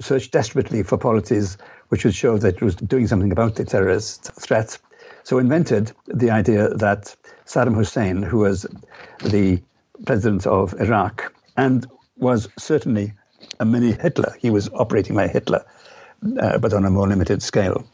searched 0.00 0.32
desperately 0.32 0.82
for 0.82 0.98
policies 0.98 1.56
which 1.88 2.04
would 2.04 2.14
show 2.14 2.38
that 2.38 2.56
it 2.56 2.62
was 2.62 2.74
doing 2.74 3.06
something 3.06 3.30
about 3.30 3.56
the 3.56 3.64
terrorist 3.64 4.32
threat. 4.40 4.78
So 5.24 5.38
invented 5.38 5.92
the 6.06 6.30
idea 6.30 6.68
that 6.74 7.14
Saddam 7.46 7.74
Hussein, 7.74 8.22
who 8.22 8.38
was 8.38 8.66
the 9.24 9.62
president 10.04 10.46
of 10.46 10.74
Iraq 10.80 11.32
and 11.56 11.86
was 12.16 12.48
certainly 12.58 13.12
a 13.60 13.64
mini 13.64 13.92
Hitler. 13.92 14.34
He 14.40 14.50
was 14.50 14.68
operating 14.72 15.14
like 15.14 15.30
Hitler, 15.30 15.64
uh, 16.38 16.58
but 16.58 16.72
on 16.72 16.84
a 16.84 16.90
more 16.90 17.08
limited 17.08 17.42
scale. 17.42 17.84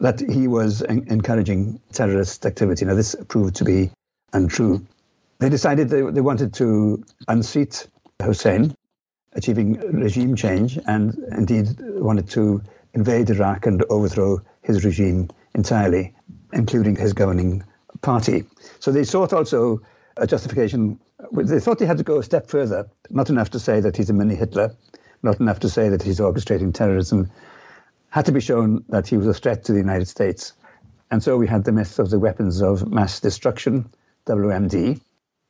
That 0.00 0.20
he 0.20 0.48
was 0.48 0.82
en- 0.82 1.06
encouraging 1.08 1.80
terrorist 1.92 2.44
activity. 2.44 2.84
Now, 2.84 2.94
this 2.94 3.14
proved 3.28 3.56
to 3.56 3.64
be 3.64 3.90
untrue. 4.32 4.84
They 5.38 5.48
decided 5.48 5.88
they, 5.88 6.02
they 6.02 6.20
wanted 6.20 6.54
to 6.54 7.04
unseat 7.28 7.86
Hussein, 8.22 8.74
achieving 9.34 9.74
regime 9.92 10.36
change, 10.36 10.78
and 10.86 11.16
indeed 11.36 11.68
wanted 11.78 12.28
to 12.30 12.62
invade 12.94 13.30
Iraq 13.30 13.66
and 13.66 13.82
overthrow 13.90 14.40
his 14.62 14.84
regime 14.84 15.30
entirely, 15.54 16.14
including 16.52 16.96
his 16.96 17.12
governing 17.12 17.62
party. 18.02 18.44
So 18.80 18.92
they 18.92 19.04
sought 19.04 19.32
also 19.32 19.80
a 20.16 20.26
justification. 20.26 20.98
They 21.32 21.60
thought 21.60 21.78
they 21.78 21.86
had 21.86 21.98
to 21.98 22.04
go 22.04 22.18
a 22.18 22.22
step 22.22 22.48
further, 22.48 22.88
not 23.10 23.30
enough 23.30 23.50
to 23.50 23.58
say 23.58 23.80
that 23.80 23.96
he's 23.96 24.10
a 24.10 24.12
mini 24.12 24.34
Hitler, 24.34 24.74
not 25.22 25.40
enough 25.40 25.60
to 25.60 25.68
say 25.68 25.88
that 25.90 26.02
he's 26.02 26.20
orchestrating 26.20 26.74
terrorism, 26.74 27.30
had 28.10 28.26
to 28.26 28.32
be 28.32 28.40
shown 28.40 28.84
that 28.88 29.06
he 29.06 29.16
was 29.16 29.26
a 29.26 29.34
threat 29.34 29.64
to 29.64 29.72
the 29.72 29.78
United 29.78 30.06
States. 30.06 30.52
And 31.10 31.22
so 31.22 31.36
we 31.36 31.46
had 31.46 31.64
the 31.64 31.72
myth 31.72 31.98
of 31.98 32.10
the 32.10 32.18
weapons 32.18 32.62
of 32.62 32.90
mass 32.90 33.20
destruction, 33.20 33.90
WMD. 34.26 35.00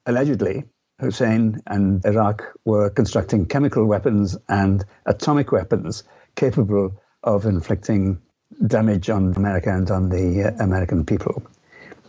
Allegedly, 0.06 0.64
Hussein 1.00 1.60
and 1.66 2.04
Iraq 2.04 2.44
were 2.64 2.90
constructing 2.90 3.46
chemical 3.46 3.84
weapons 3.86 4.36
and 4.48 4.84
atomic 5.06 5.52
weapons 5.52 6.04
capable 6.36 6.94
of 7.22 7.44
inflicting 7.44 8.20
damage 8.66 9.10
on 9.10 9.34
America 9.36 9.74
and 9.74 9.90
on 9.90 10.08
the 10.08 10.44
uh, 10.44 10.62
American 10.64 11.04
people. 11.04 11.42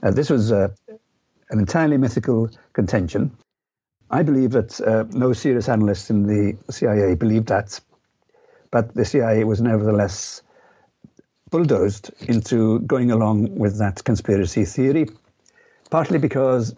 Uh, 0.01 0.11
this 0.11 0.29
was 0.29 0.51
uh, 0.51 0.69
an 1.49 1.59
entirely 1.59 1.97
mythical 1.97 2.49
contention. 2.73 3.35
I 4.09 4.23
believe 4.23 4.51
that 4.51 4.79
uh, 4.81 5.05
no 5.11 5.33
serious 5.33 5.69
analyst 5.69 6.09
in 6.09 6.23
the 6.23 6.57
CIA 6.71 7.15
believed 7.15 7.47
that, 7.47 7.79
but 8.71 8.93
the 8.93 9.05
CIA 9.05 9.43
was 9.43 9.61
nevertheless 9.61 10.41
bulldozed 11.49 12.11
into 12.27 12.79
going 12.79 13.11
along 13.11 13.55
with 13.55 13.77
that 13.77 14.03
conspiracy 14.03 14.65
theory, 14.65 15.07
partly 15.89 16.17
because 16.17 16.75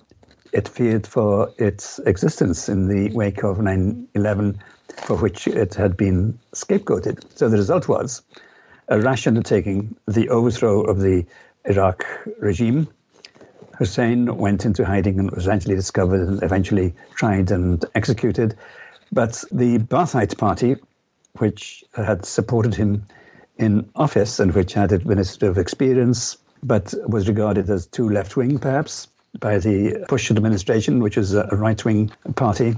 it 0.52 0.68
feared 0.68 1.06
for 1.06 1.52
its 1.58 2.00
existence 2.00 2.70
in 2.70 2.88
the 2.88 3.14
wake 3.14 3.44
of 3.44 3.60
9 3.60 4.08
11, 4.16 4.62
for 5.04 5.18
which 5.18 5.48
it 5.48 5.74
had 5.76 5.98
been 5.98 6.40
scapegoated. 6.54 7.24
So 7.38 7.50
the 7.50 7.58
result 7.58 7.88
was 7.88 8.22
a 8.88 9.00
rash 9.00 9.28
undertaking, 9.28 9.96
the 10.08 10.30
overthrow 10.30 10.82
of 10.82 11.00
the 11.00 11.26
Iraq 11.66 12.06
regime. 12.40 12.88
Hussein 13.78 14.38
went 14.38 14.66
into 14.66 14.86
hiding 14.86 15.20
and 15.20 15.32
was 15.32 15.46
eventually 15.46 15.76
discovered 15.76 16.28
and 16.28 16.44
eventually 16.44 16.96
tried 17.16 17.52
and 17.52 17.84
executed. 17.94 18.56
But 19.12 19.44
the 19.52 19.80
Ba'athite 19.80 20.38
Party, 20.38 20.78
which 21.38 21.84
had 21.94 22.26
supported 22.26 22.76
him 22.76 23.06
in 23.58 23.90
office 23.96 24.40
and 24.40 24.54
which 24.54 24.74
had 24.74 24.92
administrative 24.92 25.58
experience, 25.58 26.38
but 26.64 26.94
was 27.08 27.28
regarded 27.28 27.70
as 27.70 27.86
too 27.86 28.10
left 28.10 28.36
wing, 28.36 28.58
perhaps, 28.60 29.08
by 29.40 29.60
the 29.60 30.06
Bush 30.10 30.32
administration, 30.32 31.00
which 31.00 31.18
was 31.18 31.34
a 31.34 31.48
right 31.52 31.84
wing 31.84 32.12
party. 32.36 32.76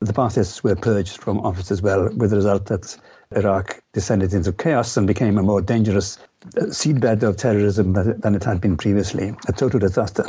The 0.00 0.12
Baathists 0.12 0.64
were 0.64 0.74
purged 0.74 1.18
from 1.18 1.38
office 1.40 1.70
as 1.70 1.80
well, 1.80 2.08
with 2.16 2.30
the 2.30 2.36
result 2.36 2.66
that 2.66 2.96
Iraq 3.36 3.80
descended 3.92 4.34
into 4.34 4.52
chaos 4.52 4.96
and 4.96 5.06
became 5.06 5.38
a 5.38 5.42
more 5.42 5.60
dangerous 5.60 6.18
seedbed 6.50 7.22
of 7.22 7.36
terrorism 7.36 7.92
than 7.92 8.34
it 8.34 8.44
had 8.44 8.60
been 8.60 8.76
previously. 8.76 9.34
A 9.48 9.52
total 9.52 9.80
disaster. 9.80 10.26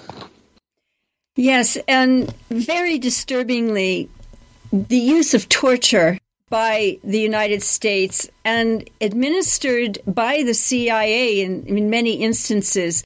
Yes, 1.36 1.78
and 1.88 2.34
very 2.50 3.00
disturbingly, 3.00 4.10
the 4.72 4.98
use 4.98 5.34
of 5.34 5.50
torture 5.50 6.18
by 6.50 7.00
the 7.04 7.20
United 7.20 7.64
States 7.64 8.30
and 8.46 8.88
administered 9.02 9.98
by 10.06 10.44
the 10.44 10.54
CIA 10.54 11.42
in, 11.42 11.66
in 11.66 11.90
many 11.90 12.14
instances. 12.18 13.04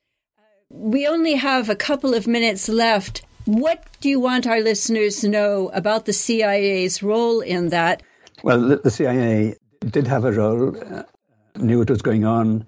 We 0.70 1.08
only 1.08 1.36
have 1.36 1.70
a 1.70 1.76
couple 1.76 2.14
of 2.14 2.28
minutes 2.28 2.68
left. 2.68 3.24
What 3.46 3.86
do 4.02 4.10
you 4.10 4.20
want 4.20 4.46
our 4.46 4.60
listeners 4.60 5.22
to 5.22 5.30
know 5.30 5.70
about 5.74 6.06
the 6.06 6.12
CIA's 6.12 7.02
role 7.02 7.40
in 7.40 7.70
that? 7.70 8.04
Well, 8.44 8.78
the, 8.78 8.92
CIA 8.92 9.56
did 9.90 10.08
have 10.08 10.26
a 10.26 10.34
role, 10.34 10.76
uh, 10.78 11.04
knew 11.56 11.80
what 11.80 11.90
was 11.90 12.02
going 12.02 12.26
on. 12.26 12.68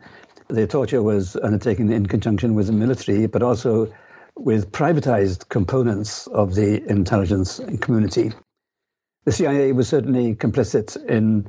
The 0.49 0.65
torture 0.65 1.03
was 1.03 1.35
undertaken 1.35 1.91
in 1.91 2.07
conjunction 2.07 2.55
with 2.55 2.67
the 2.67 2.73
military, 2.73 3.27
but 3.27 3.43
also 3.43 3.93
with 4.35 4.71
privatized 4.71 5.47
components 5.49 6.25
of 6.27 6.55
the 6.55 6.83
intelligence 6.89 7.61
community. 7.81 8.31
The 9.25 9.31
CIA 9.31 9.73
was 9.73 9.87
certainly 9.87 10.33
complicit 10.33 10.97
in 11.05 11.47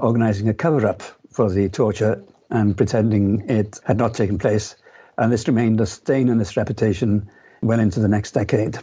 organizing 0.00 0.48
a 0.48 0.54
cover 0.54 0.86
up 0.86 1.02
for 1.30 1.50
the 1.50 1.70
torture 1.70 2.22
and 2.50 2.76
pretending 2.76 3.48
it 3.48 3.80
had 3.84 3.96
not 3.96 4.12
taken 4.12 4.38
place. 4.38 4.76
And 5.16 5.32
this 5.32 5.48
remained 5.48 5.80
a 5.80 5.86
stain 5.86 6.28
on 6.28 6.38
its 6.38 6.54
reputation 6.54 7.30
well 7.62 7.80
into 7.80 8.00
the 8.00 8.08
next 8.08 8.32
decade. 8.32 8.78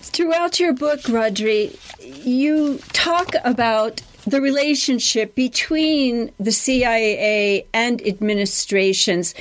Throughout 0.00 0.58
your 0.58 0.72
book, 0.72 1.00
Rhodri, 1.00 1.76
you 2.24 2.78
talk 2.94 3.34
about 3.44 4.00
the 4.28 4.40
relationship 4.40 5.34
between 5.34 6.30
the 6.38 6.52
CIA 6.52 7.66
and 7.72 8.06
administrations. 8.06 9.34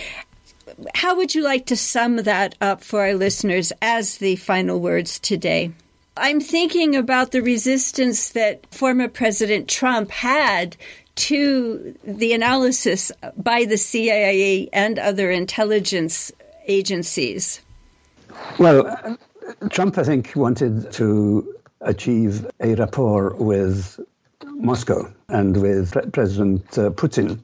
How 0.95 1.15
would 1.15 1.35
you 1.35 1.43
like 1.43 1.65
to 1.67 1.75
sum 1.75 2.17
that 2.17 2.55
up 2.61 2.83
for 2.83 3.01
our 3.01 3.13
listeners 3.13 3.73
as 3.81 4.17
the 4.17 4.35
final 4.37 4.79
words 4.79 5.19
today? 5.19 5.71
I'm 6.15 6.39
thinking 6.39 6.95
about 6.95 7.31
the 7.31 7.41
resistance 7.41 8.29
that 8.29 8.65
former 8.73 9.07
President 9.07 9.67
Trump 9.67 10.09
had 10.09 10.75
to 11.15 11.95
the 12.03 12.33
analysis 12.33 13.11
by 13.35 13.65
the 13.65 13.77
CIA 13.77 14.69
and 14.71 14.99
other 14.99 15.31
intelligence 15.31 16.31
agencies. 16.67 17.61
Well, 18.59 19.17
Trump, 19.69 19.97
I 19.97 20.03
think, 20.03 20.33
wanted 20.35 20.91
to 20.93 21.55
achieve 21.81 22.45
a 22.59 22.75
rapport 22.75 23.35
with 23.35 23.99
Moscow 24.59 25.13
and 25.29 25.55
with 25.61 25.93
President 26.13 26.77
uh, 26.77 26.89
Putin. 26.89 27.43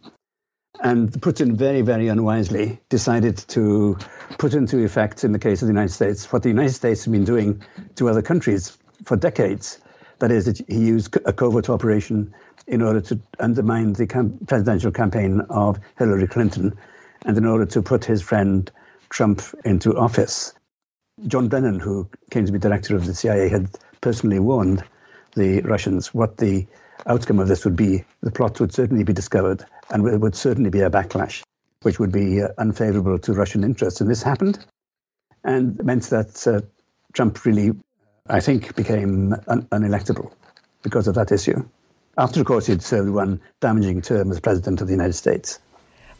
And 0.81 1.11
Putin 1.11 1.53
very, 1.53 1.81
very 1.81 2.07
unwisely 2.07 2.79
decided 2.89 3.37
to 3.49 3.97
put 4.37 4.53
into 4.53 4.83
effect, 4.83 5.23
in 5.23 5.31
the 5.31 5.39
case 5.39 5.61
of 5.61 5.67
the 5.67 5.73
United 5.73 5.93
States, 5.93 6.31
what 6.33 6.43
the 6.43 6.49
United 6.49 6.73
States 6.73 7.05
had 7.05 7.13
been 7.13 7.23
doing 7.23 7.61
to 7.95 8.09
other 8.09 8.21
countries 8.21 8.77
for 9.05 9.15
decades. 9.15 9.79
That 10.19 10.31
is, 10.31 10.63
he 10.67 10.79
used 10.79 11.15
a 11.25 11.33
covert 11.33 11.69
operation 11.69 12.33
in 12.67 12.81
order 12.81 13.01
to 13.01 13.19
undermine 13.39 13.93
the 13.93 14.07
presidential 14.47 14.91
campaign 14.91 15.41
of 15.49 15.79
Hillary 15.97 16.27
Clinton 16.27 16.77
and 17.25 17.37
in 17.37 17.45
order 17.45 17.65
to 17.67 17.81
put 17.81 18.03
his 18.03 18.21
friend 18.21 18.69
Trump 19.09 19.41
into 19.63 19.95
office. 19.95 20.53
John 21.27 21.47
Brennan, 21.47 21.79
who 21.79 22.09
came 22.31 22.45
to 22.45 22.51
be 22.51 22.59
director 22.59 22.95
of 22.95 23.05
the 23.05 23.13
CIA, 23.13 23.47
had 23.49 23.69
personally 24.01 24.39
warned 24.39 24.83
the 25.35 25.61
Russians 25.61 26.13
what 26.13 26.37
the 26.37 26.65
outcome 27.05 27.39
of 27.39 27.47
this 27.47 27.65
would 27.65 27.75
be. 27.75 28.03
The 28.21 28.31
plot 28.31 28.59
would 28.59 28.73
certainly 28.73 29.03
be 29.03 29.13
discovered, 29.13 29.65
and 29.89 30.05
there 30.05 30.19
would 30.19 30.35
certainly 30.35 30.69
be 30.69 30.81
a 30.81 30.89
backlash, 30.89 31.43
which 31.81 31.99
would 31.99 32.11
be 32.11 32.41
uh, 32.41 32.49
unfavorable 32.57 33.19
to 33.19 33.33
Russian 33.33 33.63
interests. 33.63 34.01
And 34.01 34.09
this 34.09 34.23
happened, 34.23 34.65
and 35.43 35.83
meant 35.83 36.03
that 36.09 36.47
uh, 36.47 36.61
Trump 37.13 37.43
really, 37.45 37.71
I 38.27 38.39
think, 38.39 38.75
became 38.75 39.33
un- 39.47 39.67
unelectable 39.71 40.31
because 40.81 41.07
of 41.07 41.15
that 41.15 41.31
issue. 41.31 41.65
After, 42.17 42.41
of 42.41 42.45
course, 42.45 42.67
he'd 42.67 42.83
served 42.83 43.09
one 43.09 43.41
damaging 43.59 44.01
term 44.01 44.31
as 44.31 44.39
President 44.39 44.81
of 44.81 44.87
the 44.87 44.93
United 44.93 45.13
States. 45.13 45.59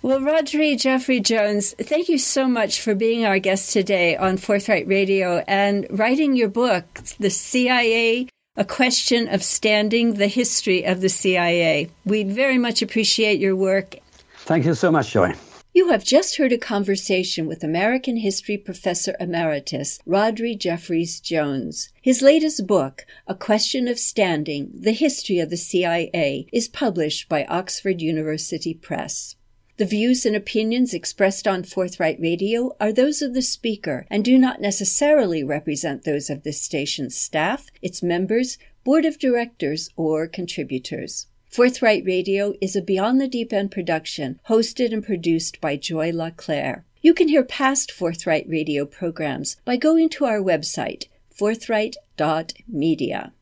Well, 0.02 0.20
Rhodri 0.20 0.78
Jeffrey 0.78 1.22
Jones, 1.22 1.74
thank 1.80 2.10
you 2.10 2.18
so 2.18 2.46
much 2.48 2.82
for 2.82 2.94
being 2.94 3.26
our 3.26 3.40
guest 3.40 3.72
today 3.72 4.18
on 4.18 4.36
Forthright 4.36 4.86
Radio 4.88 5.44
and 5.48 5.88
writing 5.92 6.36
your 6.36 6.50
book, 6.50 7.02
The 7.20 7.30
CIA 7.30 8.28
A 8.56 8.64
Question 8.64 9.28
of 9.30 9.42
Standing 9.42 10.14
the 10.14 10.28
History 10.28 10.84
of 10.86 11.02
the 11.02 11.10
CIA. 11.10 11.90
We 12.06 12.22
very 12.22 12.60
much 12.60 12.84
appreciate 12.84 13.40
your 13.40 13.56
work. 13.56 13.96
Thank 14.42 14.66
you 14.66 14.76
so 14.76 14.92
much, 14.92 15.10
Joy. 15.10 15.34
You 15.74 15.90
have 15.90 16.04
just 16.04 16.38
heard 16.38 16.52
a 16.52 16.60
conversation 16.60 17.48
with 17.48 17.64
American 17.64 18.18
History 18.18 18.60
Professor 18.60 19.16
Emeritus 19.20 19.98
Rhodri 20.08 20.56
Jeffreys-Jones. 20.56 21.90
His 22.00 22.22
latest 22.22 22.68
book, 22.68 23.08
A 23.26 23.34
Question 23.34 23.88
of 23.88 23.98
Standing 23.98 24.70
The 24.72 24.92
History 24.92 25.40
of 25.40 25.50
the 25.50 25.58
CIA, 25.58 26.46
is 26.54 26.68
published 26.68 27.28
by 27.28 27.46
Oxford 27.46 28.02
University 28.02 28.76
Press. 28.76 29.36
The 29.78 29.86
views 29.86 30.24
and 30.24 30.36
opinions 30.36 30.94
expressed 30.94 31.48
on 31.48 31.64
Forthright 31.64 32.20
Radio 32.20 32.76
are 32.80 32.94
those 32.94 33.24
of 33.24 33.34
the 33.34 33.42
speaker 33.42 34.06
and 34.08 34.24
do 34.24 34.38
not 34.38 34.62
necessarily 34.62 35.44
represent 35.44 36.04
those 36.04 36.30
of 36.30 36.44
this 36.44 36.62
station's 36.62 37.18
staff, 37.18 37.72
its 37.82 38.04
members, 38.04 38.60
board 38.84 39.04
of 39.04 39.18
directors, 39.18 39.90
or 39.96 40.28
contributors. 40.28 41.26
Forthright 41.50 42.06
Radio 42.06 42.54
is 42.62 42.76
a 42.76 42.84
Beyond 42.84 43.20
the 43.20 43.28
Deep 43.28 43.52
End 43.52 43.72
production, 43.72 44.40
hosted 44.48 44.94
and 44.94 45.04
produced 45.04 45.60
by 45.60 45.76
Joy 45.76 46.12
LaClaire. 46.12 46.86
You 47.02 47.16
can 47.16 47.28
hear 47.28 47.44
past 47.44 47.92
Forthright 47.92 48.48
Radio 48.48 48.86
programs 48.86 49.58
by 49.66 49.78
going 49.78 50.10
to 50.10 50.26
our 50.26 50.40
website, 50.40 51.06
forthright.media. 51.36 53.34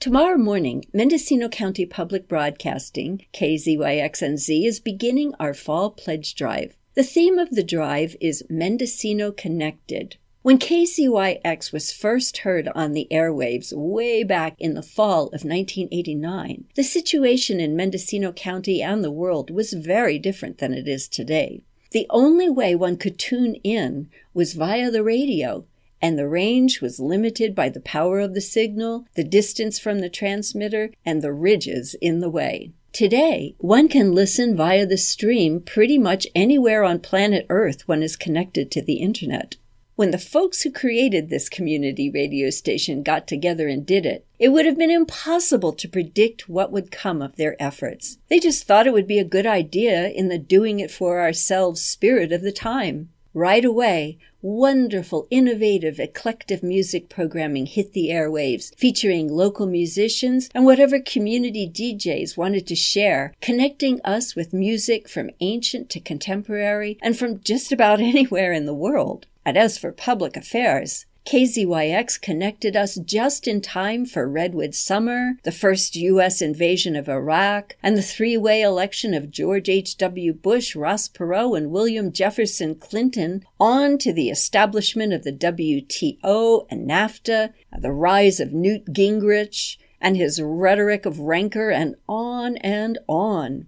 Tomorrow 0.00 0.38
morning, 0.38 0.86
Mendocino 0.94 1.50
County 1.50 1.84
Public 1.84 2.26
Broadcasting, 2.26 3.26
KZYX 3.34 4.22
and 4.22 4.38
Z, 4.38 4.64
is 4.64 4.80
beginning 4.80 5.34
our 5.38 5.52
fall 5.52 5.90
pledge 5.90 6.34
drive. 6.34 6.74
The 6.94 7.02
theme 7.02 7.38
of 7.38 7.50
the 7.50 7.62
drive 7.62 8.16
is 8.18 8.42
Mendocino 8.48 9.30
Connected. 9.30 10.16
When 10.40 10.58
KZYX 10.58 11.70
was 11.70 11.92
first 11.92 12.38
heard 12.38 12.68
on 12.68 12.92
the 12.92 13.08
airwaves 13.10 13.74
way 13.74 14.24
back 14.24 14.56
in 14.58 14.72
the 14.72 14.82
fall 14.82 15.24
of 15.24 15.44
1989, 15.44 16.64
the 16.76 16.82
situation 16.82 17.60
in 17.60 17.76
Mendocino 17.76 18.32
County 18.32 18.80
and 18.80 19.04
the 19.04 19.12
world 19.12 19.50
was 19.50 19.74
very 19.74 20.18
different 20.18 20.56
than 20.56 20.72
it 20.72 20.88
is 20.88 21.08
today. 21.08 21.62
The 21.90 22.06
only 22.08 22.48
way 22.48 22.74
one 22.74 22.96
could 22.96 23.18
tune 23.18 23.56
in 23.56 24.08
was 24.32 24.54
via 24.54 24.90
the 24.90 25.02
radio, 25.02 25.66
and 26.02 26.18
the 26.18 26.28
range 26.28 26.80
was 26.80 27.00
limited 27.00 27.54
by 27.54 27.68
the 27.68 27.80
power 27.80 28.20
of 28.20 28.34
the 28.34 28.40
signal, 28.40 29.06
the 29.14 29.24
distance 29.24 29.78
from 29.78 30.00
the 30.00 30.10
transmitter, 30.10 30.90
and 31.04 31.22
the 31.22 31.32
ridges 31.32 31.94
in 32.00 32.20
the 32.20 32.30
way. 32.30 32.72
Today, 32.92 33.54
one 33.58 33.88
can 33.88 34.12
listen 34.12 34.56
via 34.56 34.84
the 34.84 34.98
stream 34.98 35.60
pretty 35.60 35.96
much 35.96 36.26
anywhere 36.34 36.82
on 36.82 36.98
planet 36.98 37.46
Earth 37.48 37.86
one 37.86 38.02
is 38.02 38.16
connected 38.16 38.70
to 38.72 38.82
the 38.82 38.94
internet. 38.94 39.56
When 39.94 40.12
the 40.12 40.18
folks 40.18 40.62
who 40.62 40.72
created 40.72 41.28
this 41.28 41.50
community 41.50 42.10
radio 42.10 42.48
station 42.48 43.02
got 43.02 43.28
together 43.28 43.68
and 43.68 43.84
did 43.84 44.06
it, 44.06 44.26
it 44.38 44.48
would 44.48 44.64
have 44.64 44.78
been 44.78 44.90
impossible 44.90 45.74
to 45.74 45.88
predict 45.88 46.48
what 46.48 46.72
would 46.72 46.90
come 46.90 47.20
of 47.20 47.36
their 47.36 47.54
efforts. 47.62 48.16
They 48.28 48.40
just 48.40 48.64
thought 48.64 48.86
it 48.86 48.94
would 48.94 49.06
be 49.06 49.18
a 49.18 49.24
good 49.24 49.46
idea 49.46 50.08
in 50.08 50.28
the 50.28 50.38
doing 50.38 50.80
it 50.80 50.90
for 50.90 51.20
ourselves 51.20 51.82
spirit 51.82 52.32
of 52.32 52.40
the 52.40 52.50
time. 52.50 53.10
Right 53.32 53.64
away, 53.64 54.18
wonderful, 54.42 55.28
innovative, 55.30 56.00
eclectic 56.00 56.64
music 56.64 57.08
programming 57.08 57.66
hit 57.66 57.92
the 57.92 58.08
airwaves, 58.08 58.74
featuring 58.76 59.28
local 59.28 59.68
musicians 59.68 60.48
and 60.52 60.64
whatever 60.64 60.98
community 60.98 61.68
DJs 61.68 62.36
wanted 62.36 62.66
to 62.66 62.74
share, 62.74 63.32
connecting 63.40 64.00
us 64.04 64.34
with 64.34 64.52
music 64.52 65.08
from 65.08 65.30
ancient 65.40 65.90
to 65.90 66.00
contemporary 66.00 66.98
and 67.02 67.16
from 67.16 67.38
just 67.40 67.70
about 67.70 68.00
anywhere 68.00 68.52
in 68.52 68.66
the 68.66 68.74
world. 68.74 69.26
And 69.44 69.56
as 69.56 69.78
for 69.78 69.92
public 69.92 70.36
affairs, 70.36 71.06
KZYX 71.26 72.20
connected 72.20 72.74
us 72.74 72.96
just 72.96 73.46
in 73.46 73.60
time 73.60 74.04
for 74.06 74.28
Redwood 74.28 74.74
Summer, 74.74 75.34
the 75.44 75.52
first 75.52 75.94
U.S. 75.94 76.40
invasion 76.40 76.96
of 76.96 77.08
Iraq, 77.08 77.76
and 77.82 77.96
the 77.96 78.02
three 78.02 78.36
way 78.36 78.62
election 78.62 79.14
of 79.14 79.30
George 79.30 79.68
H.W. 79.68 80.32
Bush, 80.32 80.74
Ross 80.74 81.08
Perot, 81.08 81.56
and 81.56 81.70
William 81.70 82.10
Jefferson 82.10 82.74
Clinton, 82.74 83.44
on 83.60 83.98
to 83.98 84.12
the 84.12 84.30
establishment 84.30 85.12
of 85.12 85.22
the 85.22 85.32
WTO 85.32 86.66
and 86.70 86.88
NAFTA, 86.88 87.52
the 87.78 87.92
rise 87.92 88.40
of 88.40 88.52
Newt 88.52 88.86
Gingrich, 88.86 89.76
and 90.00 90.16
his 90.16 90.40
rhetoric 90.42 91.04
of 91.04 91.20
rancor, 91.20 91.70
and 91.70 91.96
on 92.08 92.56
and 92.56 92.98
on. 93.06 93.66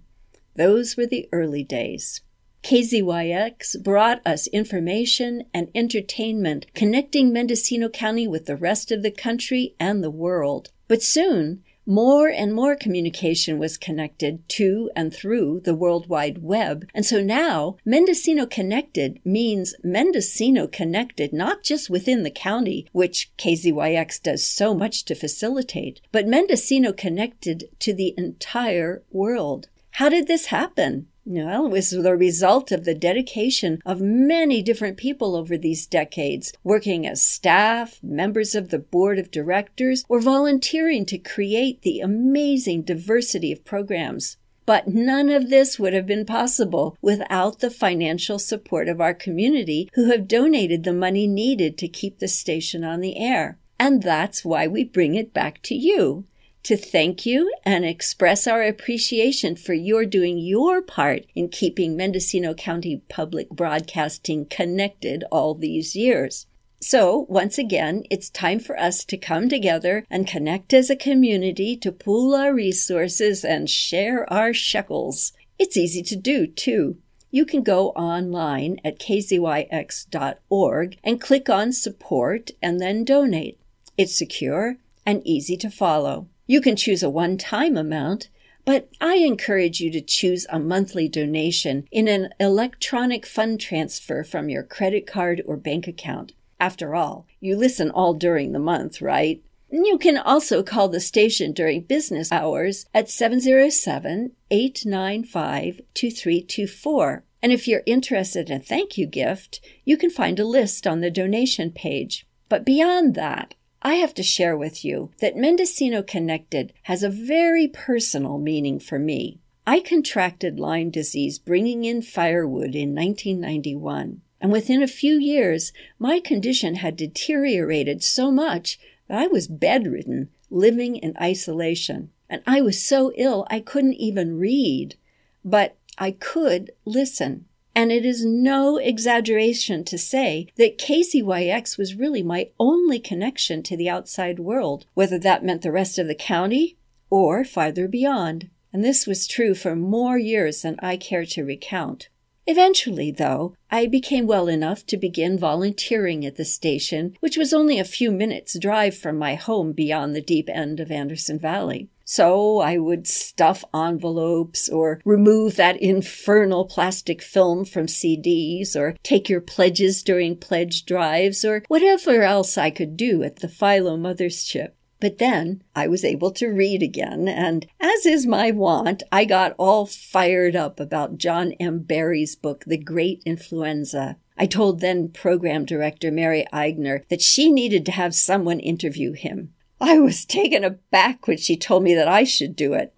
Those 0.55 0.97
were 0.97 1.07
the 1.07 1.29
early 1.31 1.63
days. 1.63 2.21
KZYX 2.63 3.83
brought 3.83 4.25
us 4.25 4.47
information 4.47 5.43
and 5.53 5.67
entertainment 5.75 6.65
connecting 6.73 7.33
Mendocino 7.33 7.89
County 7.89 8.25
with 8.25 8.45
the 8.45 8.55
rest 8.55 8.89
of 8.89 9.03
the 9.03 9.11
country 9.11 9.75
and 9.81 10.01
the 10.01 10.09
world. 10.09 10.69
But 10.87 11.03
soon, 11.03 11.61
more 11.85 12.29
and 12.29 12.53
more 12.53 12.77
communication 12.77 13.59
was 13.59 13.77
connected 13.77 14.47
to 14.47 14.89
and 14.95 15.13
through 15.13 15.59
the 15.65 15.75
World 15.75 16.07
Wide 16.07 16.37
Web. 16.41 16.87
And 16.93 17.05
so 17.05 17.21
now, 17.21 17.75
Mendocino 17.83 18.45
Connected 18.45 19.19
means 19.25 19.75
Mendocino 19.83 20.67
Connected 20.67 21.33
not 21.33 21.63
just 21.63 21.89
within 21.89 22.23
the 22.23 22.31
county, 22.31 22.87
which 22.93 23.31
KZYX 23.37 24.23
does 24.23 24.45
so 24.45 24.73
much 24.73 25.03
to 25.05 25.15
facilitate, 25.15 25.99
but 26.13 26.27
Mendocino 26.27 26.93
Connected 26.93 27.65
to 27.79 27.93
the 27.93 28.13
entire 28.17 29.03
world. 29.11 29.67
How 29.91 30.07
did 30.07 30.27
this 30.27 30.45
happen? 30.45 31.07
Well, 31.25 31.67
it 31.67 31.71
was 31.71 31.91
the 31.91 32.17
result 32.17 32.71
of 32.73 32.83
the 32.83 32.93
dedication 32.93 33.79
of 33.85 34.01
many 34.01 34.61
different 34.61 34.97
people 34.97 35.37
over 35.37 35.57
these 35.57 35.87
decades, 35.87 36.51
working 36.65 37.07
as 37.07 37.23
staff, 37.23 37.97
members 38.03 38.55
of 38.55 38.69
the 38.69 38.79
board 38.79 39.17
of 39.17 39.31
directors, 39.31 40.03
or 40.09 40.19
volunteering 40.19 41.05
to 41.05 41.17
create 41.17 41.81
the 41.81 42.01
amazing 42.01 42.81
diversity 42.81 43.53
of 43.53 43.63
programs. 43.63 44.35
But 44.65 44.89
none 44.89 45.29
of 45.29 45.49
this 45.49 45.79
would 45.79 45.93
have 45.93 46.05
been 46.05 46.25
possible 46.25 46.97
without 47.01 47.59
the 47.59 47.71
financial 47.71 48.37
support 48.37 48.89
of 48.89 48.99
our 48.99 49.13
community 49.13 49.89
who 49.93 50.11
have 50.11 50.27
donated 50.27 50.83
the 50.83 50.93
money 50.93 51.25
needed 51.25 51.77
to 51.77 51.87
keep 51.87 52.19
the 52.19 52.27
station 52.27 52.83
on 52.83 52.99
the 52.99 53.17
air. 53.17 53.57
And 53.79 54.03
that's 54.03 54.43
why 54.43 54.67
we 54.67 54.83
bring 54.83 55.15
it 55.15 55.33
back 55.33 55.61
to 55.63 55.75
you 55.75 56.25
to 56.63 56.77
thank 56.77 57.25
you 57.25 57.53
and 57.65 57.85
express 57.85 58.47
our 58.47 58.63
appreciation 58.63 59.55
for 59.55 59.73
your 59.73 60.05
doing 60.05 60.37
your 60.37 60.81
part 60.81 61.25
in 61.35 61.49
keeping 61.49 61.97
Mendocino 61.97 62.53
County 62.53 63.01
Public 63.09 63.49
Broadcasting 63.49 64.45
connected 64.45 65.23
all 65.29 65.55
these 65.55 65.95
years. 65.95 66.47
So, 66.81 67.25
once 67.29 67.57
again, 67.57 68.03
it's 68.09 68.29
time 68.29 68.59
for 68.59 68.77
us 68.77 69.05
to 69.05 69.17
come 69.17 69.47
together 69.47 70.05
and 70.09 70.27
connect 70.27 70.73
as 70.73 70.89
a 70.89 70.97
community 70.97 71.77
to 71.77 71.91
pool 71.93 72.35
our 72.35 72.53
resources 72.53 73.45
and 73.45 73.69
share 73.69 74.31
our 74.31 74.53
shekels. 74.53 75.31
It's 75.57 75.77
easy 75.77 76.03
to 76.03 76.15
do, 76.15 76.45
too. 76.45 76.97
You 77.31 77.45
can 77.45 77.63
go 77.63 77.89
online 77.91 78.79
at 78.83 78.99
kzyx.org 78.99 80.97
and 81.03 81.21
click 81.21 81.49
on 81.49 81.71
support 81.71 82.51
and 82.61 82.79
then 82.79 83.03
donate. 83.03 83.59
It's 83.97 84.17
secure 84.17 84.77
and 85.05 85.25
easy 85.25 85.57
to 85.57 85.69
follow. 85.69 86.27
You 86.45 86.61
can 86.61 86.75
choose 86.75 87.03
a 87.03 87.09
one 87.09 87.37
time 87.37 87.77
amount, 87.77 88.29
but 88.65 88.89
I 89.01 89.15
encourage 89.15 89.79
you 89.79 89.91
to 89.91 90.01
choose 90.01 90.45
a 90.49 90.59
monthly 90.59 91.07
donation 91.07 91.87
in 91.91 92.07
an 92.07 92.29
electronic 92.39 93.25
fund 93.25 93.59
transfer 93.59 94.23
from 94.23 94.49
your 94.49 94.63
credit 94.63 95.05
card 95.05 95.41
or 95.45 95.57
bank 95.57 95.87
account. 95.87 96.33
After 96.59 96.95
all, 96.95 97.27
you 97.39 97.57
listen 97.57 97.91
all 97.91 98.13
during 98.13 98.51
the 98.51 98.59
month, 98.59 99.01
right? 99.01 99.41
You 99.69 99.97
can 99.97 100.17
also 100.17 100.63
call 100.63 100.87
the 100.87 100.99
station 100.99 101.51
during 101.51 101.81
business 101.81 102.31
hours 102.31 102.85
at 102.93 103.09
707 103.09 104.31
895 104.51 105.81
2324. 105.93 107.23
And 107.41 107.51
if 107.51 107.67
you're 107.67 107.83
interested 107.85 108.49
in 108.49 108.57
a 108.57 108.63
thank 108.63 108.97
you 108.97 109.07
gift, 109.07 109.59
you 109.83 109.97
can 109.97 110.09
find 110.09 110.39
a 110.39 110.45
list 110.45 110.85
on 110.85 111.01
the 111.01 111.11
donation 111.11 111.71
page. 111.71 112.25
But 112.47 112.65
beyond 112.65 113.15
that, 113.15 113.55
I 113.85 113.95
have 113.95 114.13
to 114.13 114.23
share 114.23 114.55
with 114.55 114.85
you 114.85 115.11
that 115.19 115.35
Mendocino 115.35 116.01
Connected 116.01 116.71
has 116.83 117.03
a 117.03 117.09
very 117.09 117.67
personal 117.67 118.37
meaning 118.37 118.79
for 118.79 118.97
me. 118.97 119.41
I 119.67 119.81
contracted 119.81 120.57
Lyme 120.57 120.89
disease 120.89 121.37
bringing 121.37 121.83
in 121.83 122.01
firewood 122.01 122.75
in 122.75 122.95
1991, 122.95 124.21
and 124.39 124.51
within 124.53 124.81
a 124.81 124.87
few 124.87 125.19
years, 125.19 125.73
my 125.99 126.21
condition 126.21 126.75
had 126.75 126.95
deteriorated 126.95 128.01
so 128.01 128.31
much 128.31 128.79
that 129.09 129.19
I 129.19 129.27
was 129.27 129.47
bedridden, 129.49 130.29
living 130.49 130.95
in 130.95 131.17
isolation. 131.21 132.09
And 132.29 132.41
I 132.47 132.61
was 132.61 132.81
so 132.81 133.11
ill 133.17 133.45
I 133.49 133.59
couldn't 133.59 133.95
even 133.95 134.39
read, 134.39 134.95
but 135.43 135.75
I 135.97 136.11
could 136.11 136.71
listen. 136.85 137.45
And 137.75 137.91
it 137.91 138.05
is 138.05 138.23
no 138.23 138.77
exaggeration 138.77 139.83
to 139.85 139.97
say 139.97 140.47
that 140.57 140.77
KZYX 140.77 141.77
was 141.77 141.95
really 141.95 142.21
my 142.21 142.49
only 142.59 142.99
connection 142.99 143.63
to 143.63 143.75
the 143.75 143.89
outside 143.89 144.39
world, 144.39 144.85
whether 144.93 145.17
that 145.19 145.43
meant 145.43 145.63
the 145.63 145.71
rest 145.71 145.97
of 145.97 146.07
the 146.07 146.15
county 146.15 146.77
or 147.09 147.43
farther 147.43 147.87
beyond. 147.87 148.49
And 148.71 148.83
this 148.83 149.07
was 149.07 149.27
true 149.27 149.55
for 149.55 149.75
more 149.75 150.17
years 150.17 150.61
than 150.61 150.75
I 150.79 150.97
care 150.97 151.25
to 151.25 151.43
recount. 151.43 152.09
Eventually, 152.45 153.09
though, 153.09 153.55
I 153.71 153.85
became 153.85 154.27
well 154.27 154.47
enough 154.49 154.85
to 154.87 154.97
begin 154.97 155.37
volunteering 155.37 156.25
at 156.25 156.35
the 156.35 156.43
station, 156.43 157.15
which 157.21 157.37
was 157.37 157.53
only 157.53 157.79
a 157.79 157.85
few 157.85 158.11
minutes' 158.11 158.59
drive 158.59 158.97
from 158.97 159.17
my 159.17 159.35
home 159.35 159.71
beyond 159.71 160.13
the 160.13 160.21
deep 160.21 160.49
end 160.49 160.79
of 160.79 160.91
Anderson 160.91 161.39
Valley. 161.39 161.89
So 162.05 162.59
I 162.59 162.77
would 162.77 163.07
stuff 163.07 163.63
envelopes 163.73 164.69
or 164.69 165.01
remove 165.05 165.55
that 165.55 165.81
infernal 165.81 166.65
plastic 166.65 167.21
film 167.21 167.65
from 167.65 167.87
CDs 167.87 168.75
or 168.75 168.95
take 169.03 169.29
your 169.29 169.41
pledges 169.41 170.03
during 170.03 170.35
pledge 170.37 170.85
drives 170.85 171.45
or 171.45 171.63
whatever 171.67 172.21
else 172.21 172.57
I 172.57 172.69
could 172.69 172.97
do 172.97 173.23
at 173.23 173.37
the 173.37 173.47
Philo 173.47 173.97
Mothership. 173.97 174.71
But 174.99 175.17
then 175.17 175.63
I 175.75 175.87
was 175.87 176.05
able 176.05 176.31
to 176.31 176.47
read 176.47 176.81
again, 176.81 177.27
and 177.27 177.65
as 177.81 178.05
is 178.05 178.25
my 178.25 178.51
wont, 178.51 179.03
I 179.11 179.25
got 179.25 179.53
all 179.57 179.85
fired 179.85 180.55
up 180.55 180.79
about 180.79 181.17
John 181.17 181.51
M. 181.59 181.79
Barry's 181.79 182.37
book, 182.37 182.63
The 182.65 182.77
Great 182.77 183.21
Influenza. 183.25 184.15
I 184.37 184.45
told 184.45 184.79
then 184.79 185.09
program 185.09 185.65
director 185.65 186.09
Mary 186.09 186.45
Aigner 186.53 187.05
that 187.09 187.21
she 187.21 187.51
needed 187.51 187.85
to 187.85 187.91
have 187.91 188.15
someone 188.15 188.61
interview 188.61 189.11
him. 189.11 189.53
I 189.85 189.99
was 189.99 190.23
taken 190.23 190.63
aback 190.63 191.27
when 191.27 191.35
she 191.35 191.57
told 191.57 191.83
me 191.83 191.93
that 191.93 192.07
I 192.07 192.23
should 192.23 192.55
do 192.55 192.73
it. 192.73 192.93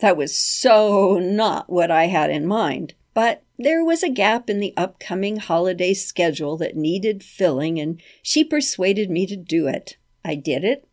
That 0.00 0.18
was 0.18 0.38
so 0.38 1.18
not 1.18 1.70
what 1.70 1.90
I 1.90 2.08
had 2.08 2.28
in 2.28 2.46
mind. 2.46 2.92
But 3.14 3.42
there 3.58 3.82
was 3.82 4.02
a 4.02 4.10
gap 4.10 4.50
in 4.50 4.60
the 4.60 4.74
upcoming 4.76 5.38
holiday 5.38 5.94
schedule 5.94 6.58
that 6.58 6.76
needed 6.76 7.24
filling, 7.24 7.80
and 7.80 8.02
she 8.22 8.44
persuaded 8.44 9.10
me 9.10 9.26
to 9.26 9.36
do 9.36 9.66
it. 9.66 9.96
I 10.22 10.34
did 10.34 10.62
it, 10.62 10.86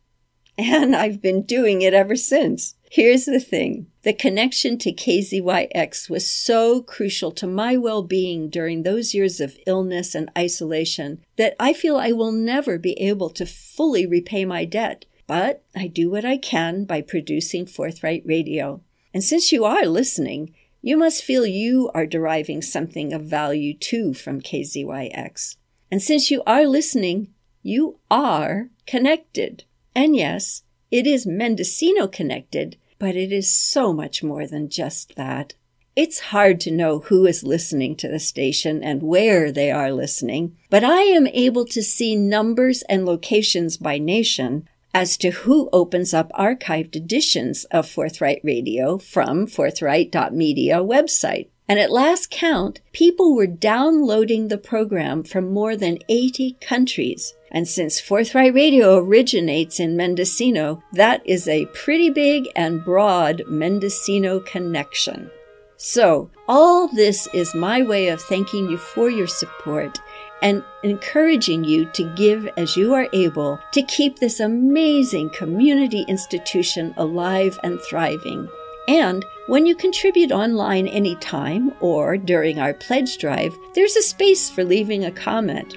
and 0.56 0.96
I've 0.96 1.20
been 1.20 1.42
doing 1.42 1.82
it 1.82 1.92
ever 1.92 2.16
since. 2.16 2.76
Here's 2.90 3.26
the 3.26 3.38
thing. 3.38 3.88
The 4.00 4.14
connection 4.14 4.78
to 4.78 4.94
KZYX 4.94 6.08
was 6.08 6.26
so 6.26 6.80
crucial 6.80 7.32
to 7.32 7.46
my 7.46 7.76
well-being 7.76 8.48
during 8.48 8.82
those 8.82 9.12
years 9.12 9.40
of 9.40 9.58
illness 9.66 10.14
and 10.14 10.30
isolation 10.38 11.22
that 11.36 11.54
I 11.60 11.74
feel 11.74 11.98
I 11.98 12.12
will 12.12 12.32
never 12.32 12.78
be 12.78 12.94
able 12.94 13.28
to 13.28 13.44
fully 13.44 14.06
repay 14.06 14.46
my 14.46 14.64
debt. 14.64 15.04
But 15.26 15.64
I 15.74 15.86
do 15.86 16.10
what 16.10 16.24
I 16.24 16.36
can 16.36 16.84
by 16.84 17.00
producing 17.00 17.66
Forthright 17.66 18.22
Radio. 18.26 18.82
And 19.12 19.22
since 19.24 19.52
you 19.52 19.64
are 19.64 19.86
listening, 19.86 20.54
you 20.82 20.96
must 20.96 21.24
feel 21.24 21.46
you 21.46 21.90
are 21.94 22.06
deriving 22.06 22.60
something 22.60 23.12
of 23.12 23.22
value 23.22 23.74
too 23.74 24.12
from 24.12 24.42
KZYX. 24.42 25.56
And 25.90 26.02
since 26.02 26.30
you 26.30 26.42
are 26.46 26.66
listening, 26.66 27.32
you 27.62 27.98
are 28.10 28.68
connected. 28.86 29.64
And 29.94 30.14
yes, 30.14 30.62
it 30.90 31.06
is 31.06 31.26
Mendocino 31.26 32.06
connected, 32.06 32.76
but 32.98 33.16
it 33.16 33.32
is 33.32 33.52
so 33.52 33.92
much 33.92 34.22
more 34.22 34.46
than 34.46 34.68
just 34.68 35.16
that. 35.16 35.54
It's 35.96 36.18
hard 36.20 36.60
to 36.60 36.70
know 36.70 36.98
who 36.98 37.24
is 37.24 37.44
listening 37.44 37.96
to 37.96 38.08
the 38.08 38.18
station 38.18 38.82
and 38.82 39.02
where 39.02 39.52
they 39.52 39.70
are 39.70 39.92
listening, 39.92 40.56
but 40.68 40.82
I 40.82 41.02
am 41.02 41.28
able 41.28 41.64
to 41.66 41.82
see 41.82 42.16
numbers 42.16 42.82
and 42.88 43.06
locations 43.06 43.76
by 43.76 43.98
nation 43.98 44.68
as 44.94 45.16
to 45.16 45.30
who 45.30 45.68
opens 45.72 46.14
up 46.14 46.30
archived 46.32 46.94
editions 46.94 47.64
of 47.64 47.86
Forthright 47.86 48.40
Radio 48.44 48.96
from 48.96 49.46
forthright.media 49.46 50.76
website. 50.76 51.48
And 51.68 51.78
at 51.78 51.90
last 51.90 52.30
count, 52.30 52.80
people 52.92 53.34
were 53.34 53.46
downloading 53.46 54.48
the 54.48 54.58
program 54.58 55.24
from 55.24 55.52
more 55.52 55.76
than 55.76 55.98
80 56.08 56.58
countries. 56.60 57.34
And 57.50 57.66
since 57.66 58.00
Forthright 58.00 58.54
Radio 58.54 58.98
originates 58.98 59.80
in 59.80 59.96
Mendocino, 59.96 60.82
that 60.92 61.22
is 61.26 61.48
a 61.48 61.66
pretty 61.66 62.10
big 62.10 62.48
and 62.54 62.84
broad 62.84 63.42
Mendocino 63.48 64.40
connection. 64.40 65.30
So, 65.76 66.30
all 66.46 66.88
this 66.88 67.28
is 67.34 67.54
my 67.54 67.82
way 67.82 68.08
of 68.08 68.20
thanking 68.20 68.68
you 68.70 68.76
for 68.76 69.10
your 69.10 69.26
support 69.26 69.98
and 70.42 70.62
encouraging 70.82 71.64
you 71.64 71.86
to 71.92 72.14
give 72.14 72.48
as 72.56 72.76
you 72.76 72.92
are 72.94 73.08
able 73.12 73.58
to 73.72 73.82
keep 73.82 74.18
this 74.18 74.40
amazing 74.40 75.30
community 75.30 76.04
institution 76.08 76.94
alive 76.96 77.58
and 77.62 77.80
thriving. 77.80 78.48
And 78.86 79.24
when 79.46 79.64
you 79.64 79.74
contribute 79.74 80.32
online 80.32 80.86
anytime 80.88 81.72
or 81.80 82.16
during 82.16 82.58
our 82.58 82.74
pledge 82.74 83.18
drive, 83.18 83.56
there's 83.74 83.96
a 83.96 84.02
space 84.02 84.50
for 84.50 84.64
leaving 84.64 85.04
a 85.04 85.10
comment. 85.10 85.76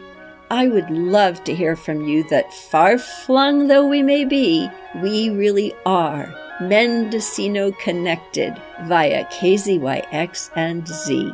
I 0.49 0.67
would 0.67 0.89
love 0.89 1.43
to 1.45 1.55
hear 1.55 1.75
from 1.75 2.07
you 2.07 2.27
that 2.29 2.53
far 2.53 2.97
flung 2.97 3.67
though 3.67 3.87
we 3.87 4.01
may 4.01 4.23
be, 4.25 4.69
we 5.01 5.29
really 5.29 5.73
are 5.85 6.33
Mendocino 6.61 7.71
connected 7.73 8.59
via 8.85 9.25
KZYX 9.25 10.51
and 10.55 10.87
Z. 10.87 11.33